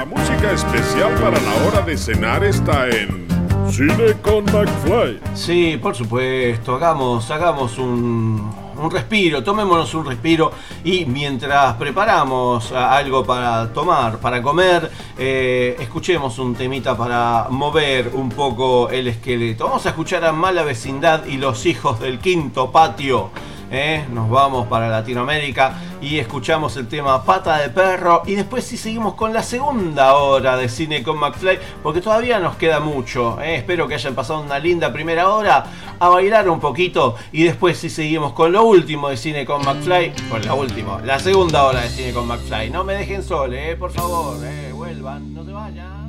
La 0.00 0.06
música 0.06 0.52
especial 0.52 1.12
para 1.16 1.38
la 1.38 1.54
hora 1.66 1.82
de 1.82 1.94
cenar 1.94 2.42
está 2.42 2.88
en 2.88 3.28
Cine 3.70 4.14
con 4.22 4.46
McFly. 4.46 5.20
Sí, 5.34 5.76
por 5.76 5.94
supuesto, 5.94 6.76
hagamos, 6.76 7.30
hagamos 7.30 7.76
un, 7.76 8.50
un 8.82 8.90
respiro, 8.90 9.44
tomémonos 9.44 9.92
un 9.92 10.06
respiro 10.06 10.52
y 10.84 11.04
mientras 11.04 11.74
preparamos 11.74 12.72
algo 12.72 13.26
para 13.26 13.70
tomar, 13.74 14.16
para 14.20 14.40
comer, 14.40 14.90
eh, 15.18 15.76
escuchemos 15.78 16.38
un 16.38 16.54
temita 16.54 16.96
para 16.96 17.48
mover 17.50 18.12
un 18.14 18.30
poco 18.30 18.88
el 18.88 19.06
esqueleto. 19.06 19.66
Vamos 19.66 19.84
a 19.84 19.90
escuchar 19.90 20.24
a 20.24 20.32
Mala 20.32 20.62
Vecindad 20.62 21.26
y 21.26 21.36
los 21.36 21.66
hijos 21.66 22.00
del 22.00 22.20
quinto 22.20 22.72
patio. 22.72 23.32
¿Eh? 23.70 24.04
Nos 24.10 24.28
vamos 24.28 24.66
para 24.66 24.88
Latinoamérica 24.88 25.74
y 26.00 26.18
escuchamos 26.18 26.76
el 26.76 26.88
tema 26.88 27.24
Pata 27.24 27.58
de 27.58 27.70
Perro 27.70 28.22
y 28.26 28.34
después 28.34 28.64
sí 28.64 28.76
seguimos 28.76 29.14
con 29.14 29.32
la 29.32 29.42
segunda 29.42 30.14
hora 30.14 30.56
de 30.56 30.68
Cine 30.68 31.02
con 31.02 31.18
McFly 31.18 31.58
porque 31.82 32.00
todavía 32.00 32.38
nos 32.38 32.56
queda 32.56 32.80
mucho. 32.80 33.40
¿eh? 33.40 33.56
Espero 33.56 33.86
que 33.86 33.94
hayan 33.94 34.14
pasado 34.14 34.40
una 34.40 34.58
linda 34.58 34.92
primera 34.92 35.28
hora 35.28 35.64
a 35.98 36.08
bailar 36.08 36.48
un 36.48 36.60
poquito 36.60 37.16
y 37.32 37.44
después 37.44 37.78
sí 37.78 37.90
seguimos 37.90 38.32
con 38.32 38.52
lo 38.52 38.64
último 38.64 39.08
de 39.08 39.16
Cine 39.16 39.44
con 39.44 39.64
McFly, 39.64 40.12
con 40.30 40.44
la 40.44 40.54
última, 40.54 41.00
la 41.02 41.18
segunda 41.18 41.64
hora 41.64 41.82
de 41.82 41.88
Cine 41.88 42.12
con 42.12 42.26
McFly. 42.26 42.70
No 42.70 42.84
me 42.84 42.94
dejen 42.94 43.22
solo, 43.22 43.54
¿eh? 43.54 43.76
por 43.76 43.92
favor, 43.92 44.36
¿eh? 44.44 44.72
vuelvan, 44.72 45.34
no 45.34 45.44
se 45.44 45.52
vayan. 45.52 45.99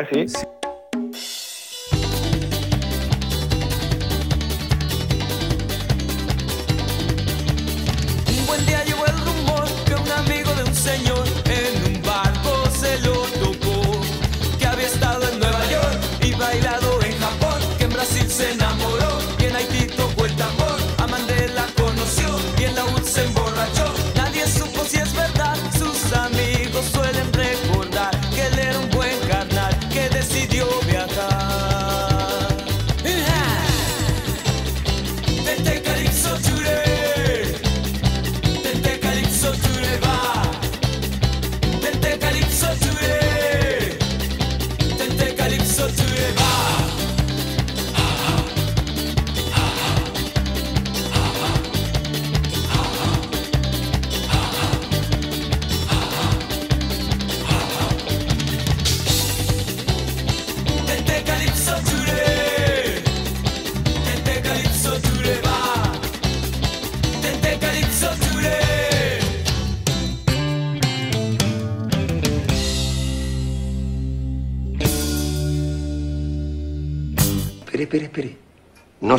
Hola, 0.00 0.08
hola, 0.12 0.28
sí. 0.28 0.49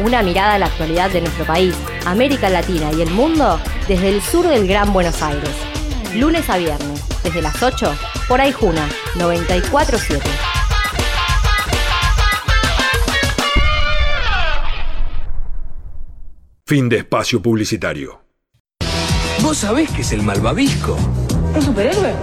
Una 0.00 0.22
mirada 0.22 0.54
a 0.54 0.58
la 0.58 0.66
actualidad 0.66 1.10
de 1.10 1.20
nuestro 1.20 1.44
país, 1.44 1.74
América 2.06 2.48
Latina 2.48 2.90
y 2.96 3.02
el 3.02 3.10
mundo 3.10 3.60
desde 3.86 4.08
el 4.08 4.22
sur 4.22 4.48
del 4.48 4.66
Gran 4.66 4.94
Buenos 4.94 5.20
Aires. 5.22 5.50
Lunes 6.14 6.48
a 6.48 6.56
viernes, 6.56 7.04
desde 7.22 7.42
las 7.42 7.62
8, 7.62 7.94
por 8.26 8.40
Aijuna 8.40 8.88
947. 9.16 10.26
Fin 16.64 16.88
de 16.88 16.96
espacio 16.96 17.42
publicitario. 17.42 18.22
¿Vos 19.42 19.58
sabés 19.58 19.90
qué 19.90 20.00
es 20.00 20.12
el 20.12 20.22
malvavisco? 20.22 20.96
¿Un 21.54 21.62
superhéroe? 21.62 22.14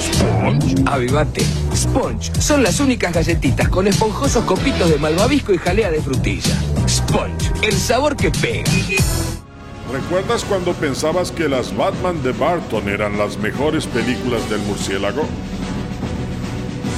Sponge. 0.00 0.74
Avivate. 0.86 1.42
Sponge. 1.74 2.30
Son 2.40 2.62
las 2.62 2.80
únicas 2.80 3.12
galletitas 3.12 3.68
con 3.68 3.86
esponjosos 3.86 4.44
copitos 4.44 4.90
de 4.90 4.98
malvavisco 4.98 5.54
y 5.54 5.58
jalea 5.58 5.90
de 5.90 6.02
frutilla. 6.02 6.54
Sponge. 6.86 7.50
El 7.62 7.72
sabor 7.72 8.16
que 8.16 8.30
pega. 8.30 8.70
¿Recuerdas 9.92 10.44
cuando 10.44 10.74
pensabas 10.74 11.32
que 11.32 11.48
las 11.48 11.74
Batman 11.74 12.22
de 12.22 12.32
Barton 12.32 12.88
eran 12.88 13.16
las 13.16 13.38
mejores 13.38 13.86
películas 13.86 14.48
del 14.50 14.60
murciélago? 14.60 15.22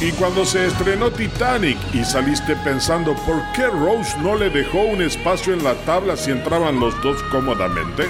Y 0.00 0.10
cuando 0.12 0.44
se 0.44 0.66
estrenó 0.66 1.10
Titanic 1.10 1.78
y 1.92 2.04
saliste 2.04 2.56
pensando 2.56 3.14
por 3.26 3.40
qué 3.54 3.66
Rose 3.66 4.16
no 4.22 4.34
le 4.34 4.50
dejó 4.50 4.80
un 4.80 5.02
espacio 5.02 5.52
en 5.52 5.62
la 5.62 5.74
tabla 5.84 6.16
si 6.16 6.30
entraban 6.30 6.80
los 6.80 7.00
dos 7.02 7.22
cómodamente? 7.30 8.08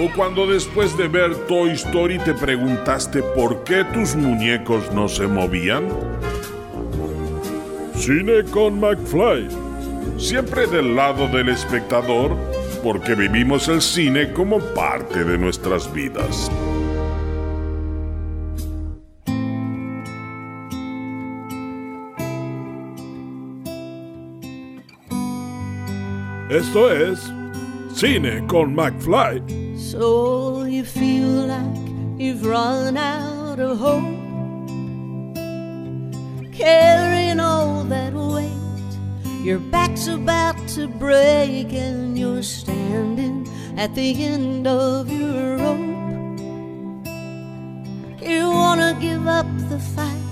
¿O 0.00 0.08
cuando 0.14 0.46
después 0.46 0.96
de 0.96 1.08
ver 1.08 1.34
Toy 1.48 1.70
Story 1.70 2.20
te 2.20 2.32
preguntaste 2.32 3.20
por 3.20 3.64
qué 3.64 3.84
tus 3.84 4.14
muñecos 4.14 4.92
no 4.92 5.08
se 5.08 5.26
movían? 5.26 5.88
Cine 7.96 8.44
con 8.44 8.78
McFly. 8.78 9.48
Siempre 10.16 10.68
del 10.68 10.94
lado 10.94 11.26
del 11.26 11.48
espectador, 11.48 12.36
porque 12.84 13.16
vivimos 13.16 13.66
el 13.66 13.82
cine 13.82 14.32
como 14.32 14.60
parte 14.72 15.24
de 15.24 15.36
nuestras 15.36 15.92
vidas. 15.92 16.48
Esto 26.48 26.92
es 26.92 27.32
Cine 27.92 28.46
con 28.46 28.76
McFly. 28.76 29.67
So 29.78 30.64
you 30.64 30.84
feel 30.84 31.46
like 31.46 31.88
you've 32.18 32.44
run 32.44 32.96
out 32.96 33.60
of 33.60 33.78
hope, 33.78 34.02
carrying 36.52 37.38
all 37.38 37.84
that 37.84 38.12
weight. 38.12 38.50
Your 39.44 39.60
back's 39.60 40.08
about 40.08 40.58
to 40.70 40.88
break, 40.88 41.72
and 41.72 42.18
you're 42.18 42.42
standing 42.42 43.48
at 43.78 43.94
the 43.94 44.24
end 44.24 44.66
of 44.66 45.08
your 45.10 45.56
rope. 45.58 45.78
You 48.20 48.50
wanna 48.50 48.98
give 49.00 49.28
up 49.28 49.46
the 49.70 49.78
fight, 49.78 50.26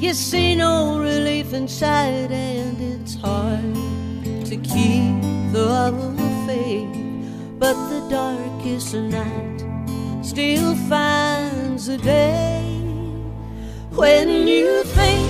you 0.00 0.12
see 0.12 0.56
no 0.56 0.98
relief 0.98 1.52
in 1.52 1.62
inside, 1.62 2.32
and 2.32 2.76
it's 2.80 3.14
hard 3.14 3.74
to 4.44 4.56
keep 4.56 5.22
the 5.52 5.92
faith. 6.48 7.05
Darkest 8.08 8.94
night 8.94 9.64
still 10.22 10.76
finds 10.88 11.88
a 11.88 11.98
day 11.98 12.62
when 13.90 14.46
you 14.46 14.84
think 14.84 15.28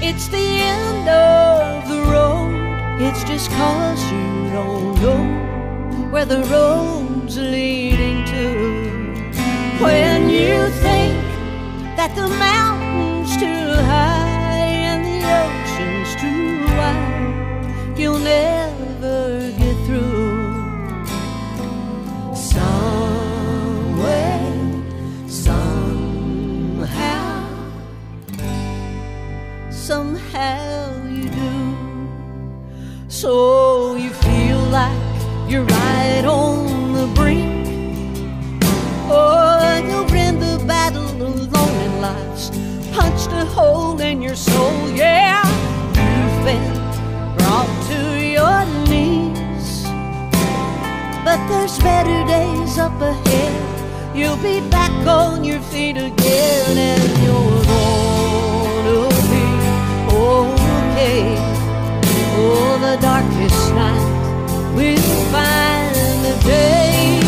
it's 0.00 0.28
the 0.28 0.38
end 0.38 1.08
of 1.08 1.88
the 1.88 2.00
road. 2.12 2.54
It's 3.00 3.24
just 3.24 3.50
cause 3.50 4.00
you 4.12 4.50
don't 4.52 4.94
know 5.02 6.08
where 6.12 6.24
the 6.24 6.44
road's 6.44 7.36
leading 7.38 8.24
to. 8.26 9.32
When 9.82 10.30
you 10.30 10.68
think 10.86 11.18
that 11.96 12.14
the 12.14 12.28
mountain's 12.28 13.36
too 13.36 13.82
high 13.90 14.70
and 14.90 15.04
the 15.04 15.18
ocean's 15.42 16.14
too 16.22 16.66
wide, 16.76 17.98
you'll 17.98 18.18
never 18.20 19.41
somehow 30.32 31.08
you 31.08 31.28
do. 31.28 33.08
So 33.08 33.96
you 33.96 34.10
feel 34.10 34.60
like 34.80 35.50
you're 35.50 35.64
right 35.64 36.24
on 36.24 36.92
the 36.94 37.06
brink. 37.14 37.66
Oh, 39.10 39.82
you're 39.86 40.16
in 40.16 40.40
the 40.40 40.64
battle 40.66 41.08
in 41.22 42.00
life's 42.00 42.50
punched 42.92 43.32
a 43.32 43.44
hole 43.44 44.00
in 44.00 44.22
your 44.22 44.36
soul. 44.36 44.90
Yeah, 44.90 45.44
you've 46.00 46.44
been 46.44 46.74
brought 47.36 47.72
to 47.90 48.00
your 48.36 48.64
knees. 48.88 49.84
But 51.24 51.40
there's 51.48 51.78
better 51.78 52.26
days 52.26 52.78
up 52.78 53.00
ahead. 53.00 54.16
You'll 54.16 54.42
be 54.42 54.60
back 54.70 54.92
on 55.06 55.44
your 55.44 55.60
feet 55.60 55.96
again, 55.96 56.76
and 56.76 57.22
you're 57.24 57.61
Oh, 61.04 62.78
the 62.80 62.96
darkest 63.02 63.74
night 63.74 64.76
will 64.76 64.96
find 65.32 65.94
the 66.24 66.44
day 66.44 67.21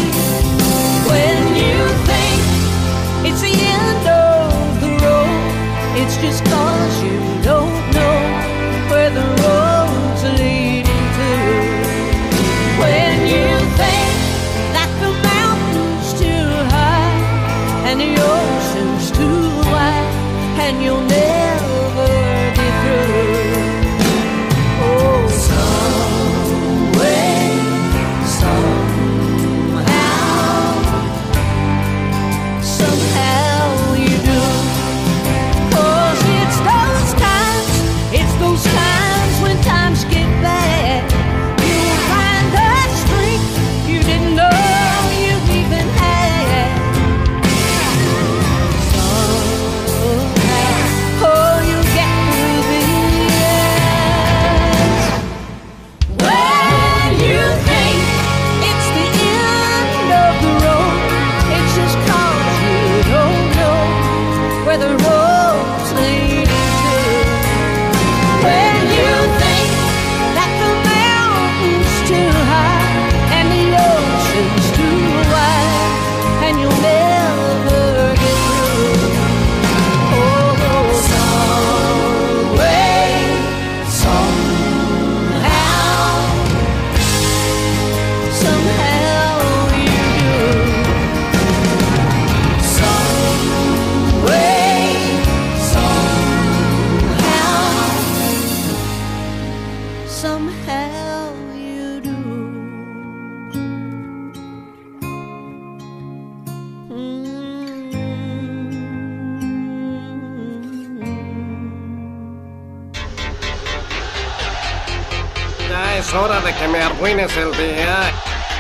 día. 117.05 118.11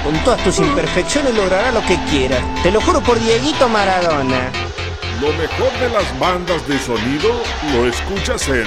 Con 0.05 0.12
todas 0.22 0.45
tus 0.45 0.59
imperfecciones 0.59 1.34
logrará 1.34 1.72
lo 1.72 1.80
que 1.86 1.99
quiera. 2.11 2.36
Te 2.62 2.70
lo 2.70 2.78
juro 2.82 3.01
por 3.01 3.18
Dieguito 3.18 3.70
Maradona. 3.70 4.53
Lo 5.20 5.28
mejor 5.28 5.72
de 5.80 5.88
las 5.88 6.18
bandas 6.18 6.68
de 6.68 6.78
sonido 6.78 7.30
lo 7.72 7.86
escuchas 7.86 8.47
en 8.49 8.66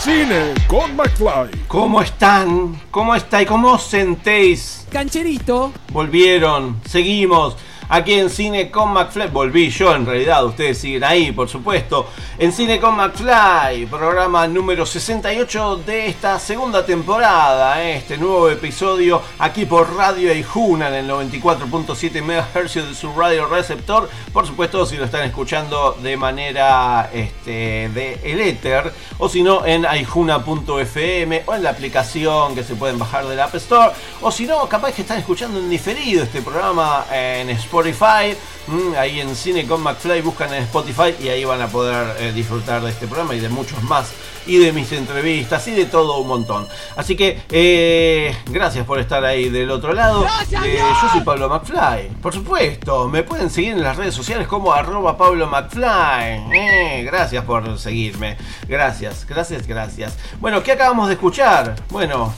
Cine 0.00 0.54
con 0.66 0.96
McFly. 0.96 1.66
¿Cómo 1.68 2.02
están? 2.02 2.80
¿Cómo 2.90 3.14
estáis? 3.14 3.46
¿Cómo 3.46 3.74
os 3.74 3.84
sentéis? 3.84 4.84
Cancherito. 4.90 5.72
Volvieron, 5.92 6.80
seguimos. 6.84 7.56
Aquí 7.88 8.14
en 8.14 8.30
Cine 8.30 8.70
con 8.70 8.94
McFly, 8.94 9.28
volví 9.28 9.68
yo 9.68 9.94
en 9.94 10.06
realidad, 10.06 10.44
ustedes 10.46 10.78
siguen 10.78 11.04
ahí, 11.04 11.32
por 11.32 11.50
supuesto. 11.50 12.06
En 12.38 12.50
Cine 12.50 12.80
con 12.80 12.96
McFly, 12.96 13.84
programa 13.86 14.46
número 14.46 14.86
68 14.86 15.82
de 15.84 16.06
esta 16.06 16.38
segunda 16.38 16.86
temporada, 16.86 17.84
¿eh? 17.84 17.96
este 17.96 18.16
nuevo 18.16 18.48
episodio 18.48 19.20
aquí 19.38 19.66
por 19.66 19.94
Radio 19.94 20.32
Aijuna 20.32 20.88
en 20.88 20.94
el 20.94 21.10
94.7 21.10 22.22
MHz 22.22 22.74
de 22.88 22.94
su 22.94 23.12
radio 23.12 23.46
receptor. 23.46 24.08
Por 24.32 24.46
supuesto, 24.46 24.86
si 24.86 24.96
lo 24.96 25.04
están 25.04 25.24
escuchando 25.24 25.94
de 26.02 26.16
manera 26.16 27.10
este, 27.12 27.90
de 27.90 28.18
el 28.24 28.40
éter, 28.40 28.94
o 29.18 29.28
si 29.28 29.42
no, 29.42 29.66
en 29.66 29.84
aijuna.fm 29.84 31.42
o 31.44 31.54
en 31.54 31.62
la 31.62 31.70
aplicación 31.70 32.54
que 32.54 32.64
se 32.64 32.76
pueden 32.76 32.98
bajar 32.98 33.26
del 33.26 33.38
App 33.40 33.54
Store, 33.56 33.92
o 34.22 34.30
si 34.30 34.46
no, 34.46 34.66
capaz 34.70 34.92
que 34.92 35.02
están 35.02 35.18
escuchando 35.18 35.58
en 35.58 35.68
diferido 35.68 36.22
este 36.22 36.40
programa 36.40 37.04
en 37.12 37.50
Spotify 37.50 37.83
Spotify. 37.90 38.36
Mm, 38.66 38.94
ahí 38.96 39.20
en 39.20 39.36
Cine 39.36 39.66
con 39.66 39.82
McFly 39.82 40.22
buscan 40.22 40.52
en 40.54 40.62
Spotify 40.62 41.14
y 41.20 41.28
ahí 41.28 41.44
van 41.44 41.60
a 41.60 41.68
poder 41.68 42.16
eh, 42.18 42.32
disfrutar 42.32 42.82
de 42.82 42.90
este 42.90 43.06
programa 43.06 43.34
y 43.34 43.40
de 43.40 43.48
muchos 43.48 43.82
más. 43.82 44.12
Y 44.46 44.58
de 44.58 44.72
mis 44.72 44.92
entrevistas 44.92 45.66
y 45.68 45.72
de 45.72 45.86
todo 45.86 46.18
un 46.18 46.28
montón. 46.28 46.66
Así 46.96 47.16
que 47.16 47.42
eh, 47.50 48.36
gracias 48.50 48.86
por 48.86 48.98
estar 48.98 49.24
ahí 49.24 49.48
del 49.48 49.70
otro 49.70 49.92
lado. 49.92 50.26
Eh, 50.64 50.78
yo 50.78 51.08
soy 51.10 51.20
Pablo 51.22 51.48
McFly. 51.48 52.08
Por 52.20 52.32
supuesto, 52.32 53.08
me 53.08 53.22
pueden 53.22 53.48
seguir 53.50 53.72
en 53.72 53.82
las 53.82 53.96
redes 53.96 54.14
sociales 54.14 54.46
como 54.46 54.72
arroba 54.72 55.16
Pablo 55.16 55.46
McFly. 55.46 56.52
Eh, 56.54 57.02
gracias 57.04 57.44
por 57.44 57.78
seguirme. 57.78 58.36
Gracias, 58.68 59.26
gracias, 59.26 59.66
gracias. 59.66 60.16
Bueno, 60.40 60.62
¿qué 60.62 60.72
acabamos 60.72 61.08
de 61.08 61.14
escuchar? 61.14 61.74
Bueno, 61.88 62.34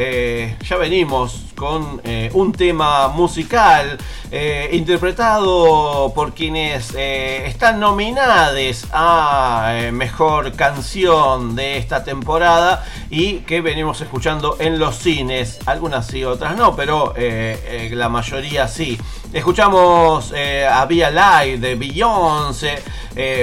eh, 0.00 0.56
ya 0.62 0.76
venimos 0.76 1.46
con 1.56 2.00
eh, 2.04 2.30
un 2.32 2.52
tema 2.52 3.08
musical 3.08 3.98
eh, 4.30 4.70
interpretado 4.72 6.12
por 6.14 6.34
quienes 6.34 6.94
están 6.94 7.80
nominados 7.80 8.86
a 8.92 9.88
mejor 9.92 10.52
canción 10.52 11.56
de 11.56 11.78
esta 11.78 12.04
temporada 12.04 12.84
y 13.10 13.38
que 13.38 13.60
venimos 13.60 14.00
escuchando 14.00 14.56
en 14.60 14.78
los 14.78 14.98
cines. 14.98 15.58
Algunas 15.66 16.06
sí, 16.06 16.22
otras 16.22 16.56
no, 16.56 16.76
pero 16.76 17.14
la 17.16 18.08
mayoría 18.08 18.68
sí. 18.68 18.96
Escuchamos 19.32 20.32
a 20.32 20.86
Via 20.86 21.10
Live 21.10 21.58
de 21.58 21.74
Beyoncé 21.74 22.82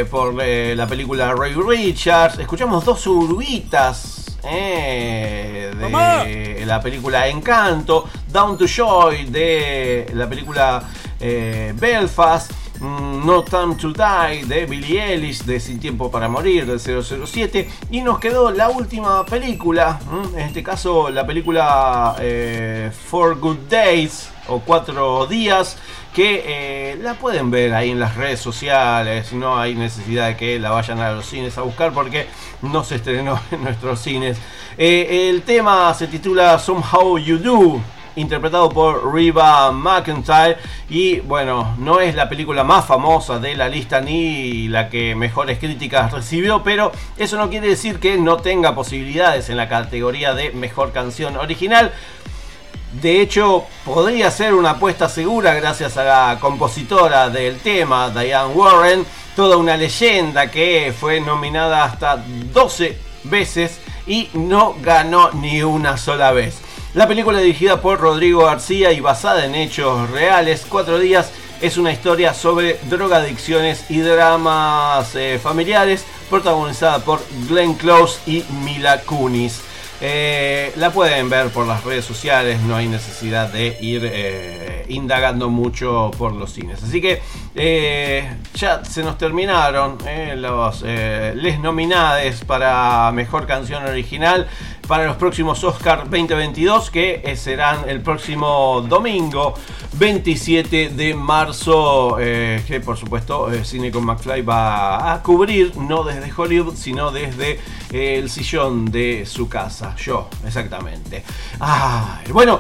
por 0.10 0.34
la 0.36 0.88
película 0.88 1.34
Ray 1.34 1.54
Richards. 1.54 2.40
Escuchamos 2.40 2.86
dos 2.86 3.06
urbitas 3.08 4.25
eh, 4.48 5.72
de 5.78 6.66
la 6.66 6.82
película 6.82 7.28
Encanto, 7.28 8.08
Down 8.32 8.58
to 8.58 8.66
Joy 8.66 9.26
de 9.26 10.12
la 10.14 10.28
película 10.28 10.84
eh, 11.20 11.74
Belfast, 11.76 12.52
No 12.82 13.44
Time 13.44 13.76
to 13.76 13.92
Die 13.94 14.46
de 14.46 14.66
Billie 14.66 15.14
Ellis 15.14 15.46
de 15.46 15.60
Sin 15.60 15.80
Tiempo 15.80 16.12
para 16.12 16.28
Morir 16.28 16.66
del 16.66 16.80
007 16.80 17.70
y 17.92 18.02
nos 18.02 18.20
quedó 18.20 18.52
la 18.52 18.70
última 18.70 19.26
película, 19.26 20.00
mm, 20.10 20.38
en 20.38 20.42
este 20.48 20.62
caso 20.62 21.10
la 21.10 21.26
película 21.26 22.16
eh, 22.20 22.92
Four 23.10 23.40
Good 23.40 23.70
Days 23.70 24.30
o 24.48 24.60
Cuatro 24.60 25.26
Días 25.26 25.78
que 26.16 26.44
eh, 26.46 26.98
la 27.02 27.16
pueden 27.16 27.52
ver 27.52 27.74
ahí 27.74 27.92
en 27.92 28.00
las 28.00 28.16
redes 28.16 28.40
sociales, 28.40 29.34
no 29.34 29.60
hay 29.60 29.76
necesidad 29.76 30.28
de 30.28 30.38
que 30.38 30.60
la 30.60 30.72
vayan 30.72 31.00
a 31.02 31.12
los 31.12 31.26
cines 31.26 31.58
a 31.58 31.62
buscar 31.62 31.92
porque 31.92 32.28
no 32.62 32.86
se 32.86 32.96
estrenó 32.96 33.38
en 33.52 33.64
nuestros 33.64 34.00
cines. 34.00 34.38
Eh, 34.78 35.30
el 35.30 35.42
tema 35.42 35.94
se 35.94 36.08
titula 36.08 36.58
Somehow 36.58 37.18
You 37.18 37.38
Do, 37.38 37.82
interpretado 38.16 38.70
por 38.70 39.14
Reba 39.14 39.72
McIntyre 39.72 40.58
y 40.90 41.20
bueno, 41.20 41.76
no 41.80 42.00
es 42.00 42.16
la 42.16 42.30
película 42.30 42.64
más 42.64 42.86
famosa 42.86 43.40
de 43.40 43.56
la 43.56 43.68
lista 43.68 44.02
ni 44.02 44.68
la 44.68 44.90
que 44.90 45.16
mejores 45.16 45.60
críticas 45.60 46.12
recibió, 46.12 46.64
pero 46.64 46.92
eso 47.18 47.38
no 47.38 47.50
quiere 47.50 47.68
decir 47.68 48.00
que 48.00 48.18
no 48.18 48.38
tenga 48.38 48.76
posibilidades 48.76 49.50
en 49.50 49.58
la 49.58 49.70
categoría 49.70 50.34
de 50.34 50.52
mejor 50.52 50.92
canción 50.92 51.38
original. 51.38 51.92
De 53.02 53.20
hecho, 53.22 53.66
podría 53.84 54.32
ser 54.32 54.54
una 54.54 54.72
apuesta 54.72 55.10
segura 55.10 55.54
gracias 55.54 55.98
a 55.98 56.04
la 56.04 56.38
compositora 56.40 57.30
del 57.30 57.60
tema, 57.60 58.10
Diane 58.10 58.54
Warren, 58.54 59.06
toda 59.36 59.58
una 59.58 59.76
leyenda 59.76 60.50
que 60.50 60.94
fue 60.98 61.20
nominada 61.20 61.84
hasta 61.84 62.16
12 62.16 62.98
veces 63.26 63.80
y 64.08 64.30
no 64.34 64.76
ganó 64.82 65.32
ni 65.32 65.62
una 65.62 65.98
sola 65.98 66.32
vez. 66.32 66.62
La 66.96 67.10
película 67.10 67.40
dirigida 67.40 67.82
por 67.82 68.00
Rodrigo 68.00 68.46
García 68.46 68.94
y 68.94 69.02
basada 69.02 69.44
en 69.44 69.54
hechos 69.54 70.10
reales, 70.12 70.66
Cuatro 70.68 70.98
días, 70.98 71.30
es 71.60 71.76
una 71.76 71.92
historia 71.92 72.34
sobre 72.34 72.80
drogadicciones 72.90 73.92
y 73.92 74.00
dramas 74.00 75.14
eh, 75.14 75.38
familiares, 75.44 76.06
protagonizada 76.30 77.00
por 77.00 77.20
Glenn 77.50 77.74
Close 77.74 78.22
y 78.26 78.46
Mila 78.64 79.02
Kunis. 79.02 79.62
Eh, 80.00 80.72
la 80.78 80.92
pueden 80.92 81.30
ver 81.30 81.50
por 81.50 81.68
las 81.68 81.84
redes 81.84 82.06
sociales, 82.06 82.62
no 82.62 82.78
hay 82.78 82.88
necesidad 82.88 83.50
de 83.52 83.78
ir 83.82 84.10
eh, 84.10 84.86
indagando 84.88 85.50
mucho 85.50 86.12
por 86.18 86.34
los 86.34 86.54
cines. 86.54 86.82
Así 86.82 87.02
que 87.02 87.22
ya 88.54 88.86
se 88.86 89.04
nos 89.04 89.18
terminaron 89.18 89.98
los 90.38 90.82
les 90.82 91.60
nominades 91.60 92.44
para 92.46 93.12
mejor 93.14 93.48
canción 93.48 93.86
original 93.86 94.48
para 94.88 95.06
los 95.06 95.16
próximos 95.18 95.64
Oscar 95.64 96.10
2022 96.10 96.92
que 96.92 97.22
eh, 97.24 97.36
serán 97.36 97.90
el 97.90 98.02
próximo 98.02 98.86
domingo 98.88 99.56
27 99.98 100.90
de 100.90 101.14
marzo 101.14 102.18
eh, 102.20 102.62
que 102.68 102.82
por 102.82 102.98
supuesto 102.98 103.52
eh, 103.52 103.64
Cine 103.64 103.92
con 103.92 104.04
McFly 104.06 104.42
va 104.42 105.14
a 105.14 105.24
cubrir 105.24 105.76
no 105.78 106.04
desde 106.04 106.32
Hollywood 106.36 106.76
sino 106.76 107.12
desde 107.12 107.62
eh, 107.92 108.18
el 108.18 108.30
sillón 108.30 108.86
de 108.92 109.26
su 109.26 109.48
casa. 109.48 109.96
Yo 109.96 110.28
exactamente. 110.46 111.24
Bueno 112.32 112.60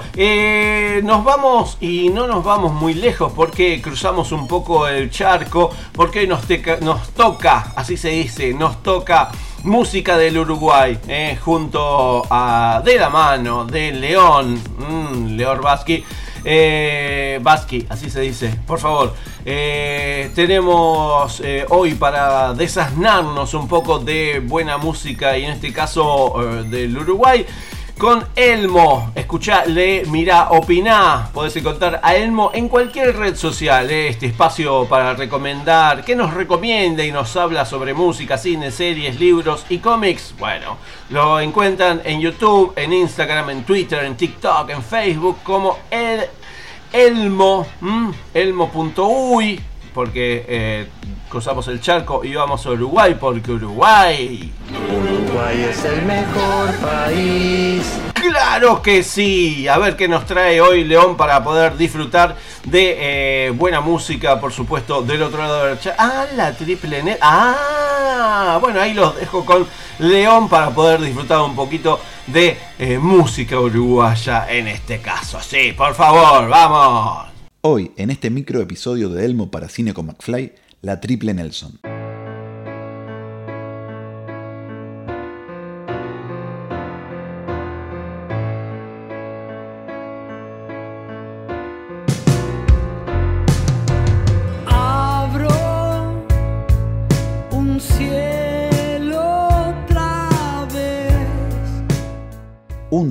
nos 1.03 1.23
vamos 1.23 1.78
y 1.82 2.09
no 2.09 2.26
nos 2.26 2.43
vamos 2.43 2.73
muy 2.73 2.93
lejos 2.93 3.34
porque 3.36 3.82
cruzamos 3.82 4.32
un 4.32 4.47
poco 4.47 4.88
el 4.88 5.09
charco 5.09 5.71
porque 5.91 6.26
nos, 6.26 6.43
nos 6.82 7.09
toca 7.09 7.73
así 7.76 7.97
se 7.97 8.09
dice 8.09 8.53
nos 8.53 8.82
toca 8.82 9.30
música 9.66 10.16
del 10.18 10.38
Uruguay, 10.38 10.97
eh, 11.07 11.38
junto 11.43 12.24
a 12.30 12.82
de 12.86 12.97
la 12.97 13.09
mano 13.09 13.66
de 13.66 13.91
León, 13.91 14.61
mm, 14.78 15.36
León 15.36 15.59
Basqui. 15.61 16.03
Eh, 16.47 17.41
así 17.89 18.09
se 18.09 18.22
dice, 18.22 18.55
por 18.68 18.80
favor. 18.80 19.16
Eh, 19.43 20.32
tenemos 20.36 21.41
eh, 21.43 21.66
hoy 21.70 21.95
para 21.95 22.53
desasnarnos 22.53 23.55
un 23.55 23.68
poco 23.68 23.97
de 23.97 24.39
buena 24.39 24.78
música 24.78 25.38
y 25.38 25.45
en 25.45 25.51
este 25.53 25.74
caso 25.74 26.36
del 26.70 26.95
Uruguay. 26.95 27.45
Con 27.97 28.25
Elmo, 28.35 29.11
escuchale, 29.15 30.03
mirá, 30.07 30.49
opiná. 30.49 31.29
Podés 31.33 31.55
encontrar 31.55 32.01
a 32.03 32.13
Elmo 32.13 32.51
en 32.53 32.67
cualquier 32.67 33.15
red 33.15 33.35
social. 33.37 33.89
eh, 33.89 34.09
Este 34.09 34.25
espacio 34.25 34.85
para 34.85 35.13
recomendar, 35.13 36.03
que 36.03 36.13
nos 36.13 36.33
recomienda 36.33 37.05
y 37.05 37.11
nos 37.13 37.33
habla 37.37 37.63
sobre 37.65 37.93
música, 37.93 38.37
cine, 38.37 38.69
series, 38.71 39.17
libros 39.17 39.65
y 39.69 39.77
cómics. 39.77 40.35
Bueno, 40.37 40.77
lo 41.09 41.39
encuentran 41.39 42.01
en 42.03 42.19
YouTube, 42.19 42.73
en 42.75 42.91
Instagram, 42.91 43.49
en 43.51 43.63
Twitter, 43.63 44.03
en 44.03 44.15
TikTok, 44.17 44.69
en 44.71 44.83
Facebook 44.83 45.37
como 45.41 45.77
el 45.89 46.25
Elmo, 46.91 47.65
elmo.uy, 48.33 49.61
porque 49.93 50.45
eh, 50.49 50.87
cruzamos 51.29 51.65
el 51.69 51.79
charco 51.79 52.25
y 52.25 52.35
vamos 52.35 52.65
a 52.65 52.71
Uruguay, 52.71 53.15
porque 53.17 53.51
Uruguay 53.53 54.51
Uruguay 55.36 55.67
es 55.69 55.83
el 55.83 56.05
mejor 56.05 56.73
país. 56.77 57.83
Claro 58.13 58.81
que 58.81 59.03
sí. 59.03 59.67
A 59.67 59.77
ver 59.77 59.97
qué 59.97 60.07
nos 60.07 60.25
trae 60.25 60.61
hoy 60.61 60.86
León 60.86 61.17
para 61.17 61.43
poder 61.43 61.75
disfrutar 61.75 62.38
de 62.63 63.47
eh, 63.47 63.49
buena 63.51 63.81
música, 63.81 64.39
por 64.39 64.53
supuesto, 64.53 65.01
del 65.01 65.21
otro 65.23 65.39
lado 65.39 65.65
del 65.65 65.79
chat. 65.79 65.95
Ah, 65.97 66.25
la 66.36 66.53
triple 66.53 67.03
net. 67.03 67.17
Ah, 67.21 68.57
bueno, 68.61 68.79
ahí 68.79 68.93
los 68.93 69.17
dejo 69.17 69.43
con 69.43 69.67
León 69.99 70.47
para 70.47 70.69
poder 70.69 71.01
disfrutar 71.01 71.41
un 71.41 71.55
poquito 71.55 71.99
de 72.27 72.57
eh, 72.79 72.97
música 72.97 73.59
uruguaya 73.59 74.49
en 74.49 74.69
este 74.69 75.01
caso. 75.01 75.41
Sí, 75.41 75.73
por 75.75 75.93
favor, 75.95 76.47
vamos. 76.47 77.27
Hoy, 77.59 77.91
en 77.97 78.09
este 78.09 78.29
micro 78.29 78.61
episodio 78.61 79.09
de 79.09 79.25
Elmo 79.25 79.51
para 79.51 79.67
Cine 79.67 79.93
con 79.93 80.05
McFly, 80.05 80.53
la 80.81 81.01
triple 81.01 81.33
Nelson. 81.33 81.79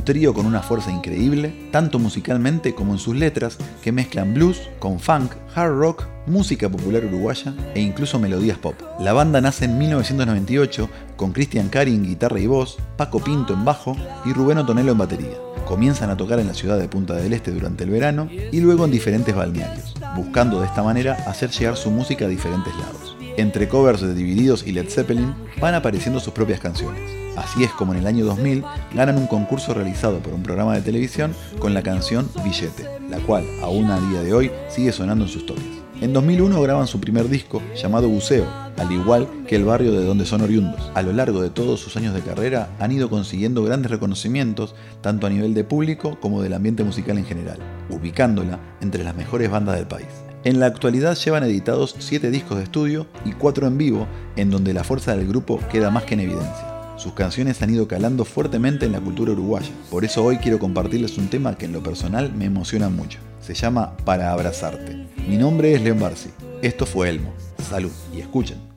Trío 0.05 0.35
con 0.35 0.45
una 0.45 0.61
fuerza 0.61 0.93
increíble, 0.93 1.69
tanto 1.71 1.99
musicalmente 1.99 2.75
como 2.75 2.93
en 2.93 2.99
sus 2.99 3.17
letras, 3.17 3.57
que 3.83 3.91
mezclan 3.91 4.35
blues 4.35 4.69
con 4.79 5.01
funk, 5.01 5.33
hard 5.55 5.79
rock, 5.79 6.05
música 6.27 6.69
popular 6.69 7.07
uruguaya 7.07 7.55
e 7.75 7.81
incluso 7.81 8.19
melodías 8.19 8.59
pop. 8.59 8.75
La 9.01 9.15
banda 9.15 9.41
nace 9.41 9.65
en 9.65 9.79
1998 9.79 10.91
con 11.17 11.33
Cristian 11.33 11.71
Cari 11.71 11.95
en 11.95 12.05
guitarra 12.05 12.39
y 12.39 12.47
voz, 12.47 12.77
Paco 12.99 13.21
Pinto 13.21 13.55
en 13.55 13.65
bajo 13.65 13.97
y 14.27 14.35
Rubén 14.35 14.59
Otonelo 14.59 14.93
en 14.93 14.99
batería. 14.99 15.39
Comienzan 15.67 16.11
a 16.11 16.17
tocar 16.19 16.39
en 16.39 16.49
la 16.49 16.55
ciudad 16.55 16.79
de 16.79 16.89
Punta 16.89 17.15
del 17.15 17.33
Este 17.33 17.51
durante 17.51 17.85
el 17.85 17.91
verano 17.91 18.29
y 18.31 18.61
luego 18.61 18.85
en 18.85 18.91
diferentes 18.91 19.35
balnearios, 19.35 19.95
buscando 20.15 20.61
de 20.61 20.67
esta 20.67 20.83
manera 20.83 21.15
hacer 21.27 21.49
llegar 21.51 21.77
su 21.79 21.91
música 21.91 22.27
a 22.27 22.29
diferentes 22.29 22.75
lados. 22.77 23.17
Entre 23.37 23.69
covers 23.69 24.01
de 24.01 24.15
Divididos 24.15 24.65
y 24.65 24.73
Led 24.73 24.89
Zeppelin 24.89 25.35
van 25.61 25.75
apareciendo 25.75 26.21
sus 26.21 26.33
propias 26.33 26.61
canciones. 26.61 27.01
Así 27.37 27.65
es 27.65 27.71
como 27.73 27.93
en 27.93 27.99
el 27.99 28.07
año 28.07 28.25
2000 28.25 28.63
ganan 28.95 29.19
un 29.19 29.27
concurso 29.27 29.75
realizado 29.75 30.21
por 30.21 30.33
un 30.35 30.45
programa 30.45 30.75
de 30.75 30.83
televisión 30.83 31.35
con 31.59 31.75
la 31.75 31.83
canción 31.83 32.29
Billete, 32.45 32.89
la 33.11 33.19
cual 33.19 33.45
aún 33.61 33.91
a 33.91 33.99
día 33.99 34.23
de 34.23 34.33
hoy 34.33 34.53
sigue 34.69 34.93
sonando 34.93 35.25
en 35.25 35.31
sus 35.31 35.47
toques. 35.47 35.65
En 36.01 36.13
2001 36.13 36.61
graban 36.63 36.87
su 36.87 37.01
primer 37.01 37.29
disco 37.29 37.61
llamado 37.75 38.09
Buceo, 38.09 38.47
al 38.77 38.93
igual 38.93 39.29
que 39.49 39.57
el 39.57 39.65
barrio 39.65 39.93
de 39.93 40.05
donde 40.05 40.27
son 40.27 40.43
oriundos. 40.43 40.93
A 40.95 41.03
lo 41.03 41.13
largo 41.13 41.43
de 41.43 41.51
todos 41.51 41.81
sus 41.81 41.97
años 41.97 42.15
de 42.15 42.21
carrera 42.21 42.69
han 42.79 42.93
ido 42.93 43.11
consiguiendo 43.11 43.65
grandes 43.65 43.91
reconocimientos 43.91 44.77
tanto 45.01 45.27
a 45.27 45.31
nivel 45.31 45.55
de 45.55 45.65
público 45.65 46.19
como 46.21 46.41
del 46.41 46.55
ambiente 46.55 46.85
musical 46.85 47.19
en 47.19 47.25
general, 47.25 47.59
ubicándola 47.91 48.61
entre 48.81 49.03
las 49.03 49.17
mejores 49.17 49.51
bandas 49.51 49.77
del 49.77 49.89
país. 49.89 50.24
En 50.45 50.61
la 50.61 50.67
actualidad 50.67 51.17
llevan 51.17 51.43
editados 51.45 51.97
7 51.99 52.31
discos 52.31 52.59
de 52.59 52.65
estudio 52.65 53.07
y 53.25 53.33
4 53.33 53.67
en 53.67 53.79
vivo, 53.79 54.07
en 54.37 54.51
donde 54.51 54.75
la 54.75 54.85
fuerza 54.85 55.17
del 55.17 55.27
grupo 55.27 55.59
queda 55.73 55.91
más 55.91 56.05
que 56.05 56.13
en 56.13 56.21
evidencia. 56.21 56.99
Sus 56.99 57.15
canciones 57.15 57.63
han 57.63 57.73
ido 57.73 57.89
calando 57.89 58.27
fuertemente 58.27 58.85
en 58.85 58.93
la 58.93 59.01
cultura 59.01 59.33
uruguaya, 59.33 59.71
por 59.91 60.05
eso 60.05 60.23
hoy 60.23 60.37
quiero 60.37 60.59
compartirles 60.59 61.17
un 61.17 61.29
tema 61.29 61.57
que 61.57 61.65
en 61.65 61.73
lo 61.73 61.83
personal 61.83 62.31
me 62.35 62.45
emociona 62.45 62.91
mucho. 62.91 63.21
Se 63.41 63.55
llama 63.55 63.97
Para 64.05 64.33
Abrazarte. 64.33 65.07
Mi 65.27 65.39
nombre 65.39 65.75
es 65.75 65.81
León 65.81 66.01
Barsi. 66.01 66.29
Esto 66.61 66.85
fue 66.85 67.09
Elmo. 67.09 67.33
Salud 67.71 67.93
y 68.15 68.21
escuchen. 68.21 68.74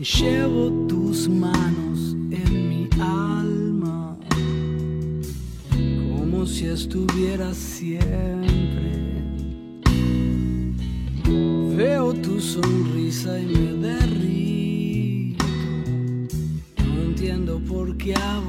Llevo 0.00 0.86
tus 0.88 1.28
manos 1.28 2.16
en 2.30 2.68
mi 2.70 2.88
alma, 2.98 4.16
como 6.16 6.46
si 6.46 6.68
estuvieras 6.68 7.54
siempre. 7.58 8.48
Veo 11.76 12.14
tu 12.14 12.40
sonrisa 12.40 13.38
y 13.40 13.44
me 13.44 13.72
derrito. 13.88 15.44
No 16.78 17.02
entiendo 17.02 17.60
por 17.68 17.94
qué 17.98 18.14
a 18.14 18.40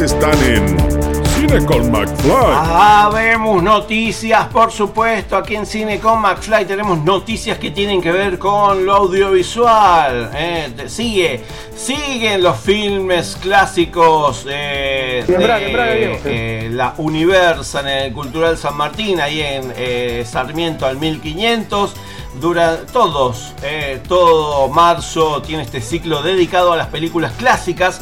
están 0.00 0.42
en 0.44 0.78
Cine 1.26 1.64
con 1.66 1.90
McFly. 1.90 2.30
Ah, 2.32 3.10
vemos 3.12 3.62
noticias, 3.62 4.46
por 4.46 4.72
supuesto. 4.72 5.36
Aquí 5.36 5.56
en 5.56 5.66
Cine 5.66 6.00
con 6.00 6.20
McFly 6.20 6.64
tenemos 6.64 6.98
noticias 6.98 7.58
que 7.58 7.70
tienen 7.70 8.00
que 8.00 8.10
ver 8.10 8.38
con 8.38 8.86
lo 8.86 8.94
audiovisual. 8.94 10.30
eh. 10.34 10.72
Sigue, 10.86 11.44
siguen 11.76 12.42
los 12.42 12.58
filmes 12.58 13.36
clásicos 13.40 14.46
eh, 14.48 15.24
de 15.26 16.20
eh, 16.24 16.68
la 16.70 16.94
Universa 16.96 17.80
en 17.80 17.88
el 17.88 18.12
Cultural 18.12 18.56
San 18.56 18.76
Martín, 18.76 19.20
ahí 19.20 19.42
en 19.42 19.72
eh, 19.76 20.24
Sarmiento 20.26 20.86
al 20.86 20.96
1500. 20.96 21.94
Dura 22.40 22.86
todos, 22.90 23.52
eh, 23.62 24.00
todo 24.08 24.68
marzo 24.68 25.42
tiene 25.42 25.62
este 25.64 25.80
ciclo 25.80 26.22
dedicado 26.22 26.72
a 26.72 26.76
las 26.76 26.86
películas 26.86 27.32
clásicas 27.36 28.00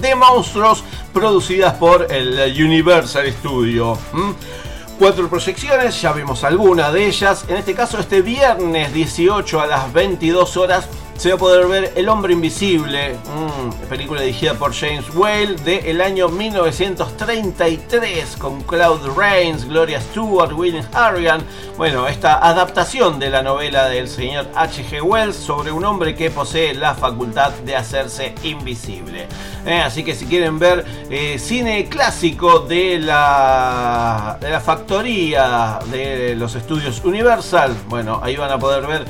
de 0.00 0.14
monstruos 0.14 0.82
producidas 1.12 1.74
por 1.74 2.06
el 2.10 2.52
Universal 2.62 3.30
Studio. 3.32 3.98
Cuatro 4.98 5.28
proyecciones, 5.28 6.00
ya 6.00 6.12
vimos 6.12 6.44
alguna 6.44 6.92
de 6.92 7.06
ellas. 7.06 7.44
En 7.48 7.56
este 7.56 7.74
caso, 7.74 7.98
este 7.98 8.20
viernes 8.20 8.92
18 8.92 9.60
a 9.60 9.66
las 9.66 9.92
22 9.92 10.56
horas 10.56 10.88
se 11.20 11.28
va 11.28 11.34
a 11.34 11.38
poder 11.38 11.66
ver 11.66 11.92
El 11.96 12.08
Hombre 12.08 12.32
Invisible, 12.32 13.12
mm, 13.12 13.88
película 13.90 14.22
dirigida 14.22 14.54
por 14.54 14.72
James 14.72 15.04
Whale 15.14 15.56
del 15.56 16.00
año 16.00 16.30
1933 16.30 18.38
con 18.38 18.62
Claude 18.62 19.10
Rains, 19.14 19.66
Gloria 19.66 20.00
Stewart, 20.00 20.50
William 20.54 20.86
Harrigan. 20.94 21.42
Bueno, 21.76 22.08
esta 22.08 22.38
adaptación 22.38 23.18
de 23.18 23.28
la 23.28 23.42
novela 23.42 23.90
del 23.90 24.08
señor 24.08 24.48
H.G. 24.54 25.02
Wells 25.02 25.36
sobre 25.36 25.70
un 25.70 25.84
hombre 25.84 26.14
que 26.14 26.30
posee 26.30 26.72
la 26.72 26.94
facultad 26.94 27.50
de 27.66 27.76
hacerse 27.76 28.34
invisible. 28.42 29.26
Eh, 29.66 29.78
así 29.78 30.02
que 30.02 30.14
si 30.14 30.24
quieren 30.24 30.58
ver 30.58 30.86
eh, 31.10 31.38
cine 31.38 31.86
clásico 31.90 32.60
de 32.60 32.98
la, 32.98 34.38
de 34.40 34.48
la 34.48 34.60
factoría 34.60 35.80
de 35.92 36.34
los 36.34 36.54
estudios 36.54 37.04
Universal, 37.04 37.76
bueno, 37.88 38.20
ahí 38.22 38.36
van 38.36 38.52
a 38.52 38.58
poder 38.58 38.86
ver 38.86 39.04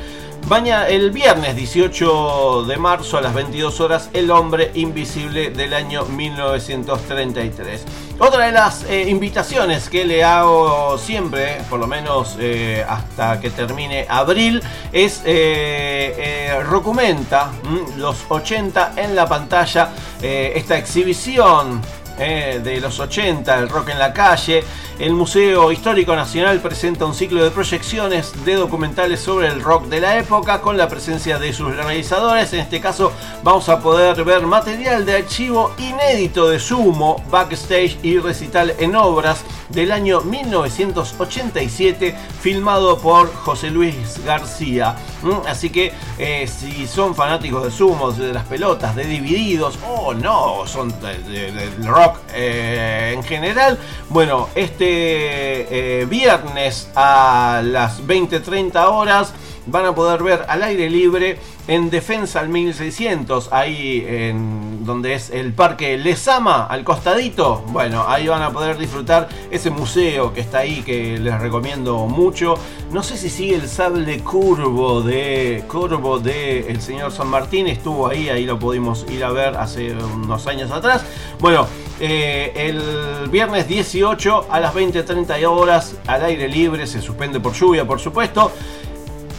Mañana, 0.48 0.88
el 0.88 1.12
viernes 1.12 1.54
18 1.54 2.64
de 2.64 2.76
marzo 2.76 3.18
a 3.18 3.20
las 3.20 3.34
22 3.34 3.80
horas, 3.80 4.10
El 4.12 4.30
hombre 4.30 4.72
invisible 4.74 5.50
del 5.50 5.74
año 5.74 6.04
1933. 6.06 7.84
Otra 8.18 8.46
de 8.46 8.52
las 8.52 8.84
eh, 8.84 9.08
invitaciones 9.08 9.88
que 9.88 10.04
le 10.04 10.24
hago 10.24 10.98
siempre, 10.98 11.62
por 11.70 11.78
lo 11.78 11.86
menos 11.86 12.36
eh, 12.38 12.84
hasta 12.86 13.40
que 13.40 13.50
termine 13.50 14.06
abril, 14.08 14.62
es 14.92 15.22
eh, 15.24 16.14
eh, 16.18 16.60
Rocumenta, 16.64 17.50
los 17.96 18.24
80 18.28 18.94
en 18.96 19.14
la 19.14 19.26
pantalla, 19.28 19.90
esta 20.20 20.76
exhibición 20.76 21.80
eh, 22.20 22.60
de 22.62 22.80
los 22.80 23.00
80, 23.00 23.58
el 23.58 23.68
rock 23.68 23.88
en 23.88 23.98
la 23.98 24.12
calle. 24.12 24.62
El 24.98 25.14
Museo 25.14 25.72
Histórico 25.72 26.14
Nacional 26.14 26.60
presenta 26.60 27.06
un 27.06 27.14
ciclo 27.14 27.42
de 27.42 27.50
proyecciones 27.50 28.44
de 28.44 28.54
documentales 28.56 29.18
sobre 29.20 29.48
el 29.48 29.62
rock 29.62 29.86
de 29.86 29.98
la 30.00 30.18
época 30.18 30.60
con 30.60 30.76
la 30.76 30.88
presencia 30.88 31.38
de 31.38 31.54
sus 31.54 31.74
realizadores. 31.74 32.52
En 32.52 32.60
este 32.60 32.80
caso 32.82 33.10
vamos 33.42 33.68
a 33.70 33.80
poder 33.80 34.22
ver 34.24 34.42
material 34.42 35.06
de 35.06 35.16
archivo 35.16 35.72
inédito 35.78 36.50
de 36.50 36.60
Sumo, 36.60 37.16
backstage 37.30 37.96
y 38.02 38.18
recital 38.18 38.74
en 38.78 38.94
obras 38.94 39.42
del 39.70 39.90
año 39.92 40.20
1987 40.20 42.14
filmado 42.40 42.98
por 42.98 43.32
José 43.34 43.70
Luis 43.70 44.22
García. 44.24 44.96
¿Mm? 45.22 45.46
Así 45.48 45.70
que 45.70 45.92
eh, 46.18 46.46
si 46.46 46.86
son 46.86 47.14
fanáticos 47.14 47.64
de 47.64 47.70
Sumo, 47.70 48.10
de 48.12 48.32
las 48.34 48.44
pelotas, 48.46 48.94
de 48.96 49.04
Divididos 49.04 49.78
o 49.88 50.12
no, 50.14 50.66
son 50.66 50.92
de- 51.00 51.18
de- 51.18 51.52
del 51.52 51.86
rock 51.86 52.09
eh, 52.32 53.12
en 53.14 53.22
general, 53.22 53.78
bueno, 54.08 54.48
este 54.54 56.00
eh, 56.00 56.04
viernes 56.06 56.90
a 56.94 57.62
las 57.64 58.02
20-30 58.06 58.84
horas 58.86 59.32
van 59.66 59.86
a 59.86 59.94
poder 59.94 60.22
ver 60.22 60.44
al 60.48 60.62
aire 60.62 60.90
libre 60.90 61.38
en 61.68 61.90
Defensa 61.90 62.40
al 62.40 62.48
1600, 62.48 63.52
ahí 63.52 64.04
en 64.08 64.84
donde 64.84 65.14
es 65.14 65.30
el 65.30 65.52
parque 65.52 65.96
Lesama, 65.98 66.66
al 66.66 66.82
costadito. 66.82 67.62
Bueno, 67.68 68.04
ahí 68.08 68.26
van 68.26 68.42
a 68.42 68.50
poder 68.50 68.76
disfrutar 68.76 69.28
ese 69.50 69.70
museo 69.70 70.32
que 70.32 70.40
está 70.40 70.58
ahí, 70.58 70.82
que 70.82 71.18
les 71.18 71.38
recomiendo 71.40 72.06
mucho. 72.06 72.54
No 72.90 73.02
sé 73.04 73.16
si 73.16 73.30
sigue 73.30 73.54
el 73.54 73.68
sable 73.68 74.20
curvo 74.20 75.02
de 75.02 75.64
curvo 75.68 76.18
de 76.18 76.68
el 76.68 76.80
señor 76.80 77.12
San 77.12 77.28
Martín, 77.28 77.68
estuvo 77.68 78.08
ahí, 78.08 78.28
ahí 78.28 78.46
lo 78.46 78.58
pudimos 78.58 79.06
ir 79.08 79.22
a 79.22 79.30
ver 79.30 79.56
hace 79.56 79.94
unos 79.94 80.46
años 80.48 80.72
atrás. 80.72 81.04
Bueno, 81.38 81.68
eh, 82.00 82.52
el 82.56 83.28
viernes 83.28 83.68
18 83.68 84.46
a 84.50 84.58
las 84.58 84.74
20-30 84.74 85.44
horas 85.46 85.96
al 86.06 86.24
aire 86.24 86.48
libre, 86.48 86.86
se 86.86 87.02
suspende 87.02 87.40
por 87.40 87.52
lluvia, 87.52 87.86
por 87.86 88.00
supuesto. 88.00 88.50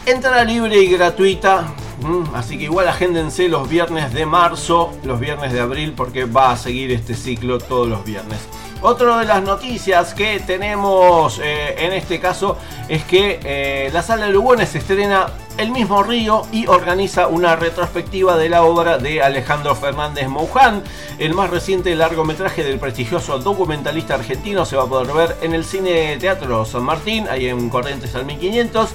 Entrada 0.06 0.44
libre 0.44 0.76
y 0.76 0.86
gratuita. 0.86 1.74
Así 2.34 2.58
que 2.58 2.64
igual 2.64 2.88
agéndense 2.88 3.48
los 3.48 3.68
viernes 3.68 4.12
de 4.12 4.26
marzo, 4.26 4.90
los 5.04 5.20
viernes 5.20 5.52
de 5.52 5.60
abril, 5.60 5.92
porque 5.96 6.24
va 6.24 6.52
a 6.52 6.56
seguir 6.56 6.90
este 6.90 7.14
ciclo 7.14 7.58
todos 7.58 7.88
los 7.88 8.04
viernes. 8.04 8.38
Otra 8.80 9.18
de 9.20 9.26
las 9.26 9.42
noticias 9.42 10.12
que 10.12 10.40
tenemos 10.40 11.40
eh, 11.42 11.76
en 11.78 11.92
este 11.92 12.18
caso 12.18 12.58
es 12.88 13.04
que 13.04 13.38
eh, 13.44 13.90
la 13.92 14.02
sala 14.02 14.26
de 14.26 14.32
Lugones 14.32 14.74
estrena 14.74 15.26
El 15.58 15.70
mismo 15.70 16.02
río 16.02 16.42
y 16.50 16.66
organiza 16.66 17.28
una 17.28 17.56
retrospectiva 17.56 18.36
de 18.36 18.48
la 18.48 18.64
obra 18.64 18.98
de 18.98 19.22
Alejandro 19.22 19.74
Fernández 19.74 20.26
Mouján. 20.28 20.82
El 21.18 21.34
más 21.34 21.50
reciente 21.50 21.94
largometraje 21.94 22.64
del 22.64 22.78
prestigioso 22.78 23.38
documentalista 23.38 24.14
argentino 24.14 24.64
se 24.64 24.76
va 24.76 24.84
a 24.84 24.86
poder 24.86 25.14
ver 25.14 25.36
en 25.42 25.54
el 25.54 25.64
Cine 25.64 26.16
Teatro 26.18 26.64
San 26.64 26.82
Martín, 26.82 27.26
ahí 27.28 27.48
en 27.48 27.68
Corrientes 27.68 28.14
al 28.14 28.24
1500 28.24 28.88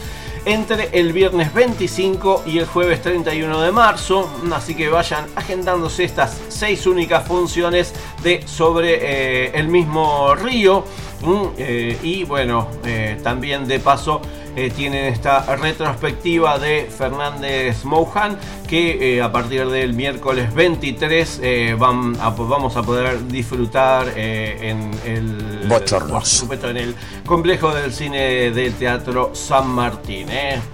entre 0.48 0.90
el 0.98 1.12
viernes 1.12 1.54
25 1.54 2.44
y 2.46 2.58
el 2.60 2.66
jueves 2.66 3.02
31 3.02 3.62
de 3.62 3.72
marzo. 3.72 4.30
Así 4.54 4.76
que 4.76 4.88
vayan 4.88 5.26
agendándose 5.36 6.06
estas 6.06 6.40
seis 6.48 6.88
únicas 6.88 7.28
funciones 7.28 7.94
de 8.24 8.48
sobre 8.48 8.98
eh, 9.48 9.52
el 9.54 9.68
mismo 9.68 10.34
río. 10.36 10.86
Mm, 11.22 11.46
eh, 11.58 12.00
y 12.02 12.24
bueno, 12.24 12.70
eh, 12.86 13.20
también 13.22 13.68
de 13.68 13.80
paso 13.80 14.22
eh, 14.58 14.72
tienen 14.76 15.06
esta 15.06 15.56
retrospectiva 15.56 16.58
de 16.60 16.90
Fernández 16.96 17.86
Mouján 17.86 18.38
que 18.68 19.16
eh, 19.18 19.22
a 19.22 19.32
partir 19.32 19.66
del 19.70 19.94
miércoles 19.94 20.54
23 20.54 21.40
eh, 21.44 21.76
van 21.80 22.18
a- 22.20 22.32
vamos 22.32 22.76
a 22.76 22.82
poder 22.84 23.26
disfrutar 23.28 24.08
eh, 24.16 24.58
en 24.72 24.92
el 25.06 25.68
por 26.10 26.26
supuesto 26.26 26.70
en 26.70 26.78
el 26.78 26.96
complejo 27.26 27.74
del 27.74 27.94
cine 27.94 28.52
del 28.52 28.74
teatro 28.74 29.32
San 29.34 29.68
Martín 29.70 30.28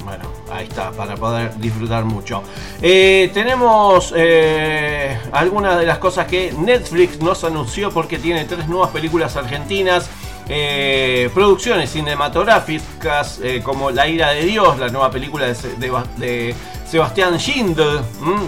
bueno 0.06 0.24
ahí 0.52 0.66
está 0.68 0.92
para 0.92 1.16
poder 1.16 1.56
disfrutar 1.58 2.06
mucho. 2.06 2.44
Tenemos 3.34 4.14
algunas 5.32 5.80
de 5.80 5.86
las 5.86 5.98
cosas 5.98 6.28
que 6.28 6.54
Netflix 6.58 7.20
nos 7.22 7.44
anunció 7.44 7.90
porque 7.92 8.18
tiene 8.20 8.46
tres 8.46 8.68
nuevas 8.68 8.92
películas 8.92 9.36
argentinas 9.36 10.10
eh, 10.50 11.30
producciones 11.34 11.90
cinematográficas 11.92 13.40
eh, 13.44 13.62
como 13.64 13.92
La 13.92 14.08
ira 14.08 14.30
de 14.32 14.46
Dios, 14.46 14.78
la 14.80 14.90
nueva 14.90 15.10
película 15.12 15.46
de, 15.48 15.56
Se- 15.56 15.76
de 15.76 15.90
Ba- 15.90 16.06
de 16.18 16.54
Sebastián 16.88 17.40
Schindel, 17.40 18.02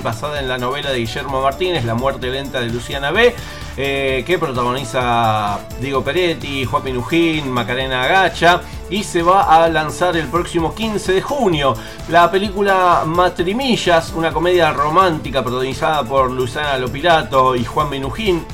basada 0.04 0.40
en 0.40 0.48
la 0.48 0.58
novela 0.58 0.92
de 0.92 1.00
Guillermo 1.00 1.42
Martínez, 1.42 1.84
La 1.84 1.96
muerte 1.96 2.28
lenta 2.28 2.60
de 2.60 2.68
Luciana 2.68 3.10
B, 3.10 3.34
eh, 3.78 4.24
que 4.28 4.38
protagoniza 4.38 5.60
Diego 5.82 6.04
Peretti, 6.04 6.64
Juan 6.66 6.84
Minujín, 6.84 7.50
Macarena 7.50 8.04
Agacha, 8.04 8.62
y 8.92 9.04
se 9.04 9.24
va 9.24 9.64
a 9.64 9.68
lanzar 9.68 10.16
el 10.16 10.28
próximo 10.28 10.76
15 10.76 11.14
de 11.14 11.22
junio. 11.24 11.76
La 12.10 12.30
película 12.30 13.02
Matrimillas, 13.06 14.14
una 14.16 14.32
comedia 14.32 14.72
romántica 14.74 15.42
protagonizada 15.42 16.04
por 16.04 16.30
Luciana 16.30 16.78
Lopilato 16.78 17.56
y 17.56 17.66
Juan 17.66 17.90
Minujín, 17.90 18.46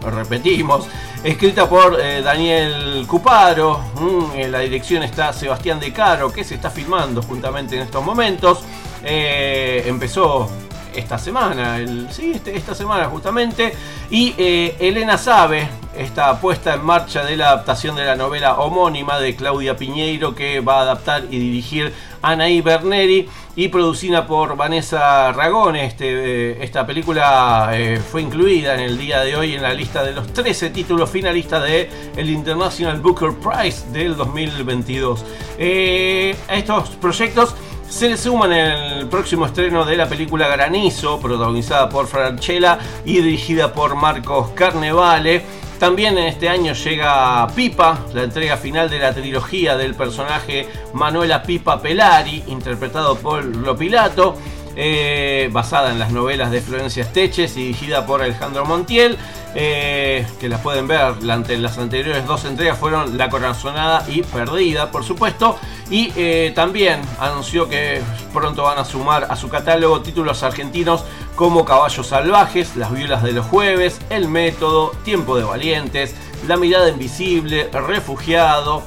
repetimos, 0.00 0.86
escrita 1.22 1.68
por 1.68 2.00
eh, 2.00 2.22
Daniel 2.22 3.04
Cuparo, 3.06 3.78
mm, 3.96 4.38
en 4.38 4.52
la 4.52 4.60
dirección 4.60 5.02
está 5.02 5.32
Sebastián 5.32 5.78
De 5.80 5.92
Caro, 5.92 6.32
que 6.32 6.44
se 6.44 6.54
está 6.54 6.70
filmando 6.70 7.22
juntamente 7.22 7.76
en 7.76 7.82
estos 7.82 8.04
momentos. 8.04 8.60
Eh, 9.04 9.84
empezó 9.86 10.48
esta 10.94 11.18
semana, 11.18 11.78
sí, 12.10 12.32
este- 12.34 12.56
esta 12.56 12.74
semana 12.74 13.06
justamente, 13.06 13.72
y 14.10 14.34
eh, 14.36 14.76
Elena 14.80 15.16
Sabe, 15.18 15.68
esta 15.96 16.40
puesta 16.40 16.74
en 16.74 16.84
marcha 16.84 17.22
de 17.24 17.36
la 17.36 17.48
adaptación 17.50 17.94
de 17.96 18.04
la 18.04 18.16
novela 18.16 18.58
homónima 18.58 19.18
de 19.20 19.36
Claudia 19.36 19.76
Piñeiro 19.76 20.34
que 20.34 20.60
va 20.60 20.78
a 20.78 20.82
adaptar 20.82 21.24
y 21.30 21.38
dirigir 21.38 21.92
Anaí 22.22 22.60
Berneri 22.60 23.28
y 23.56 23.68
producida 23.68 24.26
por 24.26 24.56
Vanessa 24.56 25.32
Ragone. 25.32 25.84
Este, 25.86 26.06
eh, 26.52 26.58
esta 26.60 26.86
película 26.86 27.70
eh, 27.72 27.98
fue 27.98 28.22
incluida 28.22 28.74
en 28.74 28.80
el 28.80 28.98
día 28.98 29.20
de 29.20 29.36
hoy 29.36 29.54
en 29.54 29.62
la 29.62 29.74
lista 29.74 30.02
de 30.02 30.12
los 30.12 30.32
13 30.32 30.70
títulos 30.70 31.10
finalistas 31.10 31.62
de 31.62 31.88
el 32.16 32.30
International 32.30 33.00
Booker 33.00 33.32
Prize 33.34 33.90
del 33.90 34.16
2022. 34.16 35.24
Eh, 35.58 36.36
a 36.48 36.56
estos 36.56 36.90
proyectos 36.90 37.54
se 37.88 38.08
le 38.08 38.16
suman 38.16 38.52
el 38.52 39.08
próximo 39.08 39.46
estreno 39.46 39.84
de 39.84 39.96
la 39.96 40.08
película 40.08 40.46
Granizo, 40.46 41.18
protagonizada 41.18 41.88
por 41.88 42.06
Franchella 42.06 42.78
y 43.04 43.20
dirigida 43.20 43.72
por 43.72 43.96
Marcos 43.96 44.50
Carnevale. 44.50 45.42
También 45.80 46.18
en 46.18 46.26
este 46.26 46.50
año 46.50 46.74
llega 46.74 47.46
Pipa, 47.56 48.04
la 48.12 48.24
entrega 48.24 48.58
final 48.58 48.90
de 48.90 48.98
la 48.98 49.14
trilogía 49.14 49.78
del 49.78 49.94
personaje 49.94 50.68
Manuela 50.92 51.42
Pipa 51.42 51.80
Pelari, 51.80 52.44
interpretado 52.48 53.16
por 53.16 53.42
Lopilato, 53.42 54.36
eh, 54.76 55.48
basada 55.50 55.90
en 55.90 55.98
las 55.98 56.12
novelas 56.12 56.50
de 56.50 56.60
Florencia 56.60 57.02
Steches 57.04 57.56
y 57.56 57.60
dirigida 57.62 58.04
por 58.04 58.20
Alejandro 58.20 58.66
Montiel. 58.66 59.16
Eh, 59.54 60.26
que 60.38 60.48
las 60.48 60.60
pueden 60.60 60.86
ver, 60.86 61.22
las 61.22 61.78
anteriores 61.78 62.26
dos 62.26 62.44
entregas 62.44 62.78
fueron 62.78 63.18
La 63.18 63.28
Corazonada 63.28 64.04
y 64.08 64.22
Perdida, 64.22 64.90
por 64.90 65.04
supuesto. 65.04 65.58
Y 65.90 66.12
eh, 66.16 66.52
también 66.54 67.00
anunció 67.18 67.68
que 67.68 68.00
pronto 68.32 68.62
van 68.62 68.78
a 68.78 68.84
sumar 68.84 69.26
a 69.28 69.36
su 69.36 69.48
catálogo 69.48 70.02
títulos 70.02 70.42
argentinos 70.42 71.04
como 71.34 71.64
Caballos 71.64 72.06
Salvajes, 72.06 72.76
Las 72.76 72.92
Violas 72.92 73.22
de 73.22 73.32
los 73.32 73.46
Jueves, 73.46 73.98
El 74.08 74.28
Método, 74.28 74.92
Tiempo 75.04 75.36
de 75.36 75.44
Valientes, 75.44 76.14
La 76.46 76.56
Mirada 76.56 76.88
Invisible, 76.88 77.68
Refugiado, 77.72 78.82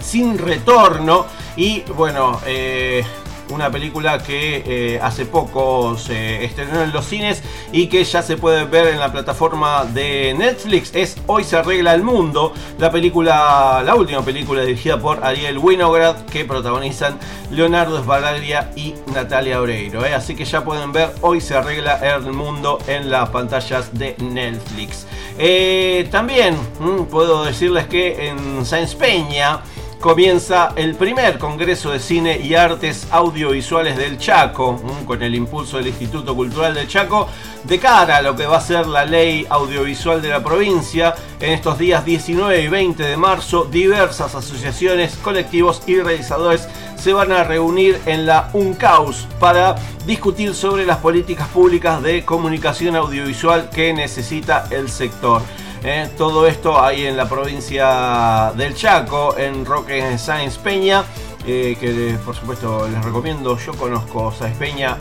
Sin 0.00 0.38
Retorno 0.38 1.26
y 1.56 1.80
bueno, 1.82 2.40
eh, 2.46 3.04
una 3.52 3.70
película 3.70 4.18
que 4.18 4.62
eh, 4.66 5.00
hace 5.02 5.26
poco 5.26 5.96
se 5.96 6.44
estrenó 6.44 6.82
en 6.82 6.92
los 6.92 7.04
cines 7.04 7.42
y 7.70 7.86
que 7.86 8.02
ya 8.04 8.22
se 8.22 8.36
puede 8.36 8.64
ver 8.64 8.88
en 8.88 8.98
la 8.98 9.12
plataforma 9.12 9.84
de 9.84 10.34
Netflix 10.36 10.94
es 10.94 11.16
Hoy 11.26 11.44
se 11.44 11.56
arregla 11.56 11.94
el 11.94 12.02
mundo, 12.02 12.52
la 12.78 12.90
película, 12.90 13.82
la 13.84 13.94
última 13.94 14.24
película 14.24 14.62
dirigida 14.62 14.98
por 14.98 15.24
Ariel 15.24 15.58
Winograd 15.58 16.16
que 16.26 16.44
protagonizan 16.44 17.18
Leonardo 17.50 18.02
Sbaraglia 18.02 18.70
y 18.76 18.94
Natalia 19.12 19.60
Oreiro. 19.60 20.04
¿eh? 20.04 20.14
Así 20.14 20.34
que 20.34 20.44
ya 20.44 20.64
pueden 20.64 20.92
ver 20.92 21.10
Hoy 21.20 21.40
se 21.40 21.54
arregla 21.54 21.98
el 22.02 22.32
mundo 22.32 22.78
en 22.86 23.10
las 23.10 23.28
pantallas 23.28 23.96
de 23.96 24.16
Netflix. 24.18 25.06
Eh, 25.38 26.08
también 26.10 26.56
mm, 26.80 27.04
puedo 27.04 27.44
decirles 27.44 27.86
que 27.86 28.28
en 28.28 28.64
Sáenz 28.64 28.94
Peña 28.94 29.60
comienza 30.02 30.72
el 30.74 30.96
primer 30.96 31.38
Congreso 31.38 31.92
de 31.92 32.00
Cine 32.00 32.36
y 32.36 32.56
Artes 32.56 33.06
Audiovisuales 33.12 33.96
del 33.96 34.18
Chaco, 34.18 34.82
con 35.06 35.22
el 35.22 35.32
impulso 35.32 35.76
del 35.76 35.86
Instituto 35.86 36.34
Cultural 36.34 36.74
del 36.74 36.88
Chaco, 36.88 37.28
de 37.62 37.78
cara 37.78 38.16
a 38.16 38.22
lo 38.22 38.34
que 38.34 38.44
va 38.44 38.56
a 38.56 38.60
ser 38.60 38.88
la 38.88 39.04
ley 39.04 39.46
audiovisual 39.48 40.20
de 40.20 40.30
la 40.30 40.42
provincia. 40.42 41.14
En 41.38 41.52
estos 41.52 41.78
días 41.78 42.04
19 42.04 42.62
y 42.62 42.66
20 42.66 43.00
de 43.00 43.16
marzo, 43.16 43.64
diversas 43.70 44.34
asociaciones, 44.34 45.14
colectivos 45.22 45.82
y 45.86 46.00
realizadores 46.00 46.68
se 46.96 47.12
van 47.12 47.30
a 47.30 47.44
reunir 47.44 48.00
en 48.06 48.26
la 48.26 48.50
UNCAUS 48.54 49.28
para 49.38 49.76
discutir 50.04 50.52
sobre 50.52 50.84
las 50.84 50.98
políticas 50.98 51.46
públicas 51.46 52.02
de 52.02 52.24
comunicación 52.24 52.96
audiovisual 52.96 53.70
que 53.70 53.92
necesita 53.92 54.66
el 54.72 54.90
sector. 54.90 55.42
Eh, 55.84 56.08
todo 56.16 56.46
esto 56.46 56.80
ahí 56.80 57.06
en 57.06 57.16
la 57.16 57.28
provincia 57.28 58.52
del 58.56 58.74
Chaco, 58.74 59.36
en 59.36 59.64
Roque 59.64 60.16
Sáenz 60.18 60.56
Peña. 60.58 61.04
eh, 61.44 61.76
que 61.80 62.16
por 62.24 62.36
supuesto 62.36 62.86
les 62.86 63.04
recomiendo, 63.04 63.58
yo 63.58 63.72
conozco 63.74 64.30
Sáenz 64.30 64.56
Peña, 64.58 64.98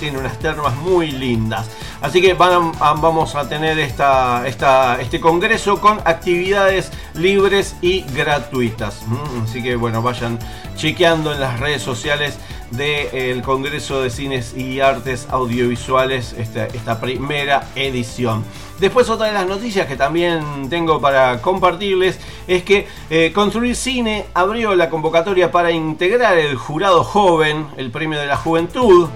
tiene 0.00 0.18
unas 0.18 0.36
termas 0.40 0.74
muy 0.74 1.12
lindas. 1.12 1.70
Así 2.00 2.20
que 2.20 2.34
van 2.34 2.72
a- 2.80 2.94
vamos 2.94 3.36
a 3.36 3.48
tener 3.48 3.78
este 3.78 5.20
congreso 5.20 5.80
con 5.80 6.00
actividades 6.04 6.90
libres 7.14 7.76
y 7.80 8.00
gratuitas. 8.12 9.02
Mm, 9.06 9.44
Así 9.44 9.62
que 9.62 9.76
bueno, 9.76 10.02
vayan 10.02 10.40
chequeando 10.74 11.32
en 11.32 11.38
las 11.38 11.60
redes 11.60 11.80
sociales 11.82 12.38
del 12.72 13.40
Congreso 13.42 14.02
de 14.02 14.10
Cines 14.10 14.54
y 14.56 14.80
Artes 14.80 15.28
Audiovisuales 15.30 16.34
esta, 16.36 16.66
esta 16.66 17.00
primera 17.00 17.68
edición. 17.76 18.44
Después 18.78 19.10
otra 19.10 19.26
de 19.26 19.32
las 19.32 19.46
noticias 19.46 19.86
que 19.86 19.96
también 19.96 20.68
tengo 20.70 21.00
para 21.00 21.42
compartirles 21.42 22.18
es 22.46 22.62
que 22.62 22.86
eh, 23.10 23.32
Construir 23.34 23.74
Cine 23.74 24.26
abrió 24.34 24.76
la 24.76 24.88
convocatoria 24.88 25.50
para 25.50 25.72
integrar 25.72 26.38
el 26.38 26.56
jurado 26.56 27.02
joven, 27.02 27.66
el 27.76 27.90
premio 27.90 28.20
de 28.20 28.26
la 28.26 28.36
juventud. 28.36 29.08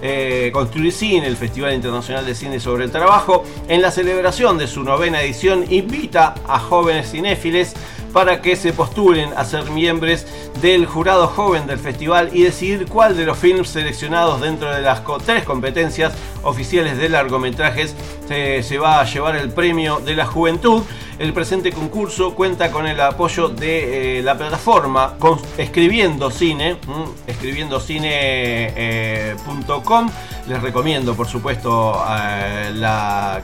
Eh, 0.00 0.50
Construir 0.52 0.92
Cine, 0.92 1.26
el 1.26 1.36
Festival 1.36 1.74
Internacional 1.74 2.24
de 2.24 2.34
Cine 2.34 2.60
sobre 2.60 2.84
el 2.84 2.90
Trabajo, 2.90 3.44
en 3.68 3.82
la 3.82 3.90
celebración 3.90 4.56
de 4.56 4.66
su 4.66 4.82
novena 4.84 5.20
edición 5.20 5.64
invita 5.70 6.34
a 6.46 6.58
jóvenes 6.58 7.10
cinéfiles 7.10 7.74
para 8.12 8.40
que 8.40 8.56
se 8.56 8.72
postulen 8.72 9.30
a 9.36 9.44
ser 9.44 9.70
miembros 9.70 10.26
del 10.60 10.86
jurado 10.86 11.26
joven 11.28 11.66
del 11.66 11.78
festival 11.78 12.30
y 12.32 12.42
decidir 12.42 12.86
cuál 12.86 13.16
de 13.16 13.26
los 13.26 13.38
films 13.38 13.68
seleccionados 13.68 14.40
dentro 14.40 14.74
de 14.74 14.80
las 14.80 15.02
tres 15.24 15.44
competencias 15.44 16.14
oficiales 16.42 16.98
de 16.98 17.08
largometrajes 17.08 17.94
se, 18.26 18.62
se 18.62 18.78
va 18.78 19.00
a 19.00 19.04
llevar 19.04 19.36
el 19.36 19.50
premio 19.50 20.00
de 20.00 20.14
la 20.16 20.26
juventud. 20.26 20.82
El 21.18 21.32
presente 21.32 21.72
concurso 21.72 22.36
cuenta 22.36 22.70
con 22.70 22.86
el 22.86 23.00
apoyo 23.00 23.48
de 23.48 24.18
eh, 24.18 24.22
la 24.22 24.38
plataforma 24.38 25.16
Escribiendo 25.56 26.30
Cine, 26.30 26.76
escribiendocine.com. 27.26 30.10
Les 30.46 30.62
recomiendo, 30.62 31.16
por 31.16 31.26
supuesto, 31.26 32.00
eh, 32.08 32.72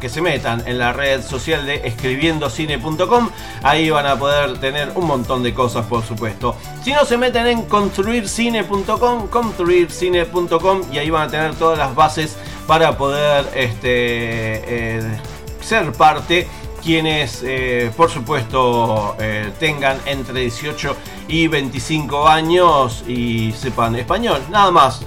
que 0.01 0.09
se 0.09 0.23
metan 0.23 0.63
en 0.67 0.79
la 0.79 0.93
red 0.93 1.21
social 1.21 1.67
de 1.67 1.85
escribiendocine.com. 1.85 3.31
Ahí 3.65 3.91
van 3.91 4.07
a 4.07 4.17
poder 4.17 4.57
tener 4.59 4.93
un 4.95 5.09
montón 5.09 5.43
de 5.43 5.53
cosas, 5.53 5.85
por 5.87 6.05
supuesto. 6.05 6.55
Si 6.85 6.93
no, 6.93 7.05
se 7.05 7.17
meten 7.17 7.49
en 7.49 7.63
construircine.com, 7.63 9.27
construircine.com 9.27 10.83
y 10.93 10.99
ahí 10.99 11.11
van 11.11 11.27
a 11.27 11.31
tener 11.31 11.57
todas 11.57 11.77
las 11.77 11.93
bases 11.97 12.37
para 12.69 12.97
poder 12.97 13.47
este, 13.57 14.99
eh, 14.99 15.03
ser 15.61 15.91
parte 15.93 16.47
quienes 16.85 17.43
eh, 17.43 17.91
por 17.97 18.11
supuesto 18.11 19.17
eh, 19.19 19.51
tengan 19.59 19.99
entre 20.05 20.41
18 20.43 20.95
y 21.29 21.49
25 21.49 22.29
años 22.29 23.03
y 23.09 23.53
sepan 23.53 23.97
español, 23.97 24.43
nada 24.51 24.71
más. 24.71 25.01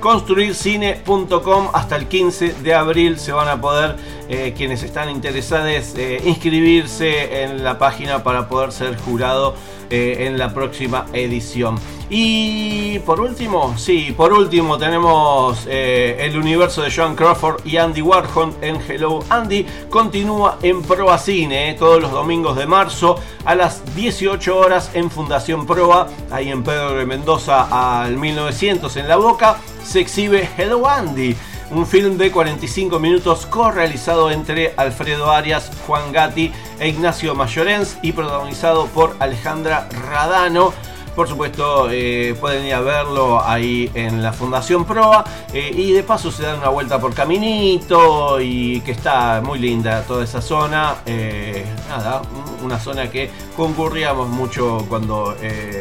Construircine.com 0.00 1.68
hasta 1.74 1.96
el 1.96 2.08
15 2.08 2.54
de 2.54 2.74
abril 2.74 3.18
se 3.18 3.32
van 3.32 3.48
a 3.48 3.60
poder, 3.60 3.96
eh, 4.28 4.54
quienes 4.56 4.82
están 4.82 5.10
interesados, 5.10 5.94
inscribirse 6.24 7.44
en 7.44 7.62
la 7.62 7.78
página 7.78 8.22
para 8.22 8.48
poder 8.48 8.72
ser 8.72 8.96
jurado 8.96 9.54
eh, 9.90 10.26
en 10.26 10.38
la 10.38 10.52
próxima 10.52 11.06
edición. 11.12 11.78
Y 12.10 12.98
por 13.00 13.20
último, 13.20 13.76
sí, 13.78 14.14
por 14.16 14.32
último 14.32 14.76
tenemos 14.76 15.66
eh, 15.66 16.16
el 16.20 16.36
universo 16.38 16.82
de 16.82 16.92
Joan 16.92 17.16
Crawford 17.16 17.66
y 17.66 17.78
Andy 17.78 18.02
Warhol 18.02 18.54
en 18.60 18.78
Hello 18.86 19.20
Andy. 19.30 19.66
Continúa 19.88 20.58
en 20.62 20.82
Proa 20.82 21.18
Cine 21.18 21.70
eh, 21.70 21.74
todos 21.74 22.00
los 22.02 22.12
domingos 22.12 22.56
de 22.56 22.66
marzo 22.66 23.16
a 23.44 23.54
las 23.54 23.82
18 23.96 24.56
horas 24.56 24.90
en 24.94 25.10
Fundación 25.10 25.66
Proa, 25.66 26.08
ahí 26.30 26.50
en 26.50 26.62
Pedro 26.62 26.94
de 26.94 27.06
Mendoza 27.06 28.02
al 28.02 28.16
1900 28.18 28.96
en 28.96 29.08
La 29.08 29.16
Boca. 29.16 29.58
Se 29.82 30.00
exhibe 30.00 30.48
Hello 30.56 30.86
Andy. 30.86 31.34
Un 31.74 31.86
film 31.88 32.16
de 32.16 32.30
45 32.30 33.00
minutos 33.00 33.46
co-realizado 33.46 34.30
entre 34.30 34.74
Alfredo 34.76 35.32
Arias, 35.32 35.72
Juan 35.84 36.12
Gatti 36.12 36.52
e 36.78 36.88
Ignacio 36.88 37.34
Mayorens 37.34 37.98
y 38.00 38.12
protagonizado 38.12 38.86
por 38.86 39.16
Alejandra 39.18 39.88
Radano. 40.08 40.72
Por 41.14 41.28
supuesto, 41.28 41.88
eh, 41.92 42.34
pueden 42.40 42.64
ir 42.66 42.74
a 42.74 42.80
verlo 42.80 43.40
ahí 43.44 43.88
en 43.94 44.20
la 44.22 44.32
Fundación 44.32 44.84
Proa. 44.84 45.24
eh, 45.52 45.70
y 45.72 45.92
de 45.92 46.02
paso 46.02 46.32
se 46.32 46.42
dan 46.42 46.58
una 46.58 46.68
vuelta 46.70 46.98
por 47.00 47.14
Caminito 47.14 48.40
y 48.40 48.80
que 48.80 48.90
está 48.92 49.40
muy 49.44 49.58
linda 49.60 50.02
toda 50.02 50.24
esa 50.24 50.42
zona. 50.42 50.96
eh, 51.06 51.64
nada, 51.88 52.20
un- 52.22 52.64
una 52.66 52.78
zona 52.80 53.08
que 53.10 53.30
concurríamos 53.56 54.28
mucho 54.28 54.84
cuando... 54.88 55.36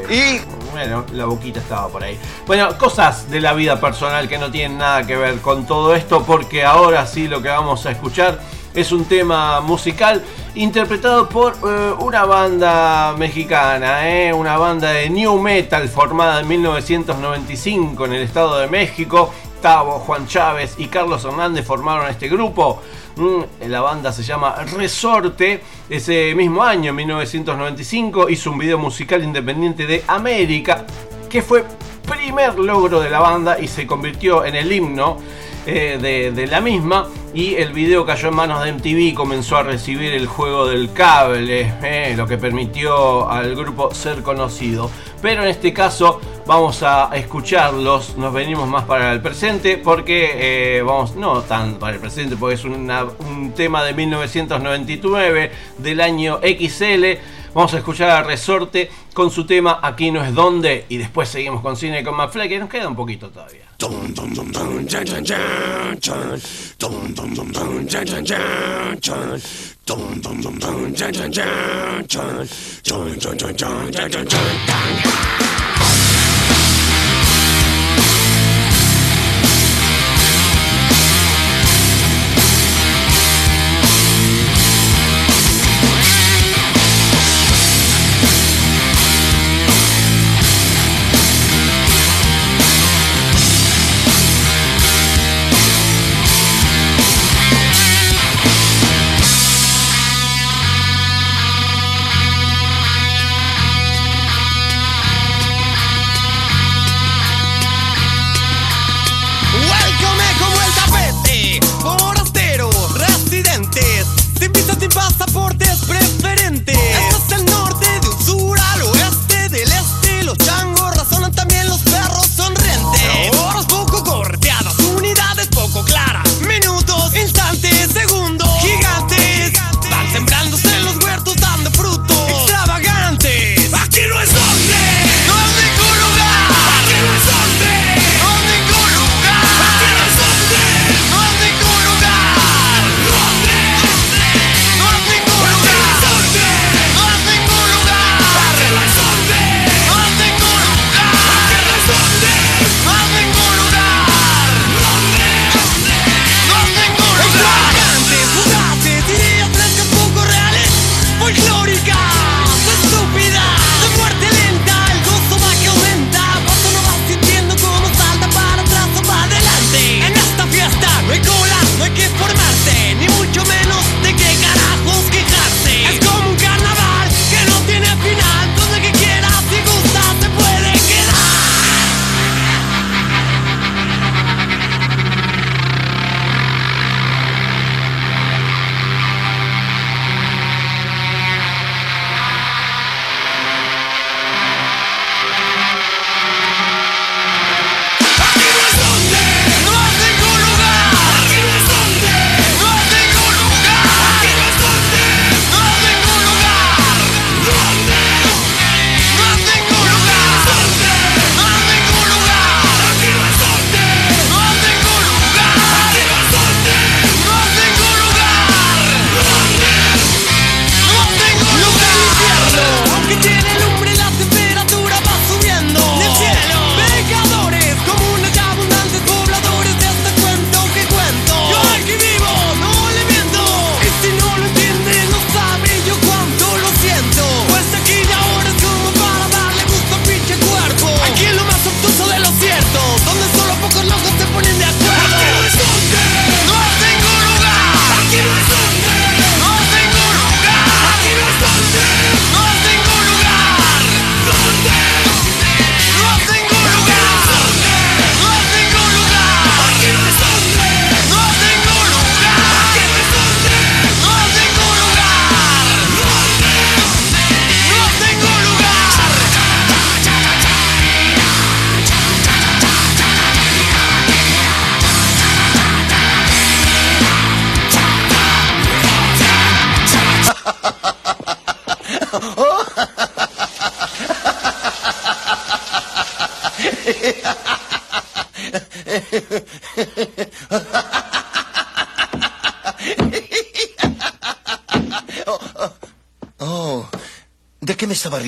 y 0.09 0.39
bueno, 0.71 1.03
la 1.13 1.25
boquita 1.25 1.59
estaba 1.59 1.87
por 1.87 2.03
ahí. 2.03 2.19
Bueno, 2.45 2.77
cosas 2.77 3.29
de 3.31 3.39
la 3.41 3.53
vida 3.53 3.79
personal 3.79 4.27
que 4.27 4.37
no 4.37 4.51
tienen 4.51 4.77
nada 4.77 5.05
que 5.07 5.15
ver 5.15 5.39
con 5.41 5.65
todo 5.65 5.95
esto 5.95 6.23
porque 6.23 6.63
ahora 6.63 7.05
sí 7.07 7.27
lo 7.27 7.41
que 7.41 7.49
vamos 7.49 7.85
a 7.85 7.91
escuchar 7.91 8.39
es 8.73 8.91
un 8.91 9.05
tema 9.05 9.61
musical 9.61 10.23
interpretado 10.55 11.29
por 11.29 11.53
eh, 11.63 11.93
una 11.99 12.25
banda 12.25 13.13
mexicana, 13.15 14.09
eh, 14.09 14.33
una 14.33 14.57
banda 14.57 14.89
de 14.89 15.11
new 15.11 15.39
metal 15.39 15.87
formada 15.87 16.39
en 16.39 16.47
1995 16.47 18.05
en 18.05 18.13
el 18.13 18.23
Estado 18.23 18.57
de 18.57 18.67
México. 18.67 19.31
Tavo, 19.61 19.99
Juan 19.99 20.25
Chávez 20.25 20.73
y 20.79 20.87
Carlos 20.87 21.23
Hernández 21.23 21.65
formaron 21.65 22.09
este 22.09 22.27
grupo. 22.27 22.81
Mm, 23.15 23.69
la 23.69 23.81
banda 23.81 24.11
se 24.11 24.23
llama 24.23 24.55
Resorte. 24.75 25.61
Ese 25.87 26.33
mismo 26.33 26.63
año, 26.63 26.89
en 26.89 26.95
1995, 26.95 28.27
hizo 28.27 28.49
un 28.49 28.57
video 28.57 28.79
musical 28.79 29.23
independiente 29.23 29.85
de 29.85 30.03
América, 30.07 30.85
que 31.29 31.43
fue 31.43 31.63
primer 32.07 32.57
logro 32.57 32.99
de 32.99 33.11
la 33.11 33.19
banda 33.19 33.59
y 33.59 33.67
se 33.67 33.85
convirtió 33.85 34.43
en 34.43 34.55
el 34.55 34.71
himno 34.71 35.19
eh, 35.65 36.31
de, 36.35 36.47
la 36.47 36.59
misma 36.59 37.07
y 37.33 37.55
el 37.55 37.71
video 37.71 38.05
cayó 38.05 38.27
en 38.27 38.35
manos 38.35 38.63
de 38.65 38.73
MTV 38.73 39.15
comenzó 39.15 39.55
a 39.55 39.63
recibir 39.63 40.13
el 40.13 40.27
juego 40.27 40.67
del 40.67 40.91
cable, 40.91 41.73
eh, 41.81 42.13
lo 42.17 42.27
que 42.27 42.37
permitió 42.37 43.29
al 43.29 43.55
grupo 43.55 43.93
ser 43.93 44.23
conocido. 44.23 44.91
Pero 45.21 45.43
en 45.43 45.47
este 45.47 45.71
caso 45.71 46.19
vamos 46.45 46.83
a 46.83 47.09
escucharlos, 47.13 48.17
nos 48.17 48.33
venimos 48.33 48.67
más 48.67 48.83
para 48.83 49.13
el 49.13 49.21
presente 49.21 49.77
porque 49.77 50.77
eh, 50.77 50.81
vamos, 50.81 51.15
no 51.15 51.41
tan 51.43 51.75
para 51.75 51.95
el 51.95 52.01
presente 52.01 52.35
porque 52.35 52.55
es 52.55 52.65
un 52.65 53.53
tema 53.55 53.85
de 53.85 53.93
1999 53.93 55.51
del 55.77 56.01
año 56.01 56.39
XL 56.43 57.05
Vamos 57.53 57.71
a 57.75 57.77
escuchar 57.77 58.09
a 58.09 58.23
Resorte 58.23 58.89
con 59.13 59.29
su 59.29 59.45
tema 59.45 59.79
Aquí 59.83 60.09
no 60.09 60.23
es 60.23 60.33
donde 60.33 60.85
y 60.89 60.97
después 60.97 61.29
seguimos 61.29 61.61
con 61.61 61.77
cine 61.77 62.03
con 62.03 62.15
McFly 62.15 62.49
que 62.49 62.57
nos 62.57 62.69
queda 62.69 62.87
un 62.87 62.95
poquito 62.95 63.29
todavía. 63.29 63.61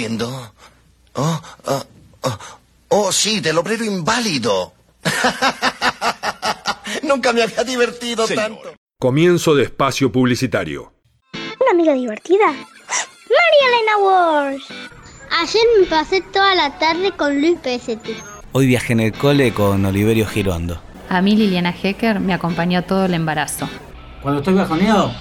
Oh, 0.07 0.51
oh, 1.13 1.41
oh, 2.21 2.37
oh 2.89 3.11
sí, 3.11 3.39
del 3.39 3.57
obrero 3.57 3.83
inválido. 3.83 4.73
Nunca 7.03 7.33
me 7.33 7.41
había 7.41 7.63
divertido 7.63 8.27
tanto. 8.27 8.75
Comienzo 8.99 9.55
de 9.55 9.63
espacio 9.63 10.11
publicitario. 10.11 10.93
Una 11.33 11.71
amiga 11.71 11.93
divertida. 11.93 12.45
María 12.47 13.67
Elena 13.67 13.97
Walsh. 13.97 14.63
Ayer 15.31 15.63
me 15.79 15.85
pasé 15.87 16.21
toda 16.21 16.53
la 16.53 16.77
tarde 16.77 17.11
con 17.11 17.41
Luis 17.41 17.57
Pesetti. 17.59 18.15
Hoy 18.51 18.67
viajé 18.67 18.93
en 18.93 18.99
el 18.99 19.11
cole 19.11 19.53
con 19.53 19.83
Oliverio 19.85 20.27
Girondo. 20.27 20.79
A 21.09 21.21
mí 21.21 21.35
Liliana 21.35 21.73
Hecker 21.81 22.19
me 22.19 22.33
acompañó 22.33 22.83
todo 22.83 23.05
el 23.05 23.15
embarazo. 23.15 23.67
Cuando 24.21 24.41
estoy 24.41 24.53
bajoneado, 24.53 25.11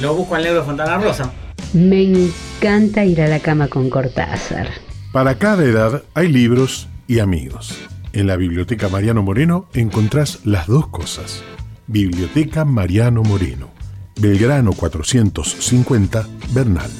lo 0.00 0.14
busco 0.14 0.34
al 0.34 0.44
negro 0.44 0.64
Fontana 0.64 0.98
Rosa. 0.98 1.32
Me 1.72 2.30
encanta 2.62 3.04
ir 3.04 3.20
a 3.20 3.26
la 3.26 3.40
cama 3.40 3.66
con 3.66 3.90
Cortázar. 3.90 4.68
Para 5.10 5.36
cada 5.36 5.64
edad 5.64 6.04
hay 6.14 6.28
libros 6.28 6.88
y 7.08 7.18
amigos. 7.18 7.76
En 8.12 8.28
la 8.28 8.36
Biblioteca 8.36 8.88
Mariano 8.88 9.20
Moreno 9.20 9.66
encontrás 9.74 10.46
las 10.46 10.68
dos 10.68 10.86
cosas. 10.86 11.42
Biblioteca 11.88 12.64
Mariano 12.64 13.24
Moreno. 13.24 13.68
Belgrano 14.14 14.74
450, 14.74 16.28
Bernal. 16.52 16.90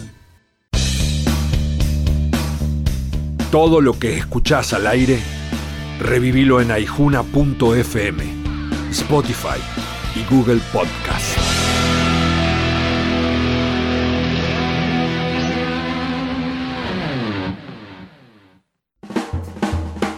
Todo 3.52 3.80
lo 3.80 3.96
que 4.00 4.16
escuchás 4.16 4.72
al 4.72 4.88
aire, 4.88 5.20
revivilo 6.00 6.60
en 6.60 6.72
aijuna.fm, 6.72 8.24
Spotify 8.90 9.60
y 10.16 10.34
Google 10.34 10.60
Podcast. 10.72 11.41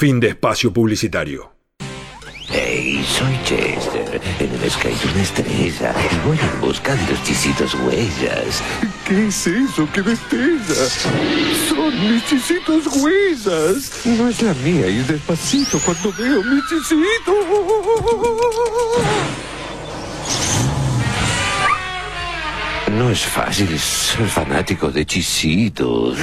Fin 0.00 0.18
de 0.18 0.28
espacio 0.28 0.72
publicitario. 0.72 1.52
Hey, 2.48 3.04
soy 3.06 3.38
Chester. 3.44 4.18
En 4.38 4.50
el 4.50 4.70
Sky 4.70 4.88
de 4.88 5.12
una 5.12 5.22
estrella. 5.22 5.94
Y 6.10 6.26
voy 6.26 6.38
buscando 6.58 7.12
chisitos 7.22 7.74
huellas. 7.74 8.62
¿Qué 9.06 9.26
es 9.26 9.46
eso 9.46 9.86
que 9.92 10.00
destella? 10.00 10.74
Son 11.68 12.10
mis 12.10 12.24
chisitos 12.24 12.86
huellas. 12.96 14.00
No 14.06 14.30
es 14.30 14.40
la 14.40 14.54
mía 14.54 14.86
y 14.86 15.02
despacito 15.02 15.78
cuando 15.80 16.10
veo 16.14 16.42
mi 16.44 16.62
chisito. 16.62 17.34
No 22.90 23.10
es 23.10 23.20
fácil 23.20 23.78
ser 23.78 24.26
fanático 24.28 24.90
de 24.90 25.04
chisitos. 25.04 26.16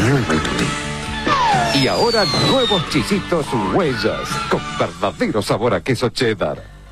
Y 1.79 1.87
ahora 1.87 2.25
nuevos 2.49 2.89
chisitos 2.89 3.45
huellas 3.73 4.27
con 4.49 4.61
verdadero 4.79 5.43
sabor 5.43 5.75
a 5.75 5.81
queso 5.81 6.09
cheddar. 6.09 6.76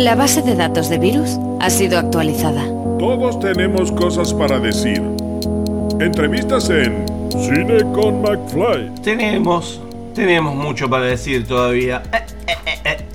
La 0.00 0.14
base 0.14 0.40
de 0.40 0.56
datos 0.56 0.88
de 0.88 0.96
virus 0.96 1.38
ha 1.60 1.68
sido 1.68 1.98
actualizada. 1.98 2.64
Todos 2.98 3.38
tenemos 3.38 3.92
cosas 3.92 4.32
para 4.32 4.58
decir. 4.58 5.02
Entrevistas 6.00 6.70
en 6.70 7.04
Cine 7.30 7.82
con 7.92 8.22
McFly. 8.22 8.94
Tenemos, 9.02 9.78
tenemos 10.14 10.54
mucho 10.54 10.88
para 10.88 11.04
decir 11.04 11.46
todavía. 11.46 12.02
Eh, 12.14 12.24
eh, 12.46 12.56
eh, 12.64 12.80
eh, 12.84 13.09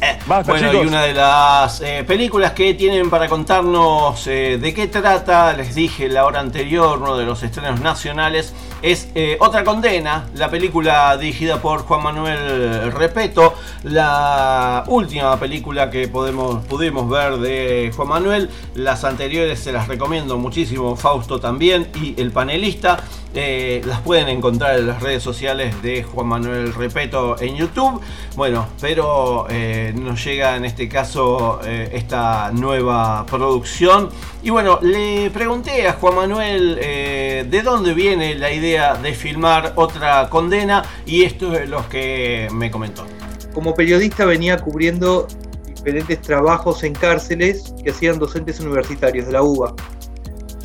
eh. 0.00 0.18
Basta, 0.26 0.52
bueno, 0.52 0.70
chicos. 0.70 0.84
y 0.84 0.88
una 0.88 1.02
de 1.02 1.14
las 1.14 1.80
eh, 1.80 2.04
películas 2.06 2.52
que 2.52 2.74
tienen 2.74 3.10
para 3.10 3.28
contarnos 3.28 4.26
eh, 4.26 4.58
de 4.60 4.74
qué 4.74 4.86
trata, 4.86 5.52
les 5.52 5.74
dije 5.74 6.08
la 6.08 6.24
hora 6.24 6.40
anterior, 6.40 6.98
uno 6.98 7.16
de 7.16 7.24
los 7.24 7.42
estrenos 7.42 7.80
nacionales, 7.80 8.54
es 8.82 9.08
eh, 9.14 9.36
Otra 9.40 9.64
Condena, 9.64 10.26
la 10.34 10.48
película 10.48 11.16
dirigida 11.16 11.60
por 11.60 11.82
Juan 11.82 12.02
Manuel 12.02 12.92
Repeto, 12.92 13.54
la 13.84 14.84
última 14.86 15.38
película 15.38 15.90
que 15.90 16.08
podemos, 16.08 16.64
pudimos 16.66 17.08
ver 17.08 17.38
de 17.38 17.92
Juan 17.94 18.08
Manuel, 18.08 18.50
las 18.74 19.04
anteriores 19.04 19.60
se 19.60 19.72
las 19.72 19.88
recomiendo 19.88 20.38
muchísimo, 20.38 20.96
Fausto 20.96 21.40
también 21.40 21.88
y 22.00 22.20
el 22.20 22.30
panelista. 22.30 23.00
Eh, 23.32 23.80
las 23.86 24.00
pueden 24.00 24.28
encontrar 24.28 24.76
en 24.76 24.88
las 24.88 25.00
redes 25.00 25.22
sociales 25.22 25.80
de 25.82 26.02
Juan 26.02 26.26
Manuel 26.26 26.74
Repeto 26.74 27.40
en 27.40 27.56
YouTube. 27.56 28.00
Bueno, 28.34 28.66
pero 28.80 29.46
eh, 29.48 29.92
nos 29.94 30.24
llega 30.24 30.56
en 30.56 30.64
este 30.64 30.88
caso 30.88 31.60
eh, 31.64 31.90
esta 31.92 32.50
nueva 32.52 33.24
producción. 33.26 34.08
Y 34.42 34.50
bueno, 34.50 34.80
le 34.82 35.30
pregunté 35.30 35.86
a 35.86 35.92
Juan 35.92 36.16
Manuel 36.16 36.76
de 36.76 37.62
dónde 37.62 37.94
viene 37.94 38.34
la 38.34 38.50
idea 38.50 38.94
de 38.94 39.14
filmar 39.14 39.74
otra 39.76 40.28
condena 40.28 40.82
y 41.06 41.22
esto 41.22 41.54
es 41.54 41.68
lo 41.68 41.88
que 41.88 42.48
me 42.52 42.70
comentó. 42.70 43.06
Como 43.54 43.74
periodista 43.74 44.24
venía 44.24 44.56
cubriendo 44.56 45.26
diferentes 45.66 46.20
trabajos 46.20 46.82
en 46.84 46.94
cárceles 46.94 47.74
que 47.82 47.90
hacían 47.90 48.18
docentes 48.18 48.60
universitarios 48.60 49.26
de 49.26 49.32
la 49.32 49.42
UBA, 49.42 49.74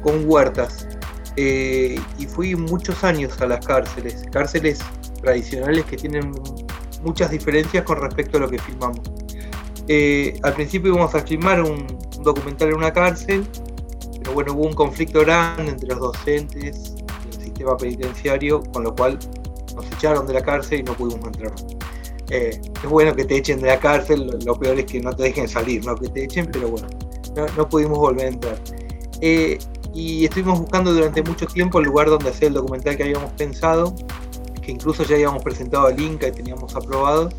con 0.01 0.23
huertas. 0.25 0.87
Eh, 1.37 1.99
y 2.17 2.25
fui 2.25 2.55
muchos 2.55 3.03
años 3.03 3.39
a 3.41 3.47
las 3.47 3.65
cárceles, 3.65 4.23
cárceles 4.31 4.79
tradicionales 5.21 5.83
que 5.85 5.97
tienen 5.97 6.31
muchas 7.03 7.31
diferencias 7.31 7.83
con 7.83 7.99
respecto 7.99 8.37
a 8.37 8.41
lo 8.41 8.49
que 8.49 8.57
filmamos. 8.59 9.01
Eh, 9.87 10.39
al 10.43 10.53
principio 10.53 10.93
íbamos 10.93 11.13
a 11.13 11.19
filmar 11.19 11.61
un, 11.61 11.85
documental 12.23 12.69
en 12.69 12.75
una 12.75 12.91
cárcel, 12.91 13.45
pero 14.17 14.33
bueno, 14.33 14.53
hubo 14.53 14.65
un 14.65 14.73
conflicto 14.73 15.19
grande 15.21 15.71
entre 15.71 15.89
los 15.89 15.99
docentes 15.99 16.95
y 16.97 17.35
el 17.35 17.43
sistema 17.43 17.77
penitenciario, 17.77 18.63
con 18.73 18.83
lo 18.83 18.95
cual 18.95 19.19
nos 19.75 19.85
echaron 19.91 20.25
de 20.25 20.33
la 20.33 20.41
cárcel 20.41 20.79
y 20.79 20.83
no 20.83 20.93
pudimos 20.93 21.27
entrar. 21.27 21.53
Eh, 22.31 22.59
es 22.83 22.89
bueno 22.89 23.15
que 23.15 23.25
te 23.25 23.37
echen 23.37 23.61
de 23.61 23.67
la 23.67 23.79
cárcel, 23.79 24.27
lo, 24.43 24.57
peor 24.57 24.79
es 24.79 24.85
que 24.85 24.99
no 24.99 25.15
te 25.15 25.23
dejen 25.23 25.47
salir, 25.47 25.85
no 25.85 25.95
que 25.95 26.09
te 26.09 26.23
echen, 26.23 26.49
pero 26.51 26.69
bueno, 26.69 26.87
no, 27.55 27.69
pudimos 27.69 27.99
volver 27.99 28.25
a 28.25 28.29
entrar. 28.29 28.57
Y 29.95 30.25
estuvimos 30.25 30.59
buscando 30.59 30.93
durante 30.93 31.23
mucho 31.23 31.47
tiempo 31.47 31.79
el 31.79 31.85
lugar 31.85 32.09
donde 32.09 32.29
hacer 32.29 32.49
el 32.49 32.55
documental 32.55 32.97
que 32.97 33.03
habíamos 33.03 33.31
pensado, 33.31 33.95
que 34.61 34.71
incluso 34.71 35.03
ya 35.03 35.15
habíamos 35.15 35.41
presentado 35.41 35.87
al 35.87 35.99
Inca 35.99 36.27
y 36.27 36.33
teníamos 36.33 36.75
aprobado. 36.75 37.29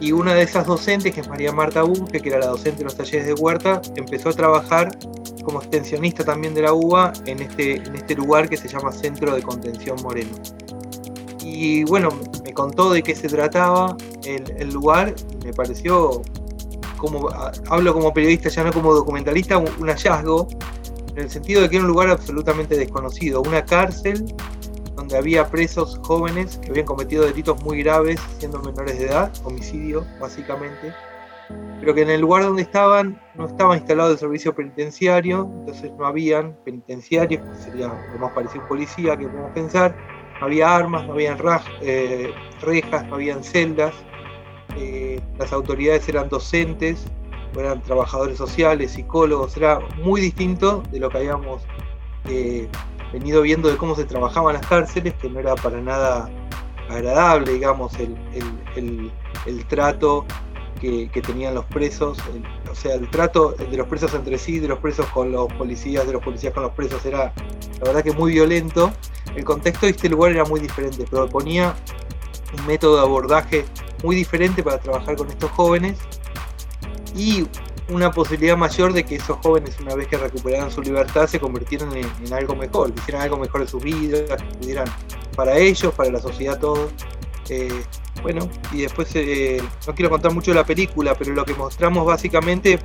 Y 0.00 0.12
una 0.12 0.32
de 0.34 0.42
esas 0.42 0.66
docentes, 0.66 1.12
que 1.12 1.20
es 1.20 1.28
María 1.28 1.52
Marta 1.52 1.82
Bunge, 1.82 2.20
que 2.20 2.28
era 2.28 2.38
la 2.38 2.46
docente 2.46 2.78
de 2.78 2.84
los 2.84 2.94
talleres 2.94 3.26
de 3.26 3.34
huerta, 3.34 3.82
empezó 3.96 4.28
a 4.28 4.32
trabajar 4.32 4.96
como 5.42 5.58
extensionista 5.58 6.24
también 6.24 6.54
de 6.54 6.62
la 6.62 6.72
UBA 6.72 7.12
en 7.26 7.40
este, 7.40 7.76
en 7.76 7.96
este 7.96 8.14
lugar 8.14 8.48
que 8.48 8.56
se 8.56 8.68
llama 8.68 8.92
Centro 8.92 9.34
de 9.34 9.42
Contención 9.42 10.00
Moreno. 10.00 10.30
Y 11.42 11.82
bueno, 11.84 12.10
me 12.44 12.54
contó 12.54 12.92
de 12.92 13.02
qué 13.02 13.16
se 13.16 13.26
trataba 13.28 13.96
el, 14.24 14.44
el 14.58 14.70
lugar 14.70 15.14
me 15.44 15.52
pareció, 15.52 16.22
como 16.96 17.28
hablo 17.68 17.92
como 17.92 18.14
periodista, 18.14 18.48
ya 18.48 18.62
no 18.62 18.72
como 18.72 18.94
documentalista, 18.94 19.58
un 19.58 19.88
hallazgo, 19.88 20.46
en 21.20 21.26
el 21.26 21.30
sentido 21.30 21.60
de 21.62 21.68
que 21.68 21.76
era 21.76 21.84
un 21.84 21.90
lugar 21.90 22.08
absolutamente 22.08 22.76
desconocido, 22.76 23.42
una 23.42 23.64
cárcel 23.64 24.34
donde 24.96 25.16
había 25.16 25.48
presos 25.48 26.00
jóvenes 26.02 26.58
que 26.58 26.70
habían 26.70 26.86
cometido 26.86 27.24
delitos 27.24 27.62
muy 27.62 27.82
graves 27.82 28.18
siendo 28.38 28.60
menores 28.60 28.98
de 28.98 29.06
edad, 29.06 29.30
homicidio 29.44 30.06
básicamente, 30.18 30.94
pero 31.80 31.94
que 31.94 32.02
en 32.02 32.10
el 32.10 32.20
lugar 32.20 32.44
donde 32.44 32.62
estaban 32.62 33.20
no 33.34 33.46
estaba 33.46 33.76
instalado 33.76 34.12
el 34.12 34.18
servicio 34.18 34.54
penitenciario, 34.54 35.48
entonces 35.60 35.92
no 35.98 36.06
habían 36.06 36.56
penitenciarios, 36.64 37.42
que 37.42 37.62
sería 37.62 37.88
lo 38.12 38.18
más 38.18 38.32
parecido 38.32 38.60
a 38.60 38.62
un 38.62 38.68
policía 38.68 39.16
que 39.16 39.26
podemos 39.26 39.52
pensar, 39.52 39.94
no 40.40 40.46
había 40.46 40.74
armas, 40.74 41.06
no 41.06 41.12
habían 41.12 41.38
eh, 41.82 42.32
rejas, 42.62 43.06
no 43.08 43.16
habían 43.16 43.44
celdas, 43.44 43.94
eh, 44.76 45.20
las 45.38 45.52
autoridades 45.52 46.08
eran 46.08 46.30
docentes, 46.30 47.06
eran 47.58 47.82
trabajadores 47.82 48.38
sociales, 48.38 48.92
psicólogos, 48.92 49.56
era 49.56 49.80
muy 50.02 50.20
distinto 50.20 50.82
de 50.90 51.00
lo 51.00 51.08
que 51.08 51.18
habíamos 51.18 51.62
eh, 52.26 52.68
venido 53.12 53.42
viendo 53.42 53.68
de 53.68 53.76
cómo 53.76 53.94
se 53.94 54.04
trabajaban 54.04 54.54
las 54.54 54.66
cárceles, 54.66 55.14
que 55.14 55.28
no 55.28 55.40
era 55.40 55.54
para 55.56 55.80
nada 55.80 56.30
agradable, 56.88 57.52
digamos, 57.52 57.94
el, 57.98 58.16
el, 58.76 59.10
el, 59.46 59.64
trato 59.66 60.24
que, 60.80 61.08
que, 61.10 61.22
tenían 61.22 61.54
los 61.54 61.64
presos, 61.66 62.18
o 62.70 62.74
sea, 62.74 62.94
el 62.94 63.08
trato 63.10 63.52
de 63.52 63.76
los 63.76 63.86
presos 63.86 64.12
entre 64.14 64.38
sí, 64.38 64.58
de 64.58 64.68
los 64.68 64.78
presos 64.78 65.06
con 65.06 65.30
los 65.30 65.52
policías, 65.54 66.06
de 66.06 66.12
los 66.12 66.22
policías 66.22 66.52
con 66.52 66.64
los 66.64 66.72
presos, 66.72 67.04
era 67.04 67.32
la 67.80 67.86
verdad 67.86 68.02
que 68.02 68.12
muy 68.12 68.32
violento. 68.32 68.92
El 69.36 69.44
contexto 69.44 69.86
de 69.86 69.92
este 69.92 70.08
lugar 70.08 70.32
era 70.32 70.44
muy 70.44 70.58
diferente, 70.58 71.04
proponía 71.04 71.74
un 72.58 72.66
método 72.66 72.96
de 72.96 73.02
abordaje 73.02 73.64
muy 74.02 74.16
diferente 74.16 74.62
para 74.62 74.78
trabajar 74.78 75.14
con 75.16 75.28
estos 75.28 75.50
jóvenes 75.52 75.98
y 77.14 77.46
una 77.88 78.10
posibilidad 78.10 78.56
mayor 78.56 78.92
de 78.92 79.04
que 79.04 79.16
esos 79.16 79.36
jóvenes, 79.38 79.76
una 79.80 79.94
vez 79.94 80.06
que 80.08 80.16
recuperaran 80.16 80.70
su 80.70 80.80
libertad, 80.80 81.26
se 81.26 81.40
convirtieran 81.40 81.90
en, 81.96 82.32
algo 82.32 82.54
mejor, 82.54 82.92
que 82.92 83.00
hicieran 83.00 83.22
algo 83.22 83.36
mejor 83.36 83.62
de 83.62 83.66
sus 83.66 83.82
vidas, 83.82 84.40
que 84.42 84.58
pudieran 84.58 84.86
para 85.34 85.56
ellos, 85.58 85.92
para 85.94 86.10
la 86.10 86.20
sociedad, 86.20 86.58
todo. 86.58 86.90
Eh, 87.48 87.82
bueno, 88.22 88.48
y 88.72 88.82
después 88.82 89.10
eh, 89.14 89.60
no 89.86 89.94
quiero 89.94 90.10
contar 90.10 90.32
mucho 90.32 90.52
de 90.52 90.56
la 90.56 90.64
película, 90.64 91.14
pero 91.18 91.32
lo 91.34 91.44
que 91.44 91.54
mostramos 91.54 92.06
básicamente 92.06 92.78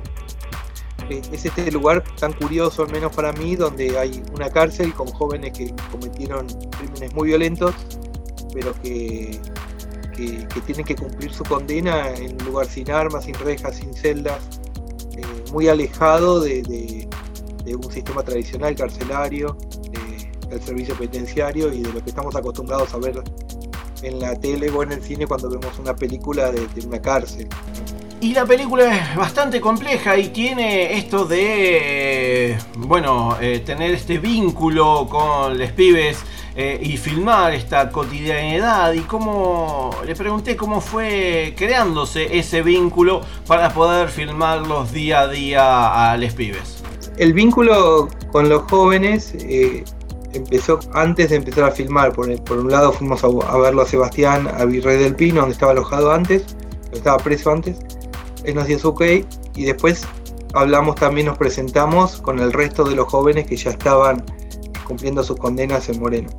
eh, 1.10 1.22
es 1.30 1.44
este 1.44 1.70
lugar 1.70 2.02
tan 2.18 2.32
curioso, 2.32 2.82
al 2.82 2.90
menos 2.90 3.14
para 3.14 3.32
mí, 3.32 3.54
donde 3.54 3.98
hay 3.98 4.22
una 4.34 4.50
cárcel 4.50 4.92
con 4.92 5.06
jóvenes 5.08 5.56
que 5.56 5.72
cometieron 5.92 6.46
crímenes 6.78 7.14
muy 7.14 7.28
violentos, 7.28 7.74
pero 8.52 8.72
que, 8.82 9.38
que, 10.16 10.60
tienen 10.66 10.84
que 10.84 10.96
cumplir 10.96 11.32
su 11.32 11.44
condena 11.44 12.08
en 12.14 12.40
un 12.40 12.46
lugar 12.46 12.66
sin 12.66 12.90
armas, 12.90 13.24
sin 13.24 13.34
rejas, 13.34 13.76
sin 13.76 13.94
celdas, 13.94 14.38
eh, 15.16 15.22
muy 15.52 15.68
alejado 15.68 16.40
de, 16.40 17.08
un 17.66 17.92
sistema 17.92 18.22
tradicional 18.22 18.74
carcelario, 18.76 19.56
de, 19.90 20.48
del 20.48 20.62
servicio 20.62 20.94
penitenciario 20.94 21.72
y 21.72 21.82
de 21.82 21.92
lo 21.92 22.02
que 22.02 22.10
estamos 22.10 22.34
acostumbrados 22.36 22.94
a 22.94 22.98
ver 22.98 23.22
en 24.02 24.20
la 24.20 24.38
tele 24.38 24.70
o 24.70 24.82
en 24.82 24.92
el 24.92 25.02
cine 25.02 25.26
cuando 25.26 25.48
vemos 25.48 25.78
una 25.78 25.94
película 25.94 26.50
de, 26.50 26.86
una 26.86 27.00
cárcel. 27.00 27.48
Y 28.20 28.32
la 28.32 28.46
película 28.46 28.96
es 28.96 29.16
bastante 29.16 29.60
compleja 29.60 30.16
y 30.16 30.28
tiene 30.28 30.96
esto 30.96 31.26
de, 31.26 32.56
bueno, 32.78 33.36
eh, 33.40 33.60
tener 33.60 33.90
este 33.92 34.18
vínculo 34.18 35.06
con 35.10 35.58
los 35.58 35.70
pibes 35.72 36.18
eh, 36.58 36.80
y 36.82 36.96
filmar 36.96 37.52
esta 37.52 37.90
cotidianidad 37.90 38.94
y 38.94 39.00
cómo, 39.00 39.90
le 40.06 40.14
pregunté 40.14 40.56
cómo 40.56 40.80
fue 40.80 41.54
creándose 41.54 42.38
ese 42.38 42.62
vínculo 42.62 43.20
para 43.46 43.74
poder 43.74 44.08
filmarlos 44.08 44.90
día 44.90 45.20
a 45.20 45.28
día 45.28 46.12
a 46.12 46.16
los 46.16 46.32
pibes. 46.32 46.82
El 47.18 47.34
vínculo 47.34 48.08
con 48.32 48.48
los 48.48 48.62
jóvenes 48.70 49.34
eh, 49.34 49.84
empezó 50.32 50.80
antes 50.94 51.28
de 51.28 51.36
empezar 51.36 51.64
a 51.64 51.70
filmar. 51.72 52.12
Por, 52.12 52.42
por 52.44 52.58
un 52.58 52.70
lado 52.70 52.90
fuimos 52.90 53.22
a, 53.22 53.26
a, 53.26 53.58
verlo 53.58 53.82
a 53.82 53.86
Sebastián, 53.86 54.48
a 54.48 54.64
Virrey 54.64 54.96
del 54.96 55.14
Pino, 55.14 55.40
donde 55.40 55.52
estaba 55.52 55.72
alojado 55.72 56.10
antes, 56.10 56.56
estaba 56.90 57.18
preso 57.18 57.50
antes. 57.50 57.76
Él 58.44 58.54
nos 58.54 58.66
dio 58.66 58.78
su 58.78 58.88
ok 58.88 59.02
y 59.56 59.64
después 59.64 60.06
hablamos 60.54 60.94
también, 60.96 61.26
nos 61.26 61.36
presentamos 61.36 62.16
con 62.22 62.38
el 62.38 62.52
resto 62.54 62.84
de 62.84 62.94
los 62.94 63.08
jóvenes 63.08 63.46
que 63.46 63.56
ya 63.56 63.72
estaban 63.72 64.24
cumpliendo 64.86 65.22
sus 65.22 65.36
condenas 65.36 65.88
en 65.88 66.00
Moreno. 66.00 66.30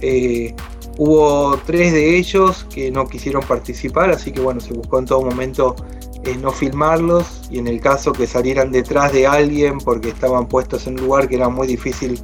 Eh, 0.00 0.54
hubo 0.98 1.58
tres 1.66 1.92
de 1.92 2.18
ellos 2.18 2.66
que 2.72 2.90
no 2.90 3.06
quisieron 3.06 3.42
participar, 3.42 4.10
así 4.10 4.32
que 4.32 4.40
bueno, 4.40 4.60
se 4.60 4.74
buscó 4.74 4.98
en 4.98 5.06
todo 5.06 5.22
momento 5.22 5.76
eh, 6.24 6.36
no 6.36 6.50
filmarlos 6.50 7.42
y 7.50 7.58
en 7.58 7.68
el 7.68 7.80
caso 7.80 8.12
que 8.12 8.26
salieran 8.26 8.72
detrás 8.72 9.12
de 9.12 9.26
alguien 9.26 9.78
porque 9.78 10.08
estaban 10.08 10.46
puestos 10.46 10.86
en 10.86 10.98
un 10.98 11.06
lugar 11.06 11.28
que 11.28 11.36
era 11.36 11.48
muy 11.48 11.66
difícil 11.66 12.20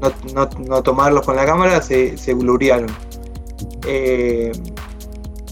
no, 0.00 0.12
no, 0.34 0.48
no 0.66 0.82
tomarlos 0.82 1.24
con 1.24 1.36
la 1.36 1.46
cámara, 1.46 1.80
se, 1.82 2.16
se 2.16 2.34
gluriaron. 2.34 2.90
Eh, 3.86 4.52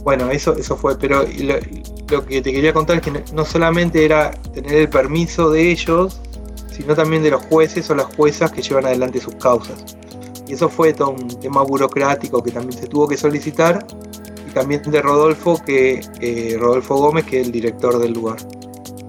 bueno, 0.02 0.30
eso, 0.30 0.56
eso 0.56 0.76
fue, 0.76 0.98
pero 0.98 1.24
lo, 2.08 2.26
que 2.26 2.42
te 2.42 2.52
quería 2.52 2.72
contar 2.72 2.96
es 2.96 3.02
que 3.02 3.24
no 3.32 3.44
solamente 3.44 4.04
era 4.04 4.30
tener 4.52 4.74
el 4.74 4.88
permiso 4.88 5.50
de 5.50 5.70
ellos, 5.70 6.20
sino 6.72 6.94
también 6.94 7.22
de 7.22 7.30
los 7.30 7.42
jueces 7.46 7.88
o 7.90 7.94
las 7.94 8.06
juezas 8.16 8.50
que 8.50 8.62
llevan 8.62 8.86
adelante 8.86 9.20
sus 9.20 9.34
causas. 9.36 9.96
Y 10.46 10.54
eso 10.54 10.68
fue 10.68 10.92
todo 10.92 11.10
un 11.10 11.28
tema 11.40 11.62
burocrático 11.62 12.42
que 12.42 12.50
también 12.50 12.80
se 12.80 12.86
tuvo 12.86 13.08
que 13.08 13.16
solicitar, 13.16 13.86
y 14.48 14.52
también 14.52 14.82
de 14.82 15.00
Rodolfo, 15.00 15.60
que, 15.64 16.00
eh, 16.20 16.56
Rodolfo 16.58 16.96
Gómez, 16.96 17.24
que 17.24 17.40
es 17.40 17.46
el 17.46 17.52
director 17.52 17.98
del 17.98 18.12
lugar. 18.12 18.38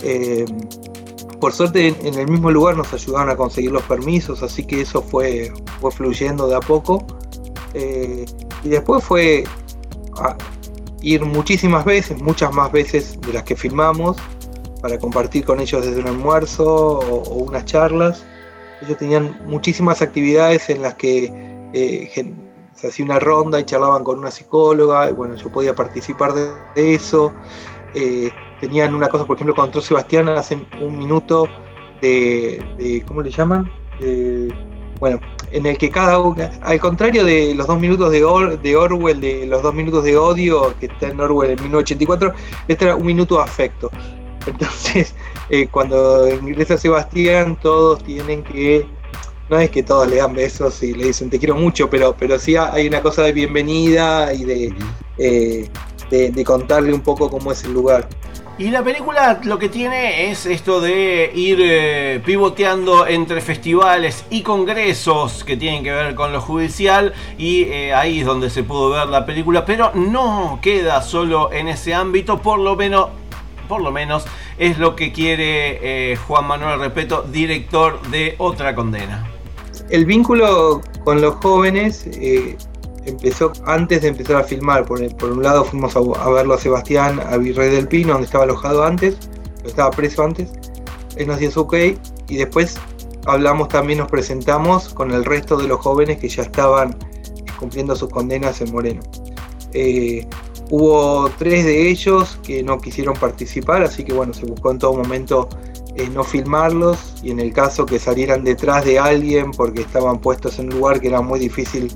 Eh, 0.02 0.46
por 1.40 1.52
suerte 1.52 1.90
en 1.90 2.14
el 2.14 2.30
mismo 2.30 2.52
lugar 2.52 2.78
nos 2.78 2.94
ayudaron 2.94 3.30
a 3.30 3.36
conseguir 3.36 3.72
los 3.72 3.84
permisos, 3.84 4.42
así 4.44 4.66
que 4.66 4.80
eso 4.80 5.02
fue, 5.02 5.52
fue 5.82 5.92
fluyendo 5.92 6.48
de 6.48 6.56
a 6.56 6.62
poco. 6.62 7.06
Eh, 7.74 8.26
y 8.64 8.70
después 8.70 9.04
fue 9.04 9.44
ir 11.02 11.26
muchísimas 11.26 11.84
veces, 11.84 12.22
muchas 12.22 12.54
más 12.54 12.72
veces 12.72 13.20
de 13.20 13.34
las 13.34 13.44
que 13.44 13.56
filmamos, 13.56 14.18
para 14.84 15.00
compartir 15.00 15.46
con 15.46 15.62
ellos 15.62 15.86
desde 15.86 16.02
un 16.02 16.08
almuerzo 16.08 16.66
o, 16.66 17.36
unas 17.36 17.64
charlas. 17.64 18.26
Ellos 18.82 18.98
tenían 18.98 19.40
muchísimas 19.46 20.02
actividades 20.02 20.70
en 20.70 20.82
las 20.82 20.96
que 20.96 21.32
eh, 21.74 22.34
se 22.76 22.88
hacía 22.88 23.06
una 23.06 23.18
ronda 23.18 23.62
y 23.62 23.64
charlaban 23.64 24.04
con 24.04 24.20
una 24.20 24.30
psicóloga, 24.30 25.10
y 25.10 25.14
bueno, 25.14 25.36
yo 25.36 25.50
podía 25.50 25.74
participar 25.74 26.34
de, 26.34 26.94
eso. 26.94 27.32
Eh, 27.96 28.30
tenían 28.60 28.94
una 28.94 29.08
cosa, 29.08 29.26
por 29.26 29.38
ejemplo, 29.38 29.56
con 29.56 29.82
Sebastián 29.82 30.28
hacen 30.28 30.68
un 30.82 31.00
minuto 31.00 31.48
de, 32.02 32.62
de 32.78 33.06
¿cómo 33.08 33.22
le 33.22 33.32
llaman? 33.32 33.72
Bueno, 35.00 35.22
en 35.52 35.66
el 35.66 35.78
que 35.78 35.90
cada 35.90 36.20
uno, 36.20 36.44
al 36.62 36.80
contrario 36.82 37.24
de 37.24 37.56
los 37.56 37.68
dos 37.68 37.80
minutos 37.80 38.12
de, 38.12 38.26
Or, 38.26 38.62
de, 38.62 38.76
Orwell, 38.76 39.22
de 39.22 39.46
los 39.46 39.64
dos 39.64 39.74
minutos 39.74 40.04
de 40.04 40.18
odio 40.18 40.74
que 40.78 40.88
está 40.88 41.08
en 41.08 41.22
Orwell 41.22 41.52
en 41.52 41.62
1984, 41.62 42.34
este 42.68 42.84
era 42.84 42.96
un 42.98 43.06
minuto 43.06 43.38
de 43.38 43.44
afecto. 43.44 43.90
Entonces, 44.48 45.14
eh, 45.50 45.68
cuando 45.70 46.30
ingresa 46.30 46.78
Sebastián, 46.78 47.58
todos 47.62 48.04
tienen 48.04 48.44
que, 48.44 48.86
no 49.50 49.60
es 49.60 49.70
que 49.70 49.84
todos 49.84 50.08
le 50.08 50.18
dan 50.18 50.34
besos 50.34 50.82
y 50.84 50.94
le 50.94 51.06
dicen 51.06 51.30
te 51.30 51.40
quiero 51.40 51.56
mucho, 51.56 51.90
pero, 51.90 52.16
pero 52.18 52.40
sí 52.40 52.56
hay 52.56 52.88
una 52.88 53.02
cosa 53.02 53.24
de 53.24 53.32
bienvenida 53.34 54.34
y 54.34 54.44
de, 54.44 54.74
eh, 55.18 55.70
de, 56.10 56.32
de 56.32 56.44
contarle 56.44 56.94
un 56.94 57.02
poco 57.02 57.30
cómo 57.30 57.52
es 57.52 57.64
el 57.64 57.74
lugar. 57.74 58.08
Y 58.56 58.70
la 58.70 58.84
película 58.84 59.42
lo 59.46 59.58
que 59.58 59.68
tiene 59.68 60.30
es 60.30 60.46
esto 60.46 60.80
de 60.80 61.32
ir 61.34 61.58
eh, 61.60 62.22
pivoteando 62.24 63.08
entre 63.08 63.42
festivales 63.42 64.26
y 64.30 64.44
congresos 64.44 65.44
que 65.44 65.58
tienen 65.58 65.84
que 65.84 65.92
ver 65.92 66.14
con 66.14 66.32
lo 66.32 66.40
judicial 66.40 67.14
y 67.40 67.64
eh, 67.64 67.96
ahí 67.96 68.20
es 68.20 68.28
donde 68.28 68.52
se 68.52 68.62
pudo 68.62 68.92
ver 68.92 69.08
la 69.08 69.26
película, 69.26 69.66
pero 69.66 69.92
no 69.96 70.60
queda 70.62 71.02
solo 71.02 71.52
en 71.52 71.68
ese 71.68 71.96
ámbito, 71.96 72.44
por 72.44 72.60
lo 72.60 72.76
menos, 72.76 73.08
por 73.68 73.82
lo 73.82 73.92
menos 73.92 74.26
es 74.58 74.78
lo 74.78 74.96
que 74.96 75.12
quiere 75.12 76.12
eh, 76.12 76.16
Juan 76.16 76.48
Manuel 76.48 76.80
Repeto, 76.80 77.24
director 77.24 78.02
de 78.10 78.36
Otra 78.38 78.76
Condena. 78.76 79.28
El 79.90 80.06
vínculo 80.06 80.82
con 81.04 81.22
los 81.22 81.36
jóvenes 81.36 82.08
eh, 82.08 82.58
empezó 83.06 83.52
antes 83.66 84.02
de 84.02 84.10
empezar 84.10 84.38
a 84.38 84.44
filmar. 84.44 84.86
Por, 84.86 85.02
un 85.02 85.44
lado 85.44 85.66
fuimos 85.66 85.96
a, 85.96 86.00
a, 86.00 86.30
verlo 86.30 86.54
a 86.54 86.58
Sebastián, 86.58 87.20
a 87.20 87.38
Virrey 87.38 87.70
del 87.70 87.88
Pino, 87.88 88.14
donde 88.14 88.26
estaba 88.26 88.44
alojado 88.44 88.84
antes, 88.84 89.18
estaba 89.66 89.92
preso 89.92 90.24
antes. 90.24 90.52
Él 91.16 91.28
nos 91.28 91.40
dio 91.40 91.52
su 91.52 91.62
ok 91.62 91.76
y 92.28 92.38
después 92.38 92.80
hablamos 93.26 93.68
también, 93.70 94.00
nos 94.00 94.10
presentamos 94.10 94.90
con 94.94 95.12
el 95.12 95.26
resto 95.26 95.58
de 95.58 95.68
los 95.68 95.80
jóvenes 95.80 96.20
que 96.20 96.30
ya 96.30 96.44
estaban 96.44 96.98
cumpliendo 97.60 97.96
sus 97.96 98.10
condenas 98.10 98.62
en 98.62 98.72
Moreno. 98.72 99.02
Eh, 99.74 100.28
Hubo 100.76 101.30
tres 101.38 101.66
de 101.66 101.88
ellos 101.92 102.40
que 102.42 102.64
no 102.64 102.80
quisieron 102.80 103.14
participar, 103.14 103.84
así 103.84 104.04
que 104.04 104.12
bueno, 104.12 104.34
se 104.34 104.44
buscó 104.48 104.72
en 104.72 104.80
todo 104.80 104.94
momento 104.96 105.48
eh, 105.96 106.10
no 106.12 106.24
filmarlos 106.24 106.98
y 107.22 107.30
en 107.30 107.40
el 107.40 107.54
caso 107.54 107.86
que 107.86 108.00
salieran 108.00 108.44
detrás 108.44 108.84
de 108.84 108.98
alguien 108.98 109.52
porque 109.52 109.82
estaban 109.82 110.18
puestos 110.20 110.58
en 110.58 110.74
un 110.74 110.80
lugar 110.80 111.00
que 111.00 111.10
era 111.10 111.22
muy 111.22 111.40
difícil 111.40 111.94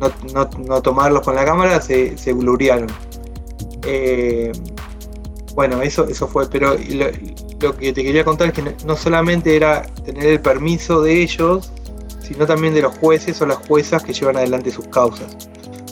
no, 0.00 0.10
no- 0.34 0.50
no 0.66 0.82
tomarlos 0.82 1.22
con 1.22 1.36
la 1.36 1.44
cámara, 1.44 1.80
se, 1.80 2.18
se 2.18 2.32
blurearon. 2.32 2.88
Eh, 3.84 4.50
bueno, 5.54 5.80
eso, 5.82 6.04
eso 6.08 6.26
fue, 6.26 6.50
pero 6.50 6.74
lo, 6.74 7.06
lo 7.60 7.76
que 7.76 7.92
te 7.92 8.02
quería 8.02 8.24
contar 8.24 8.48
es 8.48 8.52
que 8.54 8.74
no 8.84 8.96
solamente 8.96 9.54
era 9.54 9.82
tener 10.04 10.26
el 10.26 10.40
permiso 10.40 11.02
de 11.02 11.22
ellos, 11.22 11.70
sino 12.20 12.46
también 12.46 12.74
de 12.74 12.82
los 12.82 12.98
jueces 12.98 13.40
o 13.42 13.46
las 13.46 13.58
juezas 13.68 14.02
que 14.02 14.12
llevan 14.12 14.36
adelante 14.38 14.72
sus 14.72 14.88
causas. 14.88 15.36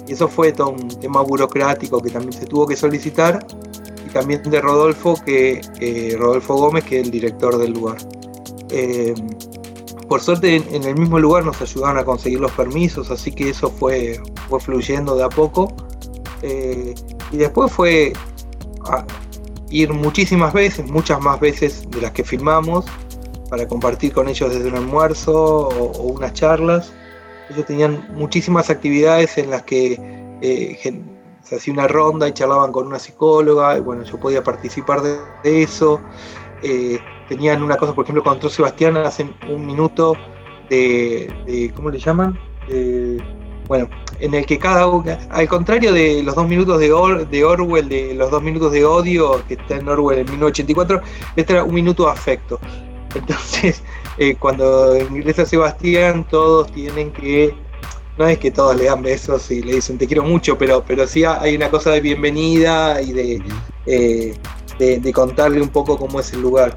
Y 0.06 0.12
eso 0.12 0.28
fue 0.28 0.52
todo 0.52 0.70
un 0.70 0.88
tema 0.88 1.20
burocrático 1.22 2.00
que 2.00 2.10
también 2.10 2.32
se 2.32 2.46
tuvo 2.46 2.66
que 2.66 2.76
solicitar, 2.76 3.44
y 4.06 4.10
también 4.10 4.42
de 4.42 4.60
Rodolfo, 4.60 5.16
que, 5.24 5.60
Rodolfo 6.18 6.54
Gómez, 6.54 6.84
que 6.84 7.00
es 7.00 7.06
el 7.06 7.10
director 7.10 7.58
del 7.58 7.72
lugar. 7.72 7.96
Eh, 8.70 9.14
por 10.08 10.20
suerte 10.20 10.56
en, 10.56 10.84
el 10.84 10.96
mismo 10.96 11.18
lugar 11.18 11.44
nos 11.44 11.60
ayudaron 11.60 11.98
a 11.98 12.04
conseguir 12.04 12.40
los 12.40 12.52
permisos, 12.52 13.10
así 13.10 13.32
que 13.32 13.50
eso 13.50 13.70
fue, 13.70 14.20
fue 14.48 14.60
fluyendo 14.60 15.16
de 15.16 15.24
a 15.24 15.28
poco. 15.28 15.74
Eh, 16.42 16.94
y 17.32 17.36
después 17.36 17.72
fue 17.72 18.12
a 18.84 19.04
ir 19.70 19.92
muchísimas 19.92 20.52
veces, 20.52 20.88
muchas 20.88 21.20
más 21.20 21.40
veces 21.40 21.90
de 21.90 22.00
las 22.00 22.12
que 22.12 22.22
filmamos, 22.22 22.84
para 23.50 23.66
compartir 23.66 24.12
con 24.12 24.28
ellos 24.28 24.52
desde 24.52 24.68
un 24.68 24.76
almuerzo 24.76 25.68
o 25.68 26.02
unas 26.02 26.32
charlas. 26.34 26.92
Ellos 27.50 27.66
tenían 27.66 28.08
muchísimas 28.14 28.70
actividades 28.70 29.38
en 29.38 29.50
las 29.50 29.62
que 29.62 29.98
eh, 30.42 31.02
se 31.42 31.56
hacía 31.56 31.72
una 31.72 31.86
ronda 31.88 32.28
y 32.28 32.32
charlaban 32.32 32.72
con 32.72 32.86
una 32.86 32.98
psicóloga, 32.98 33.76
y 33.78 33.80
bueno, 33.80 34.02
yo 34.02 34.18
podía 34.18 34.42
participar 34.42 35.00
de, 35.02 35.62
eso. 35.62 36.00
Eh, 36.62 36.98
tenían 37.28 37.62
una 37.62 37.76
cosa, 37.76 37.94
por 37.94 38.04
ejemplo, 38.04 38.22
con 38.24 38.40
Sebastián 38.50 38.96
hacen 38.96 39.34
un 39.48 39.64
minuto 39.66 40.14
de, 40.70 41.32
de- 41.46 41.72
¿cómo 41.74 41.90
le 41.90 41.98
llaman? 41.98 42.38
Bueno, 43.68 43.88
en 44.20 44.34
el 44.34 44.46
que 44.46 44.58
cada 44.58 44.86
uno, 44.86 45.16
al 45.30 45.48
contrario 45.48 45.92
de 45.92 46.22
los 46.22 46.34
dos 46.36 46.46
minutos 46.48 46.78
de, 46.78 46.92
Or- 46.92 47.28
de 47.28 47.44
Orwell, 47.44 47.88
de 47.88 48.14
los 48.14 48.30
dos 48.30 48.42
minutos 48.42 48.70
de 48.72 48.84
odio 48.84 49.42
que 49.48 49.54
está 49.54 49.76
en 49.76 49.88
Orwell 49.88 50.20
en 50.20 50.26
1984, 50.26 51.00
este 51.34 51.52
era 51.52 51.64
un 51.64 51.74
minuto 51.74 52.04
de 52.06 52.10
afecto. 52.12 52.60
Entonces, 53.14 53.82
eh, 54.18 54.36
cuando 54.38 54.96
ingresa 54.96 55.44
Sebastián, 55.44 56.26
todos 56.28 56.72
tienen 56.72 57.12
que, 57.12 57.54
no 58.18 58.26
es 58.26 58.38
que 58.38 58.50
todos 58.50 58.76
le 58.76 58.84
dan 58.84 59.02
besos 59.02 59.50
y 59.50 59.62
le 59.62 59.74
dicen 59.74 59.98
te 59.98 60.06
quiero 60.06 60.22
mucho, 60.22 60.56
pero, 60.56 60.82
pero 60.86 61.06
sí 61.06 61.24
hay 61.24 61.56
una 61.56 61.70
cosa 61.70 61.90
de 61.90 62.00
bienvenida 62.00 63.00
y 63.02 63.12
de, 63.12 63.42
eh, 63.86 64.34
de, 64.78 64.98
de 64.98 65.12
contarle 65.12 65.60
un 65.60 65.68
poco 65.68 65.98
cómo 65.98 66.20
es 66.20 66.32
el 66.32 66.40
lugar. 66.40 66.76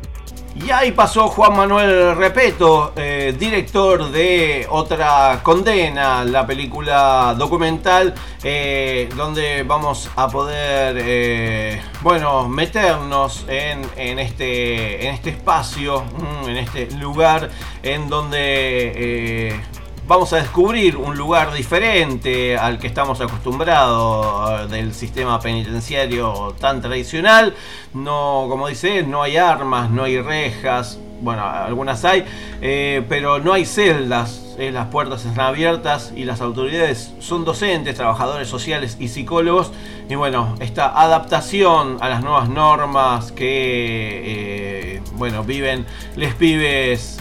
Y 0.65 0.71
ahí 0.71 0.91
pasó 0.91 1.29
Juan 1.29 1.55
Manuel 1.55 2.15
Repeto, 2.17 2.91
eh, 2.95 3.33
director 3.37 4.11
de 4.11 4.67
Otra 4.69 5.39
Condena, 5.41 6.25
la 6.25 6.45
película 6.45 7.33
documental, 7.37 8.13
eh, 8.43 9.07
donde 9.15 9.63
vamos 9.63 10.09
a 10.15 10.27
poder, 10.27 10.97
eh, 10.99 11.81
bueno, 12.01 12.49
meternos 12.49 13.45
en, 13.47 13.85
en 13.95 14.19
este, 14.19 15.07
en 15.07 15.13
este 15.13 15.29
espacio, 15.29 16.03
mm, 16.03 16.49
en 16.49 16.57
este 16.57 16.91
lugar, 16.97 17.49
en 17.81 18.09
donde 18.09 19.61
vamos 20.09 20.33
a 20.33 20.37
descubrir 20.37 20.97
un 20.97 21.15
lugar 21.15 21.53
diferente 21.53 22.57
al 22.57 22.79
que 22.79 22.87
estamos 22.87 23.21
acostumbrados 23.21 24.63
eh, 24.63 24.67
del 24.67 24.91
sistema 24.95 25.39
penitenciario 25.39 26.55
tan 26.59 26.81
tradicional. 26.81 27.53
No, 27.93 28.47
como 28.49 28.67
dice, 28.67 29.03
no 29.03 29.21
hay 29.21 29.37
armas, 29.37 29.91
no 29.91 30.05
hay 30.05 30.19
rejas. 30.19 30.99
Bueno, 31.21 31.43
algunas 31.45 32.03
hay, 32.05 32.23
eh, 32.61 33.03
pero 33.09 33.39
no 33.39 33.53
hay 33.53 33.65
celdas. 33.65 34.45
eh, 34.57 34.71
las 34.71 34.87
puertas 34.87 35.23
están 35.25 35.45
abiertas 35.45 36.11
y 36.15 36.25
las 36.25 36.41
autoridades 36.41 37.13
son 37.19 37.45
docentes, 37.45 37.95
trabajadores 37.95 38.47
sociales 38.47 38.97
y 38.99 39.07
psicólogos. 39.07 39.71
Y 40.09 40.15
bueno, 40.15 40.55
esta 40.59 41.01
adaptación 41.01 41.97
a 42.01 42.09
las 42.09 42.23
nuevas 42.23 42.49
normas 42.49 43.31
que, 43.31 44.95
eh, 44.97 45.01
bueno, 45.13 45.43
viven 45.43 45.85
les 46.15 46.33
pibes 46.33 47.19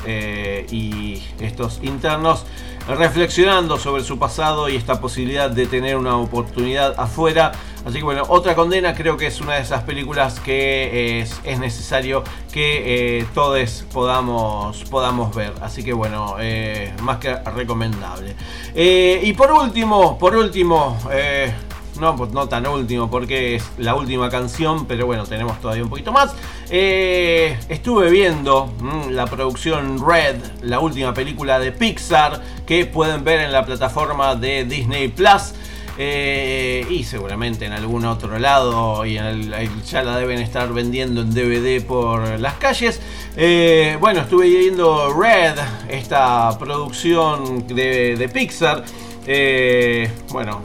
y 0.71 1.23
estos 1.41 1.81
internos 1.83 2.45
reflexionando 2.89 3.79
sobre 3.79 4.03
su 4.03 4.19
pasado 4.19 4.69
y 4.69 4.77
esta 4.77 5.01
posibilidad 5.01 5.51
de 5.51 5.67
tener 5.67 5.97
una 5.97 6.17
oportunidad 6.17 6.99
afuera. 6.99 7.53
Así 7.89 8.01
que 8.01 8.05
bueno, 8.05 8.23
otra 8.29 8.55
condena 8.55 8.95
creo 8.95 9.17
que 9.17 9.29
es 9.29 9.41
una 9.41 9.55
de 9.55 9.63
esas 9.63 9.83
películas 9.83 10.41
que 10.41 11.21
es, 11.21 11.41
es 11.43 11.59
necesario 11.59 12.23
que 12.53 13.21
eh, 13.21 13.27
todos 13.33 13.87
podamos, 13.91 14.85
podamos 14.91 15.35
ver. 15.35 15.55
Así 15.63 15.83
que 15.83 15.95
bueno, 15.95 16.37
eh, 16.39 16.93
más 17.01 17.17
que 17.17 17.35
recomendable. 17.35 18.37
Eh, 18.75 19.23
y 19.25 19.33
por 19.33 19.51
último, 19.53 20.19
por 20.19 20.37
último, 20.37 20.99
eh, 21.11 21.51
no, 21.99 22.15
no 22.31 22.47
tan 22.47 22.67
último 22.67 23.11
porque 23.11 23.57
es 23.57 23.65
la 23.79 23.95
última 23.95 24.29
canción, 24.29 24.85
pero 24.85 25.07
bueno, 25.07 25.25
tenemos 25.25 25.59
todavía 25.59 25.83
un 25.83 25.89
poquito 25.89 26.13
más. 26.13 26.35
Eh, 26.69 27.59
estuve 27.71 28.11
viendo 28.11 28.67
mm, 28.81 29.13
la 29.13 29.27
producción 29.27 30.07
Red, 30.07 30.37
la 30.61 30.81
última 30.81 31.15
película 31.15 31.59
de 31.59 31.73
Pixar 31.73 32.43
que 32.67 32.85
pueden 32.85 33.25
ver 33.25 33.41
en 33.41 33.53
la 33.53 33.65
plataforma 33.65 34.35
de 34.35 34.67
Disney 34.67 35.09
Plus. 35.09 35.55
Eh, 36.01 36.87
y 36.89 37.03
seguramente 37.03 37.65
en 37.67 37.73
algún 37.73 38.05
otro 38.05 38.39
lado 38.39 39.05
y 39.05 39.19
en 39.19 39.25
el- 39.25 39.83
ya 39.85 40.05
la 40.05 40.17
deben 40.17 40.39
estar 40.39 40.73
vendiendo 40.73 41.23
en 41.23 41.35
DVD 41.35 41.81
por 41.85 42.39
las 42.39 42.55
calles. 42.55 43.01
Eh, 43.37 43.97
bueno, 44.01 44.21
estuve 44.21 44.49
viendo 44.49 45.13
Red, 45.13 45.55
esta 45.89 46.57
producción 46.57 47.67
de, 47.67 48.15
de 48.17 48.29
Pixar. 48.29 48.85
Eh, 49.27 50.09
bueno, 50.31 50.63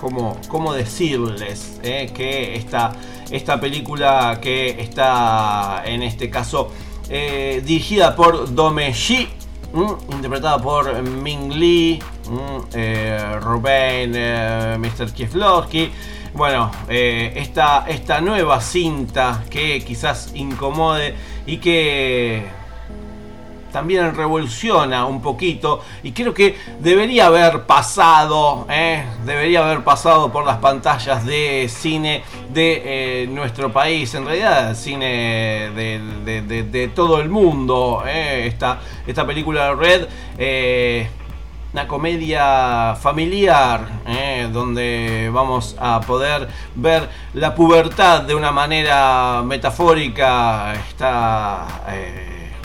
¿cómo, 0.00 0.38
cómo 0.48 0.72
decirles 0.72 1.78
que 1.82 2.56
esta, 2.56 2.92
esta 3.30 3.60
película 3.60 4.38
que 4.40 4.70
está 4.80 5.82
en 5.84 6.02
este 6.02 6.30
caso 6.30 6.72
dirigida 7.08 8.16
por 8.16 8.54
Dome 8.54 8.92
Shi, 8.92 9.28
mm, 9.76 10.12
interpretada 10.12 10.58
por 10.58 11.02
Ming 11.02 11.52
Lee, 11.52 12.02
mm, 12.28 12.58
eh, 12.72 13.38
Ruben, 13.40 14.12
eh, 14.14 14.76
Mr. 14.78 15.12
Kieslowski. 15.12 15.92
Bueno, 16.34 16.70
eh, 16.88 17.32
esta, 17.36 17.84
esta 17.88 18.20
nueva 18.20 18.60
cinta 18.60 19.44
que 19.48 19.82
quizás 19.84 20.32
incomode 20.34 21.14
y 21.46 21.58
que 21.58 22.46
también 23.76 24.14
revoluciona 24.14 25.04
un 25.04 25.20
poquito 25.20 25.82
y 26.02 26.12
creo 26.12 26.32
que 26.32 26.56
debería 26.80 27.26
haber 27.26 27.64
pasado, 27.66 28.66
¿eh? 28.70 29.04
debería 29.26 29.66
haber 29.66 29.84
pasado 29.84 30.32
por 30.32 30.46
las 30.46 30.56
pantallas 30.56 31.26
de 31.26 31.68
cine 31.68 32.22
de 32.48 33.24
eh, 33.24 33.26
nuestro 33.26 33.70
país, 33.70 34.14
en 34.14 34.24
realidad 34.24 34.74
cine 34.74 35.70
de, 35.74 36.62
de- 36.64 36.88
todo 36.88 37.20
el 37.20 37.28
mundo, 37.28 38.02
¿eh? 38.06 38.46
esta, 38.46 38.78
esta 39.06 39.26
película 39.26 39.74
Red. 39.74 40.06
una 41.74 41.86
comedia 41.86 42.96
familiar 42.98 43.86
donde 44.54 45.28
vamos 45.30 45.76
a 45.78 46.00
poder 46.00 46.48
ver 46.76 47.10
la 47.34 47.54
pubertad 47.54 48.22
de 48.22 48.34
una 48.34 48.52
manera 48.52 49.42
metafórica. 49.44 50.72
Está, 50.88 51.66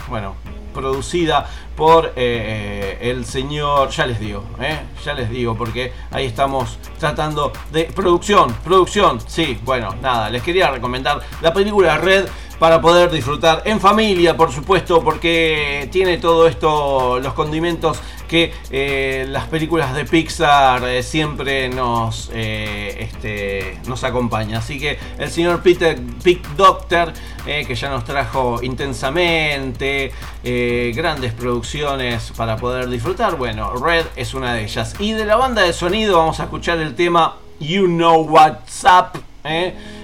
bueno, 0.07 0.35
producida 0.73 1.47
por 1.75 2.13
eh, 2.15 2.97
el 3.01 3.25
señor, 3.25 3.89
ya 3.89 4.05
les 4.05 4.19
digo, 4.19 4.43
¿eh? 4.61 4.79
ya 5.03 5.13
les 5.13 5.29
digo, 5.29 5.55
porque 5.55 5.93
ahí 6.11 6.25
estamos 6.25 6.77
tratando 6.99 7.51
de 7.71 7.85
producción, 7.85 8.53
producción, 8.63 9.19
sí, 9.25 9.59
bueno, 9.63 9.95
nada, 10.01 10.29
les 10.29 10.43
quería 10.43 10.69
recomendar 10.69 11.21
la 11.41 11.53
película 11.53 11.97
Red 11.97 12.27
para 12.61 12.79
poder 12.79 13.09
disfrutar 13.09 13.63
en 13.65 13.79
familia, 13.79 14.37
por 14.37 14.51
supuesto, 14.51 15.03
porque 15.03 15.89
tiene 15.91 16.19
todo 16.19 16.47
esto, 16.47 17.17
los 17.17 17.33
condimentos 17.33 17.99
que 18.27 18.53
eh, 18.69 19.25
las 19.27 19.47
películas 19.47 19.95
de 19.95 20.05
Pixar 20.05 20.87
eh, 20.87 21.01
siempre 21.01 21.69
nos, 21.69 22.29
eh, 22.31 22.97
este, 22.99 23.79
nos 23.87 24.03
acompañan. 24.03 24.59
Así 24.59 24.79
que 24.79 24.99
el 25.17 25.31
señor 25.31 25.63
Peter 25.63 25.99
Pick 26.23 26.49
Doctor, 26.49 27.13
eh, 27.47 27.65
que 27.65 27.73
ya 27.73 27.89
nos 27.89 28.05
trajo 28.05 28.59
intensamente, 28.61 30.11
grandes 30.93 31.33
producciones 31.33 32.31
para 32.37 32.57
poder 32.57 32.89
disfrutar, 32.89 33.37
bueno, 33.37 33.75
Red 33.75 34.05
es 34.15 34.35
una 34.35 34.53
de 34.53 34.65
ellas. 34.65 34.93
Y 34.99 35.13
de 35.13 35.25
la 35.25 35.35
banda 35.35 35.63
de 35.63 35.73
sonido 35.73 36.19
vamos 36.19 36.39
a 36.39 36.43
escuchar 36.43 36.77
el 36.77 36.93
tema 36.93 37.37
You 37.59 37.87
Know 37.87 38.21
What's 38.29 38.83
Up. 38.83 39.19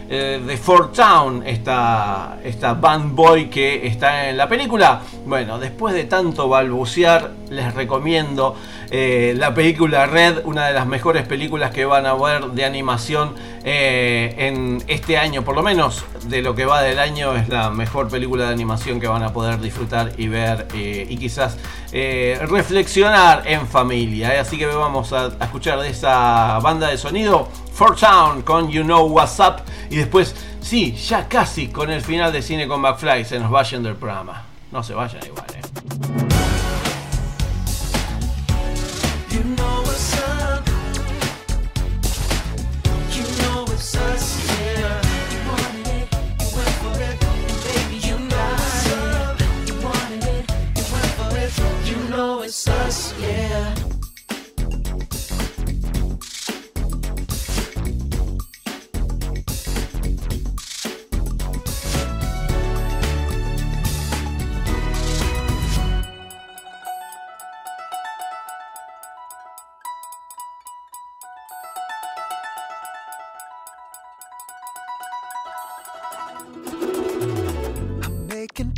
¿Eh? 0.09 0.41
de 0.45 0.57
Fort 0.57 0.95
Town, 0.95 1.43
esta, 1.45 2.39
esta 2.43 2.73
band 2.73 3.15
boy 3.15 3.49
que 3.49 3.87
está 3.87 4.29
en 4.29 4.37
la 4.37 4.47
película. 4.47 5.01
Bueno, 5.25 5.59
después 5.59 5.93
de 5.93 6.05
tanto 6.05 6.47
balbucear, 6.47 7.31
les 7.49 7.73
recomiendo 7.73 8.55
eh, 8.91 9.33
la 9.37 9.53
película 9.53 10.05
Red, 10.05 10.45
una 10.45 10.67
de 10.67 10.73
las 10.73 10.87
mejores 10.87 11.27
películas 11.27 11.71
que 11.71 11.85
van 11.85 12.05
a 12.05 12.13
ver 12.13 12.45
de 12.51 12.65
animación 12.65 13.35
eh, 13.63 14.35
en 14.37 14.83
este 14.87 15.17
año, 15.17 15.43
por 15.43 15.55
lo 15.55 15.63
menos 15.63 16.05
de 16.25 16.41
lo 16.41 16.55
que 16.55 16.65
va 16.65 16.81
del 16.81 16.99
año, 16.99 17.35
es 17.35 17.49
la 17.49 17.69
mejor 17.69 18.09
película 18.09 18.45
de 18.45 18.53
animación 18.53 18.99
que 18.99 19.07
van 19.07 19.23
a 19.23 19.33
poder 19.33 19.59
disfrutar 19.59 20.11
y 20.17 20.27
ver 20.27 20.67
y 20.73 21.17
quizás 21.17 21.57
reflexionar 21.91 23.43
en 23.45 23.67
familia. 23.67 24.39
Así 24.39 24.57
que 24.57 24.65
vamos 24.65 25.13
a, 25.13 25.31
a 25.39 25.45
escuchar 25.45 25.79
de 25.79 25.89
esa 25.89 26.59
banda 26.59 26.87
de 26.87 26.97
sonido. 26.97 27.47
Fort 27.77 27.99
Town 27.99 28.41
con 28.41 28.71
You 28.71 28.81
Know 28.81 29.05
What's 29.05 29.39
Up 29.39 29.57
y 29.91 29.97
después, 29.97 30.33
sí, 30.61 30.95
ya 30.95 31.27
casi 31.29 31.67
con 31.67 31.91
el 31.91 32.01
final 32.01 32.33
de 32.33 32.41
Cine 32.41 32.67
con 32.67 32.81
McFly 32.81 33.23
se 33.23 33.37
nos 33.39 33.51
vayan 33.51 33.83
del 33.83 33.95
programa. 33.95 34.45
No 34.71 34.81
se 34.81 34.95
vayan 34.95 35.23
igual, 35.23 35.45
eh. 35.53 35.61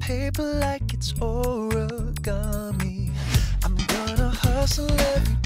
Paper 0.09 0.41
like 0.41 0.91
it's 0.91 1.13
origami. 1.21 3.11
I'm 3.63 3.75
gonna 3.75 4.31
hustle 4.31 4.91
every 4.91 5.38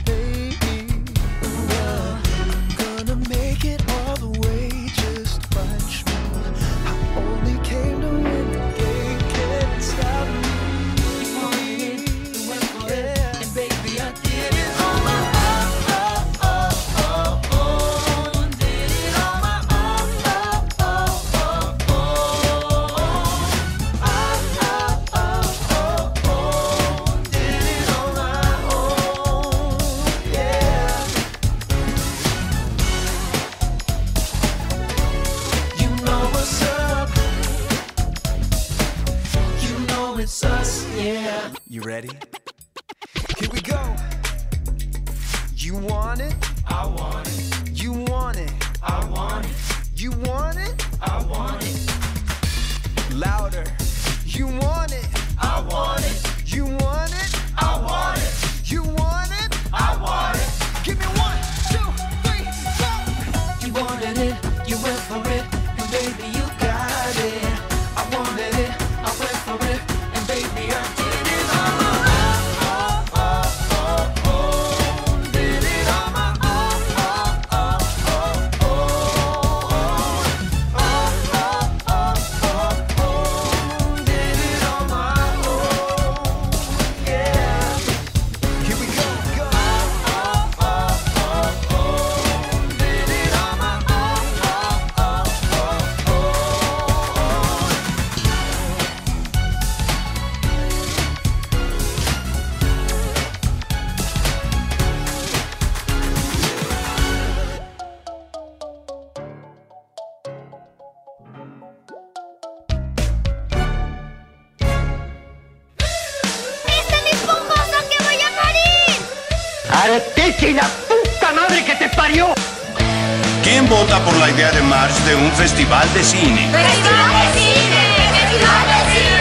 festival 125.33 125.91
de 125.93 126.03
cine? 126.03 126.49
¡Festival 126.51 127.11
de 127.11 127.39
cine! 127.39 127.81
¡Festival 128.11 128.67
de 128.67 128.79
cine! 128.93 129.13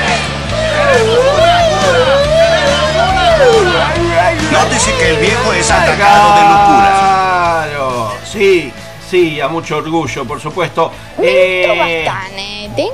Nótese 4.52 4.92
que 4.94 5.10
el 5.10 5.16
viejo 5.16 5.52
es 5.52 5.70
atacado 5.70 6.34
de 6.34 6.42
locuras. 6.42 6.98
Claro, 7.68 8.12
sí, 8.24 8.72
sí, 9.08 9.40
a 9.40 9.48
mucho 9.48 9.78
orgullo, 9.78 10.24
por 10.26 10.40
supuesto. 10.40 10.92
Eh, 11.18 12.06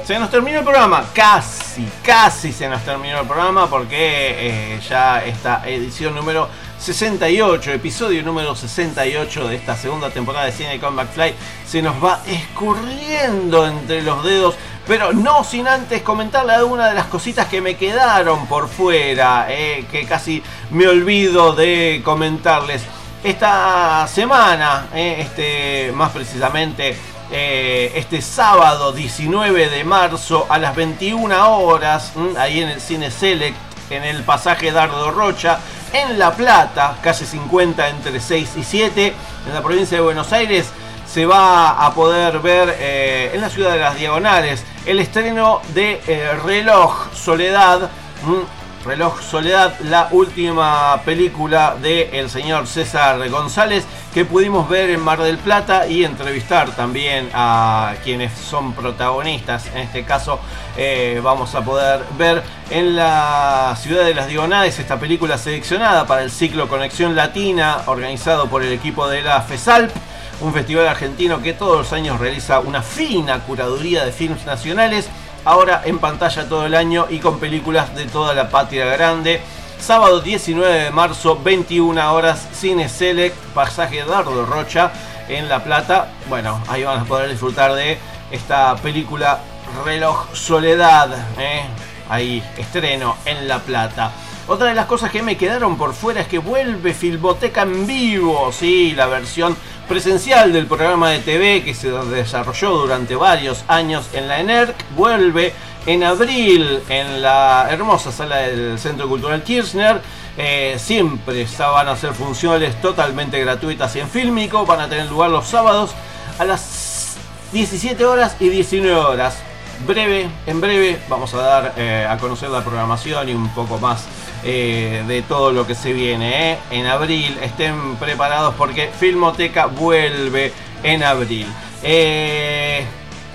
se 0.04 0.18
nos 0.18 0.30
terminó 0.30 0.58
el 0.58 0.64
programa, 0.64 1.04
casi, 1.12 1.86
casi 2.02 2.52
se 2.52 2.68
nos 2.68 2.82
terminó 2.84 3.20
el 3.20 3.26
programa 3.26 3.68
porque 3.68 3.94
eh, 3.96 4.80
ya 4.88 5.24
esta 5.24 5.62
edición 5.68 6.14
número 6.14 6.48
68, 6.78 7.72
episodio 7.72 8.22
número 8.22 8.54
68 8.54 9.48
de 9.48 9.56
esta 9.56 9.76
segunda 9.76 10.10
temporada 10.10 10.46
de 10.46 10.52
Cine 10.52 10.78
con 10.78 10.94
McFly 10.94 11.34
se 11.68 11.82
nos 11.82 12.02
va 12.02 12.22
escurriendo 12.26 13.66
entre 13.66 14.02
los 14.02 14.24
dedos, 14.24 14.54
pero 14.86 15.12
no 15.12 15.44
sin 15.44 15.68
antes 15.68 16.00
comentarle 16.00 16.54
alguna 16.54 16.88
de 16.88 16.94
las 16.94 17.06
cositas 17.06 17.46
que 17.46 17.60
me 17.60 17.76
quedaron 17.76 18.46
por 18.46 18.68
fuera, 18.68 19.46
eh, 19.50 19.84
que 19.90 20.06
casi 20.06 20.42
me 20.70 20.88
olvido 20.88 21.54
de 21.54 22.00
comentarles. 22.02 22.82
Esta 23.22 24.06
semana, 24.08 24.86
eh, 24.94 25.16
este, 25.18 25.92
más 25.92 26.10
precisamente 26.12 26.96
eh, 27.30 27.92
este 27.96 28.22
sábado 28.22 28.92
19 28.92 29.68
de 29.68 29.84
marzo 29.84 30.46
a 30.48 30.58
las 30.58 30.74
21 30.74 31.50
horas, 31.50 32.12
mm, 32.14 32.36
ahí 32.38 32.62
en 32.62 32.70
el 32.70 32.80
Cine 32.80 33.10
Select, 33.10 33.56
en 33.90 34.04
el 34.04 34.22
pasaje 34.22 34.72
Dardo 34.72 35.10
Rocha, 35.10 35.58
en 35.92 36.18
La 36.18 36.32
Plata, 36.34 36.96
calle 37.02 37.26
50 37.26 37.88
entre 37.88 38.20
6 38.20 38.50
y 38.56 38.64
7, 38.64 39.14
en 39.46 39.54
la 39.54 39.62
provincia 39.62 39.98
de 39.98 40.04
Buenos 40.04 40.32
Aires, 40.32 40.72
se 41.08 41.24
va 41.24 41.84
a 41.84 41.94
poder 41.94 42.40
ver 42.40 42.76
eh, 42.78 43.30
en 43.32 43.40
la 43.40 43.48
ciudad 43.48 43.72
de 43.72 43.78
las 43.78 43.98
Diagonales 43.98 44.64
el 44.86 45.00
estreno 45.00 45.60
de 45.74 46.00
eh, 46.06 46.32
Reloj 46.44 47.12
Soledad. 47.14 47.90
mm, 48.24 48.58
Reloj 48.84 49.20
Soledad, 49.20 49.74
la 49.80 50.08
última 50.12 51.02
película 51.04 51.76
del 51.82 52.30
señor 52.30 52.66
César 52.66 53.28
González 53.28 53.84
que 54.14 54.24
pudimos 54.24 54.68
ver 54.68 54.90
en 54.90 55.00
Mar 55.00 55.20
del 55.20 55.36
Plata 55.36 55.86
y 55.88 56.04
entrevistar 56.04 56.70
también 56.70 57.28
a 57.34 57.94
quienes 58.04 58.32
son 58.32 58.72
protagonistas. 58.74 59.66
En 59.74 59.78
este 59.78 60.04
caso 60.04 60.40
eh, 60.76 61.20
vamos 61.22 61.54
a 61.54 61.62
poder 61.62 62.04
ver 62.16 62.42
en 62.70 62.96
la 62.96 63.76
ciudad 63.78 64.04
de 64.04 64.14
las 64.14 64.28
Diagonales 64.28 64.78
esta 64.78 64.98
película 64.98 65.38
seleccionada 65.38 66.06
para 66.06 66.22
el 66.22 66.30
ciclo 66.30 66.68
Conexión 66.68 67.16
Latina 67.16 67.82
organizado 67.86 68.48
por 68.48 68.62
el 68.62 68.72
equipo 68.72 69.08
de 69.08 69.22
la 69.22 69.40
FESALP 69.42 69.90
un 70.40 70.52
festival 70.52 70.88
argentino 70.88 71.42
que 71.42 71.52
todos 71.52 71.78
los 71.78 71.92
años 71.92 72.20
realiza 72.20 72.60
una 72.60 72.82
fina 72.82 73.40
curaduría 73.40 74.04
de 74.04 74.12
films 74.12 74.46
nacionales, 74.46 75.08
ahora 75.44 75.82
en 75.84 75.98
pantalla 75.98 76.48
todo 76.48 76.66
el 76.66 76.74
año 76.74 77.06
y 77.10 77.18
con 77.18 77.38
películas 77.40 77.94
de 77.94 78.06
toda 78.06 78.34
la 78.34 78.48
patria 78.48 78.86
grande. 78.86 79.40
Sábado 79.80 80.20
19 80.20 80.84
de 80.84 80.90
marzo, 80.90 81.38
21 81.42 82.12
horas, 82.12 82.48
Cine 82.52 82.88
Select, 82.88 83.36
pasaje 83.54 84.04
Dardo 84.04 84.44
Rocha 84.44 84.90
en 85.28 85.48
La 85.48 85.62
Plata. 85.62 86.08
Bueno, 86.28 86.60
ahí 86.68 86.82
van 86.82 87.00
a 87.00 87.04
poder 87.04 87.30
disfrutar 87.30 87.74
de 87.74 87.98
esta 88.30 88.74
película 88.76 89.38
Reloj 89.84 90.34
Soledad. 90.34 91.10
¿eh? 91.38 91.62
Ahí, 92.08 92.42
estreno 92.56 93.16
en 93.24 93.46
La 93.46 93.60
Plata. 93.60 94.10
Otra 94.48 94.68
de 94.68 94.74
las 94.74 94.86
cosas 94.86 95.10
que 95.10 95.20
me 95.20 95.36
quedaron 95.36 95.76
por 95.76 95.92
fuera 95.92 96.22
es 96.22 96.26
que 96.26 96.38
vuelve 96.38 96.94
Filmoteca 96.94 97.62
en 97.62 97.86
vivo, 97.86 98.50
sí, 98.50 98.94
la 98.96 99.04
versión 99.04 99.54
presencial 99.86 100.54
del 100.54 100.66
programa 100.66 101.10
de 101.10 101.18
TV 101.18 101.62
que 101.62 101.74
se 101.74 101.90
desarrolló 101.90 102.70
durante 102.70 103.14
varios 103.14 103.62
años 103.68 104.08
en 104.14 104.26
la 104.26 104.40
ENERC, 104.40 104.74
vuelve 104.96 105.52
en 105.84 106.02
abril 106.02 106.80
en 106.88 107.20
la 107.20 107.66
hermosa 107.68 108.10
sala 108.10 108.36
del 108.38 108.78
Centro 108.78 109.06
Cultural 109.06 109.42
Kirchner. 109.42 110.00
Eh, 110.38 110.76
siempre 110.78 111.46
van 111.58 111.88
a 111.88 111.96
ser 111.96 112.14
funciones 112.14 112.80
totalmente 112.80 113.38
gratuitas 113.40 113.94
y 113.96 114.00
en 114.00 114.08
fílmico, 114.08 114.64
van 114.64 114.80
a 114.80 114.88
tener 114.88 115.10
lugar 115.10 115.30
los 115.30 115.46
sábados 115.46 115.90
a 116.38 116.46
las 116.46 117.16
17 117.52 118.02
horas 118.06 118.34
y 118.40 118.48
19 118.48 118.98
horas. 118.98 119.42
Breve, 119.86 120.26
en 120.46 120.60
breve 120.60 120.98
vamos 121.08 121.34
a 121.34 121.36
dar 121.36 121.74
eh, 121.76 122.06
a 122.08 122.16
conocer 122.16 122.48
la 122.48 122.64
programación 122.64 123.28
y 123.28 123.34
un 123.34 123.48
poco 123.50 123.78
más 123.78 124.06
eh, 124.44 125.04
de 125.06 125.22
todo 125.22 125.52
lo 125.52 125.66
que 125.66 125.74
se 125.74 125.92
viene. 125.92 126.52
¿eh? 126.52 126.58
En 126.70 126.86
abril 126.86 127.36
estén 127.42 127.96
preparados 127.96 128.54
porque 128.54 128.90
Filmoteca 128.98 129.66
vuelve 129.66 130.52
en 130.82 131.02
abril. 131.02 131.46
Eh, 131.82 132.84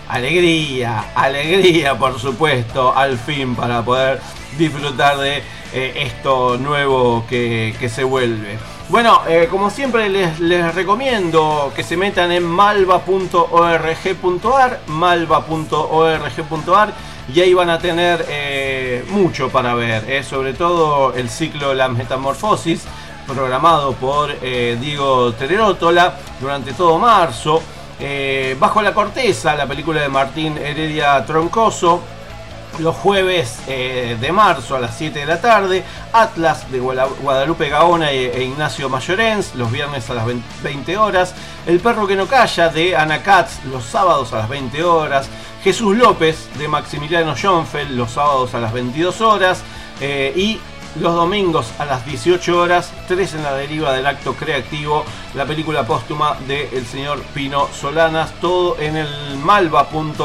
alegría, 0.08 1.06
alegría 1.16 1.98
por 1.98 2.20
supuesto, 2.20 2.96
al 2.96 3.18
fin 3.18 3.56
para 3.56 3.84
poder 3.84 4.22
disfrutar 4.58 5.18
de 5.18 5.42
esto 5.74 6.58
nuevo 6.58 7.26
que, 7.28 7.76
que 7.80 7.90
se 7.90 8.04
vuelve. 8.04 8.60
Bueno, 8.90 9.22
como 9.50 9.72
siempre 9.72 10.10
les, 10.10 10.40
les, 10.40 10.76
recomiendo 10.76 11.74
que 11.76 11.84
se 11.84 11.98
metan 11.98 12.32
en 12.32 12.44
malva.org.ar, 12.44 14.82
malva.org.ar 14.86 16.94
y 17.32 17.40
ahí 17.40 17.54
van 17.54 17.70
a 17.70 17.80
tener 17.80 18.26
eh, 18.28 19.06
mucho 19.10 19.50
para 19.50 19.76
ver, 19.76 20.10
eh, 20.10 20.24
sobre 20.24 20.54
todo 20.54 21.14
el 21.14 21.30
ciclo 21.30 21.74
La 21.74 21.88
Metamorfosis, 21.88 22.84
programado 23.26 23.94
por 23.94 24.36
eh, 24.42 24.78
Diego 24.80 25.32
Tererótola 25.34 26.16
durante 26.40 26.74
todo 26.74 26.98
marzo. 27.00 27.62
Bajo 28.60 28.82
la 28.82 28.94
Corteza, 28.94 29.56
la 29.56 29.66
película 29.66 30.02
de 30.02 30.10
Martín 30.10 30.58
Heredia 30.58 31.24
Troncoso, 31.26 32.02
los 32.80 32.94
jueves 32.98 33.60
de 33.66 34.32
marzo 34.34 34.76
a 34.76 34.82
las 34.82 34.98
7 34.98 35.20
de 35.20 35.26
la 35.26 35.40
tarde, 35.40 35.86
Atlas 36.12 36.70
de 36.70 36.80
Guadalupe 36.80 37.70
Gaona 37.70 38.12
e, 38.12 38.26
e 38.26 38.44
Ignacio 38.44 38.90
Mayorens, 38.90 39.56
los 39.56 39.72
viernes 39.72 40.10
a 40.10 40.16
las 40.16 40.26
20 40.26 40.98
horas, 40.98 41.34
El 41.66 41.80
perro 41.80 42.06
que 42.06 42.18
no 42.18 42.28
calla 42.28 42.68
de 42.68 42.94
Ana 42.94 43.24
Katz, 43.24 43.64
los 43.72 43.86
sábados 43.86 44.34
a 44.34 44.40
las 44.40 44.50
20 44.50 44.84
horas, 44.84 45.30
Jesús 45.64 45.96
López 45.96 46.50
de 46.58 46.68
Maximiliano 46.68 47.36
Schoenfeld, 47.36 47.92
los 47.92 48.12
sábados 48.12 48.54
a 48.54 48.60
las 48.60 48.74
22 48.74 49.22
horas, 49.22 49.64
eh, 50.02 50.34
y 50.36 50.60
los 51.00 51.16
domingos 51.16 51.72
a 51.80 51.86
las 51.86 52.06
18 52.06 52.60
horas, 52.60 52.92
3 53.08 53.36
en 53.36 53.44
la 53.44 53.54
deriva 53.54 53.94
del 53.94 54.06
acto 54.06 54.34
creativo, 54.34 55.06
la 55.34 55.46
película 55.46 55.88
póstuma 55.88 56.38
del 56.48 56.86
señor 56.86 57.22
Pino 57.34 57.70
Solanas, 57.74 58.34
todo 58.42 58.78
en 58.78 58.98
el 58.98 59.38
malva.org.ar, 59.38 60.20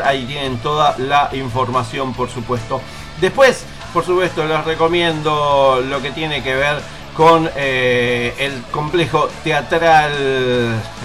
ahí 0.00 0.24
tienen 0.24 0.56
toda 0.58 0.96
la 0.98 1.28
información 1.34 2.14
por 2.14 2.30
supuesto. 2.30 2.80
Después, 3.20 3.66
por 3.92 4.04
supuesto, 4.06 4.46
les 4.46 4.64
recomiendo 4.64 5.82
lo 5.86 6.00
que 6.00 6.10
tiene 6.10 6.42
que 6.42 6.54
ver 6.54 6.80
con 7.14 7.48
eh, 7.56 8.34
el 8.38 8.62
complejo 8.70 9.28
teatral 9.44 10.12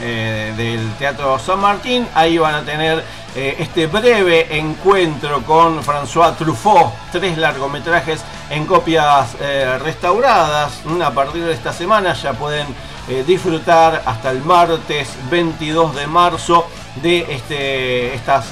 eh, 0.01 0.53
del 0.57 0.91
Teatro 0.93 1.37
San 1.37 1.59
Martín, 1.59 2.07
ahí 2.15 2.37
van 2.37 2.55
a 2.55 2.61
tener 2.63 3.03
eh, 3.35 3.55
este 3.59 3.85
breve 3.87 4.57
encuentro 4.57 5.43
con 5.43 5.83
François 5.83 6.35
Truffaut, 6.35 6.91
tres 7.11 7.37
largometrajes 7.37 8.21
en 8.49 8.65
copias 8.65 9.35
restauradas. 9.83 10.81
A 11.03 11.11
partir 11.11 11.45
de 11.45 11.53
esta 11.53 11.71
semana 11.71 12.13
ya 12.13 12.33
pueden 12.33 12.65
disfrutar 13.27 14.01
hasta 14.05 14.31
el 14.31 14.43
martes 14.43 15.09
22 15.29 15.95
de 15.95 16.07
marzo 16.07 16.67
de 17.01 17.25
este, 17.29 18.15
estas 18.15 18.47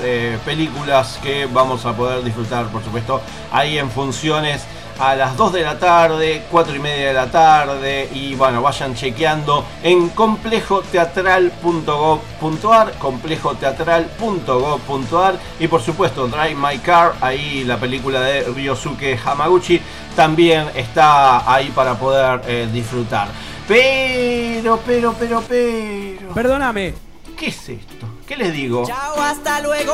películas 0.45 1.19
que 1.23 1.47
vamos 1.47 1.85
a 1.85 1.93
poder 1.93 2.23
disfrutar, 2.23 2.67
por 2.67 2.83
supuesto, 2.83 3.21
ahí 3.51 3.79
en 3.79 3.89
funciones 3.89 4.63
a 4.99 5.15
las 5.15 5.37
2 5.37 5.53
de 5.53 5.63
la 5.63 5.79
tarde, 5.79 6.43
4 6.49 6.75
y 6.75 6.79
media 6.79 7.07
de 7.07 7.13
la 7.13 7.31
tarde 7.31 8.09
y 8.13 8.35
bueno, 8.35 8.61
vayan 8.61 8.93
chequeando 8.95 9.65
en 9.83 10.09
complejoteatral.gov.ar, 10.09 12.91
complejoteatral.gov.ar 12.97 15.39
y 15.59 15.67
por 15.67 15.81
supuesto 15.81 16.27
Drive 16.27 16.55
My 16.55 16.79
Car, 16.79 17.13
ahí 17.21 17.63
la 17.63 17.77
película 17.77 18.19
de 18.21 18.41
Ryosuke 18.43 19.19
Hamaguchi 19.23 19.79
también 20.15 20.65
está 20.75 21.51
ahí 21.51 21.69
para 21.69 21.95
poder 21.95 22.41
eh, 22.47 22.67
disfrutar. 22.71 23.27
Pero, 23.67 24.79
pero, 24.85 25.15
pero, 25.19 25.43
pero... 25.47 26.33
Perdóname. 26.33 26.93
¿Qué 27.37 27.47
es 27.47 27.69
esto? 27.69 28.07
¿Qué 28.25 28.35
les 28.35 28.51
digo? 28.53 28.83
Chao, 28.87 29.21
hasta 29.21 29.61
luego. 29.61 29.93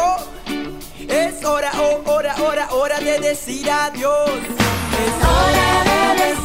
Es 1.09 1.43
hora, 1.43 1.71
oh, 1.79 2.11
hora, 2.11 2.35
hora, 2.41 2.67
hora 2.71 2.99
de 2.99 3.19
decir 3.19 3.69
adiós. 3.69 4.29
Es 4.29 5.27
hora 5.27 5.83
de 5.83 6.25
decir 6.25 6.43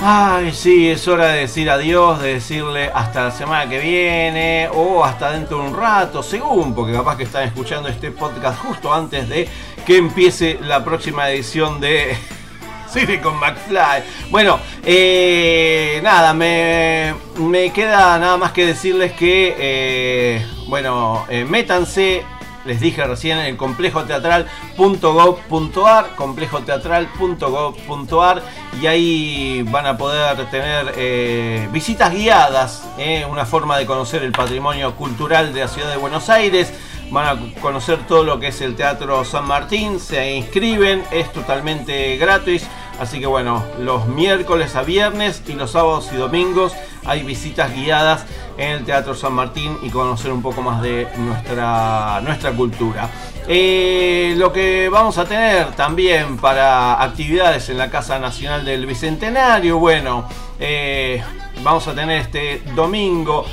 Ay, 0.00 0.52
sí, 0.52 0.88
es 0.88 1.08
hora 1.08 1.26
de 1.30 1.40
decir 1.40 1.68
adiós, 1.68 2.22
de 2.22 2.34
decirle 2.34 2.88
hasta 2.94 3.24
la 3.24 3.30
semana 3.32 3.68
que 3.68 3.80
viene 3.80 4.68
o 4.72 5.04
hasta 5.04 5.32
dentro 5.32 5.58
de 5.58 5.70
un 5.70 5.76
rato, 5.76 6.22
según, 6.22 6.72
porque 6.72 6.92
capaz 6.92 7.16
que 7.16 7.24
están 7.24 7.42
escuchando 7.42 7.88
este 7.88 8.12
podcast 8.12 8.60
justo 8.60 8.94
antes 8.94 9.28
de 9.28 9.48
que 9.84 9.96
empiece 9.96 10.56
la 10.62 10.84
próxima 10.84 11.28
edición 11.28 11.80
de 11.80 12.16
Cine 12.92 13.20
con 13.20 13.40
McFly. 13.40 14.30
Bueno, 14.30 14.60
eh, 14.84 16.00
nada, 16.04 16.32
me, 16.32 17.14
me, 17.38 17.72
queda 17.72 18.18
nada 18.20 18.36
más 18.36 18.52
que 18.52 18.66
decirles 18.66 19.12
que, 19.14 19.56
eh, 19.58 20.46
bueno, 20.68 21.26
eh, 21.28 21.44
métanse 21.44 22.22
les 22.64 22.80
dije 22.80 23.04
recién 23.04 23.38
en 23.38 23.46
el 23.46 23.56
complejoteatral.gov.ar, 23.56 26.16
complejoteatral.gov.ar 26.16 28.42
y 28.80 28.86
ahí 28.86 29.64
van 29.70 29.86
a 29.86 29.96
poder 29.96 30.50
tener 30.50 30.92
eh, 30.96 31.68
visitas 31.72 32.12
guiadas, 32.12 32.84
eh, 32.98 33.24
una 33.28 33.46
forma 33.46 33.78
de 33.78 33.86
conocer 33.86 34.22
el 34.22 34.32
patrimonio 34.32 34.94
cultural 34.96 35.52
de 35.52 35.60
la 35.60 35.68
ciudad 35.68 35.90
de 35.90 35.96
Buenos 35.96 36.28
Aires. 36.30 36.72
Van 37.10 37.26
a 37.26 37.38
conocer 37.62 38.06
todo 38.06 38.22
lo 38.22 38.38
que 38.38 38.48
es 38.48 38.60
el 38.60 38.76
Teatro 38.76 39.24
San 39.24 39.46
Martín, 39.46 39.98
se 39.98 40.34
inscriben, 40.34 41.02
es 41.10 41.32
totalmente 41.32 42.18
gratis. 42.18 42.66
Así 42.98 43.20
que 43.20 43.26
bueno, 43.26 43.64
los 43.78 44.06
miércoles 44.06 44.74
a 44.74 44.82
viernes 44.82 45.42
y 45.46 45.52
los 45.52 45.70
sábados 45.72 46.10
y 46.12 46.16
domingos 46.16 46.72
hay 47.04 47.22
visitas 47.22 47.72
guiadas 47.74 48.26
en 48.56 48.70
el 48.70 48.84
Teatro 48.84 49.14
San 49.14 49.32
Martín 49.32 49.78
y 49.82 49.90
conocer 49.90 50.32
un 50.32 50.42
poco 50.42 50.62
más 50.62 50.82
de 50.82 51.06
nuestra, 51.16 52.20
nuestra 52.22 52.52
cultura. 52.52 53.08
Eh, 53.46 54.34
lo 54.36 54.52
que 54.52 54.88
vamos 54.90 55.16
a 55.16 55.24
tener 55.24 55.72
también 55.72 56.36
para 56.36 57.02
actividades 57.02 57.68
en 57.70 57.78
la 57.78 57.88
Casa 57.88 58.18
Nacional 58.18 58.64
del 58.64 58.84
Bicentenario, 58.84 59.78
bueno, 59.78 60.28
eh, 60.58 61.22
vamos 61.62 61.86
a 61.88 61.94
tener 61.94 62.20
este 62.20 62.62
domingo 62.74 63.46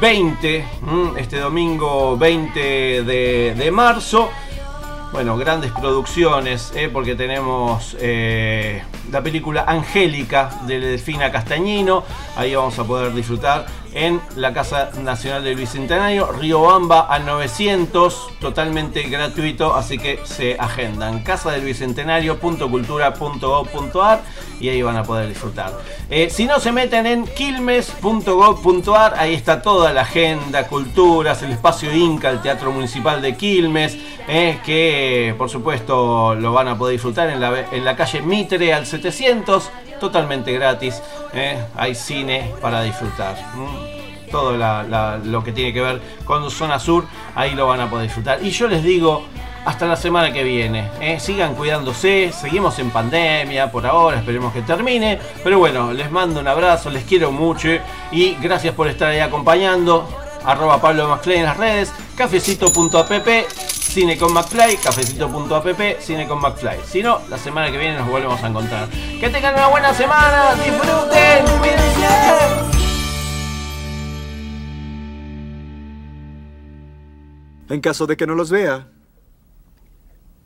20, 0.00 0.66
este 1.16 1.38
domingo 1.38 2.16
20 2.18 2.60
de, 3.04 3.54
de 3.56 3.70
marzo. 3.70 4.28
Bueno, 5.10 5.38
grandes 5.38 5.72
producciones, 5.72 6.70
¿eh? 6.76 6.90
porque 6.92 7.14
tenemos 7.14 7.96
eh, 7.98 8.82
la 9.10 9.22
película 9.22 9.64
Angélica 9.66 10.50
de 10.66 10.78
Delfina 10.78 11.32
Castañino. 11.32 12.04
Ahí 12.36 12.54
vamos 12.54 12.78
a 12.78 12.84
poder 12.84 13.14
disfrutar 13.14 13.64
en 13.92 14.20
la 14.36 14.52
Casa 14.52 14.90
Nacional 15.02 15.42
del 15.44 15.56
Bicentenario, 15.56 16.30
Riobamba 16.32 17.00
al 17.00 17.24
900, 17.26 18.38
totalmente 18.40 19.02
gratuito, 19.04 19.74
así 19.74 19.98
que 19.98 20.20
se 20.24 20.56
agendan. 20.58 21.22
Casa 21.22 21.50
del 21.50 21.62
Bicentenario.cultura.gov.ar 21.62 24.20
y 24.60 24.68
ahí 24.68 24.82
van 24.82 24.96
a 24.96 25.04
poder 25.04 25.28
disfrutar. 25.28 25.72
Eh, 26.10 26.28
si 26.30 26.46
no 26.46 26.58
se 26.60 26.72
meten 26.72 27.06
en 27.06 27.24
quilmes.gov.ar, 27.24 29.14
ahí 29.18 29.34
está 29.34 29.62
toda 29.62 29.92
la 29.92 30.02
agenda, 30.02 30.66
culturas, 30.66 31.42
el 31.42 31.52
espacio 31.52 31.94
Inca, 31.94 32.30
el 32.30 32.40
Teatro 32.40 32.72
Municipal 32.72 33.22
de 33.22 33.36
Quilmes, 33.36 33.96
eh, 34.28 34.58
que 34.64 35.34
por 35.38 35.48
supuesto 35.48 36.34
lo 36.34 36.52
van 36.52 36.68
a 36.68 36.76
poder 36.76 36.92
disfrutar 36.92 37.30
en 37.30 37.40
la, 37.40 37.66
en 37.72 37.84
la 37.84 37.96
calle 37.96 38.20
Mitre 38.22 38.74
al 38.74 38.86
700 38.86 39.70
totalmente 39.98 40.52
gratis. 40.52 41.02
¿eh? 41.32 41.58
Hay 41.76 41.94
cine 41.94 42.52
para 42.60 42.82
disfrutar. 42.82 43.36
todo 44.30 44.52
lo 45.24 45.44
que 45.44 45.52
tiene 45.52 45.72
que 45.72 45.80
ver 45.80 46.00
con 46.24 46.50
zona 46.50 46.78
sur, 46.78 47.06
ahí 47.34 47.54
lo 47.54 47.66
van 47.66 47.80
a 47.80 47.90
poder 47.90 48.06
disfrutar. 48.06 48.42
Y 48.42 48.50
yo 48.50 48.68
les 48.68 48.82
digo, 48.82 49.24
hasta 49.64 49.86
la 49.86 49.96
semana 49.96 50.32
que 50.32 50.42
viene. 50.44 50.88
¿eh? 51.00 51.20
Sigan 51.20 51.54
cuidándose, 51.54 52.32
seguimos 52.32 52.78
en 52.78 52.90
pandemia 52.90 53.70
por 53.70 53.86
ahora, 53.86 54.18
esperemos 54.18 54.52
que 54.52 54.62
termine. 54.62 55.18
Pero 55.44 55.58
bueno, 55.58 55.92
les 55.92 56.10
mando 56.10 56.40
un 56.40 56.48
abrazo, 56.48 56.90
les 56.90 57.04
quiero 57.04 57.32
mucho 57.32 57.68
y 58.10 58.34
gracias 58.40 58.74
por 58.74 58.88
estar 58.88 59.10
ahí 59.10 59.20
acompañando. 59.20 60.27
Arroba 60.44 60.80
Pablo 60.80 61.08
McFly 61.08 61.36
en 61.36 61.44
las 61.44 61.56
redes, 61.56 61.92
cafecito.app, 62.16 63.28
cine 63.70 64.16
con 64.16 64.32
McFly, 64.32 64.76
cafecito.app, 64.76 66.00
cine 66.00 66.26
con 66.26 66.40
McFly. 66.40 66.78
Si 66.86 67.02
no, 67.02 67.20
la 67.28 67.38
semana 67.38 67.70
que 67.70 67.78
viene 67.78 67.98
nos 67.98 68.08
volvemos 68.08 68.42
a 68.42 68.48
encontrar. 68.48 68.88
Que 68.88 69.28
tengan 69.28 69.54
una 69.54 69.68
buena 69.68 69.94
semana, 69.94 70.54
disfruten, 70.54 71.58
cuídense. 71.58 72.68
En 77.70 77.80
caso 77.80 78.06
de 78.06 78.16
que 78.16 78.26
no 78.26 78.34
los 78.34 78.50
vea. 78.50 78.88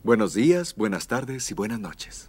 Buenos 0.03 0.35
días, 0.35 0.75
buenas 0.75 1.07
tardes 1.07 1.49
y 1.53 1.55
buenas 1.55 1.79
noches. 1.79 2.29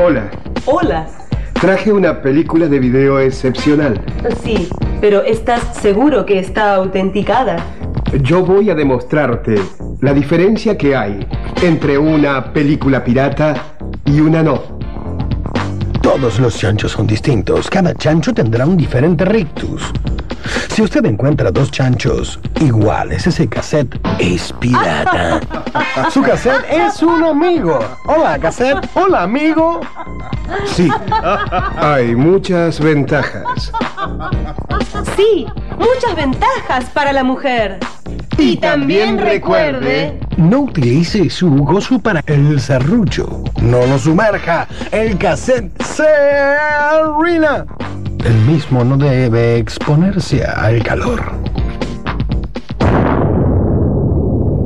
Hola, 0.00 0.30
Hola. 0.66 1.27
Traje 1.60 1.92
una 1.92 2.22
película 2.22 2.68
de 2.68 2.78
video 2.78 3.18
excepcional. 3.18 4.00
Sí, 4.44 4.68
pero 5.00 5.22
¿estás 5.22 5.76
seguro 5.76 6.24
que 6.24 6.38
está 6.38 6.74
autenticada? 6.74 7.56
Yo 8.22 8.44
voy 8.44 8.70
a 8.70 8.74
demostrarte 8.74 9.56
la 10.00 10.14
diferencia 10.14 10.78
que 10.78 10.94
hay 10.94 11.26
entre 11.62 11.98
una 11.98 12.52
película 12.52 13.02
pirata 13.02 13.54
y 14.04 14.20
una 14.20 14.42
no. 14.42 14.62
Todos 16.00 16.38
los 16.38 16.56
chanchos 16.56 16.92
son 16.92 17.06
distintos. 17.06 17.68
Cada 17.68 17.92
chancho 17.94 18.32
tendrá 18.32 18.64
un 18.64 18.76
diferente 18.76 19.24
rictus. 19.24 19.92
Si 20.68 20.82
usted 20.82 21.04
encuentra 21.06 21.50
dos 21.50 21.70
chanchos 21.70 22.38
iguales, 22.60 23.26
ese 23.26 23.48
cassette 23.48 23.98
es 24.18 24.52
pirata. 24.54 25.40
Su 26.10 26.22
cassette 26.22 26.64
es 26.70 27.02
un 27.02 27.24
amigo. 27.24 27.78
Hola, 28.06 28.38
cassette. 28.38 28.88
Hola, 28.94 29.24
amigo. 29.24 29.80
Sí, 30.66 30.88
hay 31.76 32.14
muchas 32.14 32.80
ventajas. 32.80 33.72
Sí, 35.16 35.46
muchas 35.76 36.14
ventajas 36.16 36.84
para 36.94 37.12
la 37.12 37.24
mujer. 37.24 37.78
Y, 38.38 38.56
también 38.56 39.18
recuerde... 39.18 40.18
No 40.36 40.60
utilice 40.60 41.28
su 41.28 41.50
gozo 41.50 41.98
para 41.98 42.22
el 42.26 42.60
serrucho. 42.60 43.42
No 43.60 43.84
lo 43.84 43.98
sumerja. 43.98 44.68
El 44.92 45.18
cassette 45.18 45.82
se 45.82 46.06
arruina. 46.06 47.66
El 48.28 48.36
mismo 48.40 48.84
no 48.84 48.98
debe 48.98 49.56
exponerse 49.56 50.44
al 50.44 50.82
calor. 50.82 51.32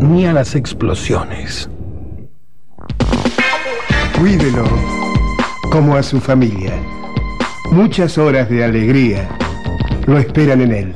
Ni 0.01 0.26
a 0.26 0.32
las 0.32 0.56
explosiones. 0.56 1.70
Cuídelo 4.18 4.64
como 5.70 5.94
a 5.94 6.02
su 6.02 6.18
familia. 6.20 6.72
Muchas 7.70 8.18
horas 8.18 8.51
de 8.51 8.64
alegría 8.64 9.28
lo 10.09 10.18
esperan 10.18 10.62
en 10.62 10.72
él. 10.72 10.94